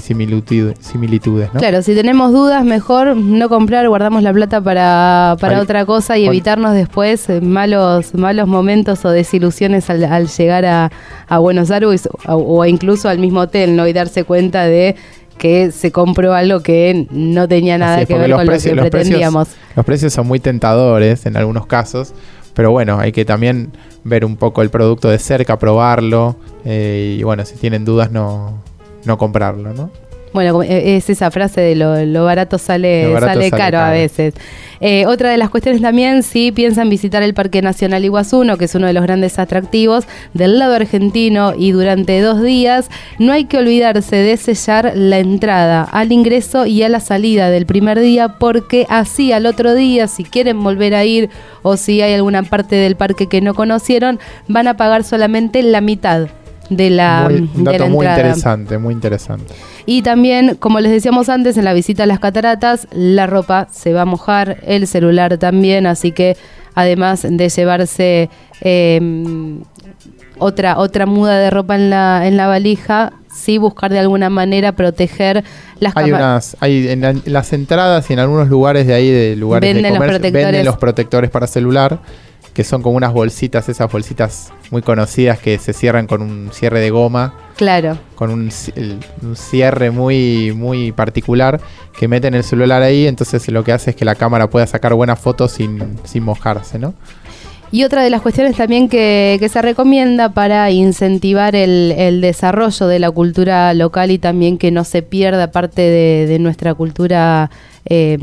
similitudes. 0.00 0.78
¿no? 1.52 1.58
Claro, 1.58 1.82
si 1.82 1.96
tenemos 1.96 2.30
dudas, 2.30 2.64
mejor 2.64 3.16
no 3.16 3.48
comprar, 3.48 3.88
guardamos 3.88 4.22
la 4.22 4.32
plata 4.32 4.60
para, 4.60 5.36
otra 5.60 5.84
cosa 5.84 6.16
y 6.16 6.26
evitarnos 6.26 6.74
después 6.74 7.28
malos, 7.42 8.14
malos 8.14 8.46
momentos 8.46 9.04
o 9.04 9.10
desilusiones 9.10 9.90
al, 9.90 10.28
llegar 10.28 10.64
a, 10.64 11.38
Buenos 11.40 11.72
Aires 11.72 12.08
o, 12.28 12.34
o, 12.36 12.64
incluso 12.66 13.08
al 13.08 13.18
mismo 13.18 13.40
hotel, 13.40 13.74
¿no? 13.74 13.88
Y 13.88 13.92
darse 13.92 14.22
cuenta 14.22 14.62
de 14.62 14.94
que 15.40 15.72
se 15.72 15.90
compró 15.90 16.34
algo 16.34 16.60
que 16.60 17.06
no 17.10 17.48
tenía 17.48 17.78
nada 17.78 18.04
que 18.04 18.14
ver 18.14 18.30
con 18.30 18.44
lo 18.46 18.52
que 18.52 18.74
pretendíamos. 18.90 19.48
los 19.74 19.86
precios 19.86 20.12
son 20.12 20.26
muy 20.28 20.38
tentadores 20.38 21.24
en 21.24 21.34
algunos 21.38 21.66
casos, 21.66 22.12
pero 22.52 22.70
bueno, 22.72 23.00
hay 23.00 23.10
que 23.10 23.24
también 23.24 23.72
ver 24.04 24.26
un 24.26 24.36
poco 24.36 24.60
el 24.60 24.68
producto 24.68 25.08
de 25.08 25.18
cerca, 25.18 25.58
probarlo 25.58 26.36
eh, 26.66 27.16
y 27.18 27.22
bueno, 27.22 27.46
si 27.46 27.56
tienen 27.56 27.86
dudas 27.86 28.12
no, 28.12 28.62
no 29.06 29.16
comprarlo, 29.16 29.72
¿no? 29.72 29.90
Bueno, 30.32 30.62
eh, 30.62 30.96
es 30.96 31.10
esa 31.10 31.30
frase 31.30 31.60
de 31.60 31.74
lo, 31.74 32.24
barato 32.24 32.58
sale, 32.58 33.18
sale, 33.18 33.50
caro, 33.50 33.78
a 33.78 33.90
veces. 33.90 34.34
Eh, 34.80 35.04
otra 35.06 35.30
de 35.30 35.36
las 35.36 35.50
cuestiones 35.50 35.82
también, 35.82 36.22
si 36.22 36.52
piensan 36.52 36.88
visitar 36.88 37.22
el 37.22 37.34
Parque 37.34 37.60
Nacional 37.60 38.04
Iguazuno, 38.04 38.56
que 38.56 38.64
es 38.64 38.74
uno 38.74 38.86
de 38.86 38.92
los 38.92 39.02
grandes 39.02 39.38
atractivos 39.38 40.06
del 40.32 40.58
lado 40.58 40.74
argentino 40.74 41.52
y 41.56 41.72
durante 41.72 42.20
dos 42.20 42.42
días, 42.42 42.88
no 43.18 43.32
hay 43.32 43.44
que 43.44 43.58
olvidarse 43.58 44.16
de 44.16 44.36
sellar 44.36 44.92
la 44.94 45.18
entrada 45.18 45.82
al 45.82 46.12
ingreso 46.12 46.64
y 46.64 46.82
a 46.82 46.88
la 46.88 47.00
salida 47.00 47.50
del 47.50 47.66
primer 47.66 48.00
día, 48.00 48.38
porque 48.38 48.86
así 48.88 49.32
al 49.32 49.46
otro 49.46 49.74
día, 49.74 50.08
si 50.08 50.24
quieren 50.24 50.62
volver 50.62 50.94
a 50.94 51.04
ir 51.04 51.28
o 51.62 51.76
si 51.76 52.00
hay 52.00 52.14
alguna 52.14 52.44
parte 52.44 52.76
del 52.76 52.96
parque 52.96 53.26
que 53.26 53.40
no 53.40 53.54
conocieron, 53.54 54.18
van 54.48 54.68
a 54.68 54.76
pagar 54.76 55.04
solamente 55.04 55.62
la 55.62 55.80
mitad 55.80 56.28
de 56.70 56.88
la, 56.88 57.28
un 57.28 57.64
dato 57.64 57.88
muy 57.88 58.06
interesante, 58.06 58.78
muy 58.78 58.94
interesante. 58.94 59.52
Y 59.86 60.02
también, 60.02 60.54
como 60.54 60.80
les 60.80 60.92
decíamos 60.92 61.28
antes, 61.28 61.56
en 61.56 61.64
la 61.64 61.74
visita 61.74 62.04
a 62.04 62.06
las 62.06 62.20
cataratas, 62.20 62.86
la 62.92 63.26
ropa 63.26 63.68
se 63.70 63.92
va 63.92 64.02
a 64.02 64.04
mojar, 64.04 64.58
el 64.64 64.86
celular 64.86 65.36
también, 65.36 65.86
así 65.86 66.12
que 66.12 66.36
además 66.74 67.26
de 67.28 67.48
llevarse 67.48 68.30
em, 68.60 69.62
otra, 70.38 70.78
otra 70.78 71.06
muda 71.06 71.38
de 71.38 71.50
ropa 71.50 71.74
en 71.74 71.90
la, 71.90 72.26
en 72.26 72.36
la 72.36 72.46
valija, 72.46 73.12
sí 73.34 73.58
buscar 73.58 73.90
de 73.90 73.98
alguna 73.98 74.30
manera 74.30 74.72
proteger 74.72 75.44
las 75.78 75.96
hay 75.96 76.12
unas 76.12 76.56
hay 76.60 76.88
en, 76.88 77.22
las 77.26 77.52
entradas 77.52 78.10
y 78.10 78.12
en 78.12 78.18
algunos 78.18 78.48
lugares 78.48 78.86
de 78.86 78.94
ahí 78.94 79.10
de 79.10 79.36
lugares 79.36 79.74
de 79.74 79.82
comercio, 79.88 80.32
venden 80.32 80.64
los 80.64 80.78
protectores 80.78 81.30
para 81.30 81.46
celular 81.46 82.00
que 82.60 82.64
son 82.64 82.82
como 82.82 82.98
unas 82.98 83.14
bolsitas, 83.14 83.70
esas 83.70 83.90
bolsitas 83.90 84.52
muy 84.70 84.82
conocidas 84.82 85.38
que 85.38 85.56
se 85.56 85.72
cierran 85.72 86.06
con 86.06 86.20
un 86.20 86.50
cierre 86.52 86.78
de 86.80 86.90
goma. 86.90 87.32
Claro. 87.56 87.96
Con 88.16 88.28
un, 88.28 88.50
cierre 89.34 89.90
muy, 89.90 90.52
muy 90.54 90.92
particular 90.92 91.58
que 91.98 92.06
meten 92.06 92.34
el 92.34 92.44
celular 92.44 92.82
ahí, 92.82 93.06
entonces 93.06 93.48
lo 93.48 93.64
que 93.64 93.72
hace 93.72 93.92
es 93.92 93.96
que 93.96 94.04
la 94.04 94.14
cámara 94.14 94.50
pueda 94.50 94.66
sacar 94.66 94.92
buenas 94.92 95.18
fotos 95.18 95.52
sin, 95.52 95.98
sin 96.04 96.22
mojarse, 96.22 96.78
¿no? 96.78 96.92
Y 97.72 97.84
otra 97.84 98.02
de 98.02 98.10
las 98.10 98.20
cuestiones 98.20 98.58
también 98.58 98.90
que, 98.90 99.48
se 99.50 99.62
recomienda 99.62 100.28
para 100.28 100.70
incentivar 100.70 101.56
el, 101.56 102.20
desarrollo 102.20 102.88
de 102.88 102.98
la 102.98 103.10
cultura 103.10 103.72
local 103.72 104.10
y 104.10 104.18
también 104.18 104.58
que 104.58 104.70
no 104.70 104.84
se 104.84 105.00
pierda 105.00 105.50
parte 105.50 105.80
de, 105.80 106.38
nuestra 106.40 106.74
cultura 106.74 107.50
eh, 107.86 108.18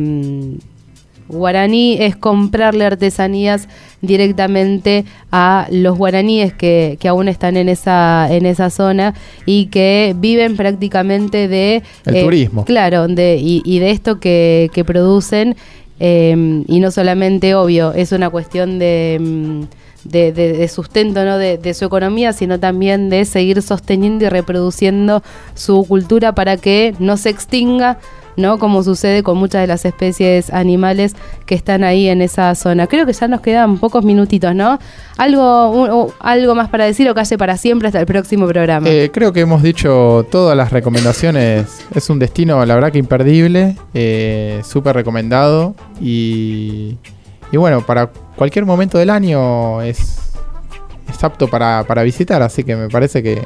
guaraní 1.28 1.97
es 1.99 2.15
comprarle 2.15 2.86
artesanías 2.86 3.67
directamente 4.01 5.05
a 5.32 5.67
los 5.71 5.97
guaraníes 5.97 6.53
que, 6.53 6.97
aún 7.07 7.28
están 7.28 7.57
en 7.57 7.69
esa, 7.69 8.28
en 8.30 8.45
esa 8.45 8.69
zona 8.69 9.13
y 9.45 9.67
que 9.67 10.15
viven 10.17 10.55
prácticamente 10.55 11.47
de... 11.47 11.84
El 12.05 12.15
eh, 12.15 12.23
turismo. 12.23 12.65
Claro, 12.65 13.07
de, 13.07 13.38
y, 13.39 13.80
de 13.80 13.91
esto 13.91 14.19
que, 14.19 14.84
producen. 14.86 15.55
Em, 15.99 16.63
y 16.67 16.80
no 16.80 16.91
solamente, 16.91 17.55
obvio, 17.55 17.93
es 17.93 18.11
una 18.11 18.30
cuestión 18.30 18.80
de... 18.80 19.17
Mm, 19.19 19.63
de, 20.03 20.69
sustento 20.73 21.25
¿no? 21.25 21.38
De, 21.38 21.57
de, 21.57 21.73
su 21.73 21.84
economía, 21.84 22.32
sino 22.32 22.59
también 22.59 23.09
de 23.09 23.25
seguir 23.25 23.61
sosteniendo 23.61 24.23
y 24.23 24.30
reproduciendo 24.30 25.21
su 25.53 25.86
cultura 25.86 26.34
para 26.34 26.55
que 26.55 26.95
no 26.99 27.17
se 27.17 27.30
extinga, 27.30 27.99
¿no? 28.38 28.59
Como 28.59 28.83
sucede 28.83 29.23
con 29.23 29.38
muchas 29.38 29.61
de 29.61 29.67
las 29.67 29.83
especies 29.83 30.53
animales 30.53 31.15
que 31.45 31.55
están 31.55 31.83
ahí 31.83 32.07
en 32.07 32.21
esa 32.21 32.55
zona. 32.55 32.88
Creo 32.88 33.05
que 33.05 33.13
ya 33.13 33.27
nos 33.27 33.41
quedan 33.41 33.77
pocos 33.79 34.05
minutitos, 34.05 34.55
¿no? 34.55 34.79
Algo, 35.17 36.13
algo 36.19 36.55
más 36.55 36.69
para 36.69 36.85
decir 36.85 37.09
o 37.09 37.15
calle 37.15 37.38
para 37.38 37.57
siempre 37.57 37.88
hasta 37.88 37.99
el 37.99 38.05
próximo 38.05 38.47
programa. 38.47 38.88
Eh, 38.88 39.09
creo 39.11 39.33
que 39.33 39.41
hemos 39.41 39.63
dicho 39.63 40.25
todas 40.31 40.55
las 40.55 40.71
recomendaciones. 40.71 41.85
es 41.93 42.09
un 42.09 42.19
destino, 42.19 42.63
la 42.65 42.75
verdad 42.75 42.91
que 42.91 42.99
imperdible, 42.99 43.75
eh, 43.93 44.61
súper 44.63 44.95
recomendado 44.95 45.75
y, 45.99 46.97
y 47.51 47.57
bueno, 47.57 47.85
para 47.85 48.11
cualquier 48.35 48.65
momento 48.65 48.99
del 48.99 49.09
año 49.09 49.81
es, 49.81 50.19
es 51.09 51.23
apto 51.23 51.47
para, 51.47 51.83
para 51.85 52.03
visitar, 52.03 52.41
así 52.43 52.63
que 52.63 52.75
me 52.75 52.88
parece 52.88 53.23
que, 53.23 53.41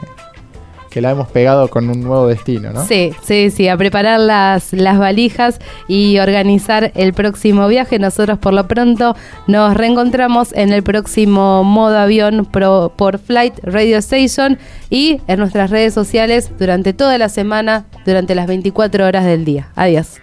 que 0.91 1.01
la 1.01 1.11
hemos 1.11 1.29
pegado 1.29 1.69
con 1.69 1.89
un 1.89 2.01
nuevo 2.01 2.27
destino, 2.27 2.71
¿no? 2.71 2.85
Sí, 2.85 3.13
sí, 3.23 3.49
sí, 3.49 3.69
a 3.69 3.77
preparar 3.77 4.19
las, 4.19 4.73
las 4.73 4.99
valijas 4.99 5.59
y 5.87 6.19
organizar 6.19 6.91
el 6.95 7.13
próximo 7.13 7.67
viaje. 7.67 7.97
Nosotros 7.97 8.37
por 8.37 8.53
lo 8.53 8.67
pronto 8.67 9.15
nos 9.47 9.73
reencontramos 9.73 10.53
en 10.53 10.73
el 10.73 10.83
próximo 10.83 11.63
modo 11.63 11.97
avión 11.97 12.45
por 12.45 13.17
Flight 13.19 13.55
Radio 13.63 13.97
Station 13.97 14.59
y 14.89 15.21
en 15.27 15.39
nuestras 15.39 15.69
redes 15.69 15.93
sociales 15.93 16.51
durante 16.59 16.93
toda 16.93 17.17
la 17.17 17.29
semana, 17.29 17.85
durante 18.05 18.35
las 18.35 18.47
24 18.47 19.05
horas 19.05 19.23
del 19.25 19.45
día. 19.45 19.69
Adiós. 19.75 20.19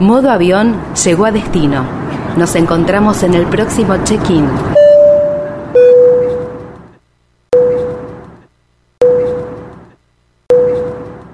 Modo 0.00 0.30
avión 0.30 0.76
llegó 1.04 1.26
a 1.26 1.32
destino. 1.32 1.84
Nos 2.36 2.56
encontramos 2.56 3.22
en 3.22 3.34
el 3.34 3.46
próximo 3.46 3.96
check-in. 4.04 4.46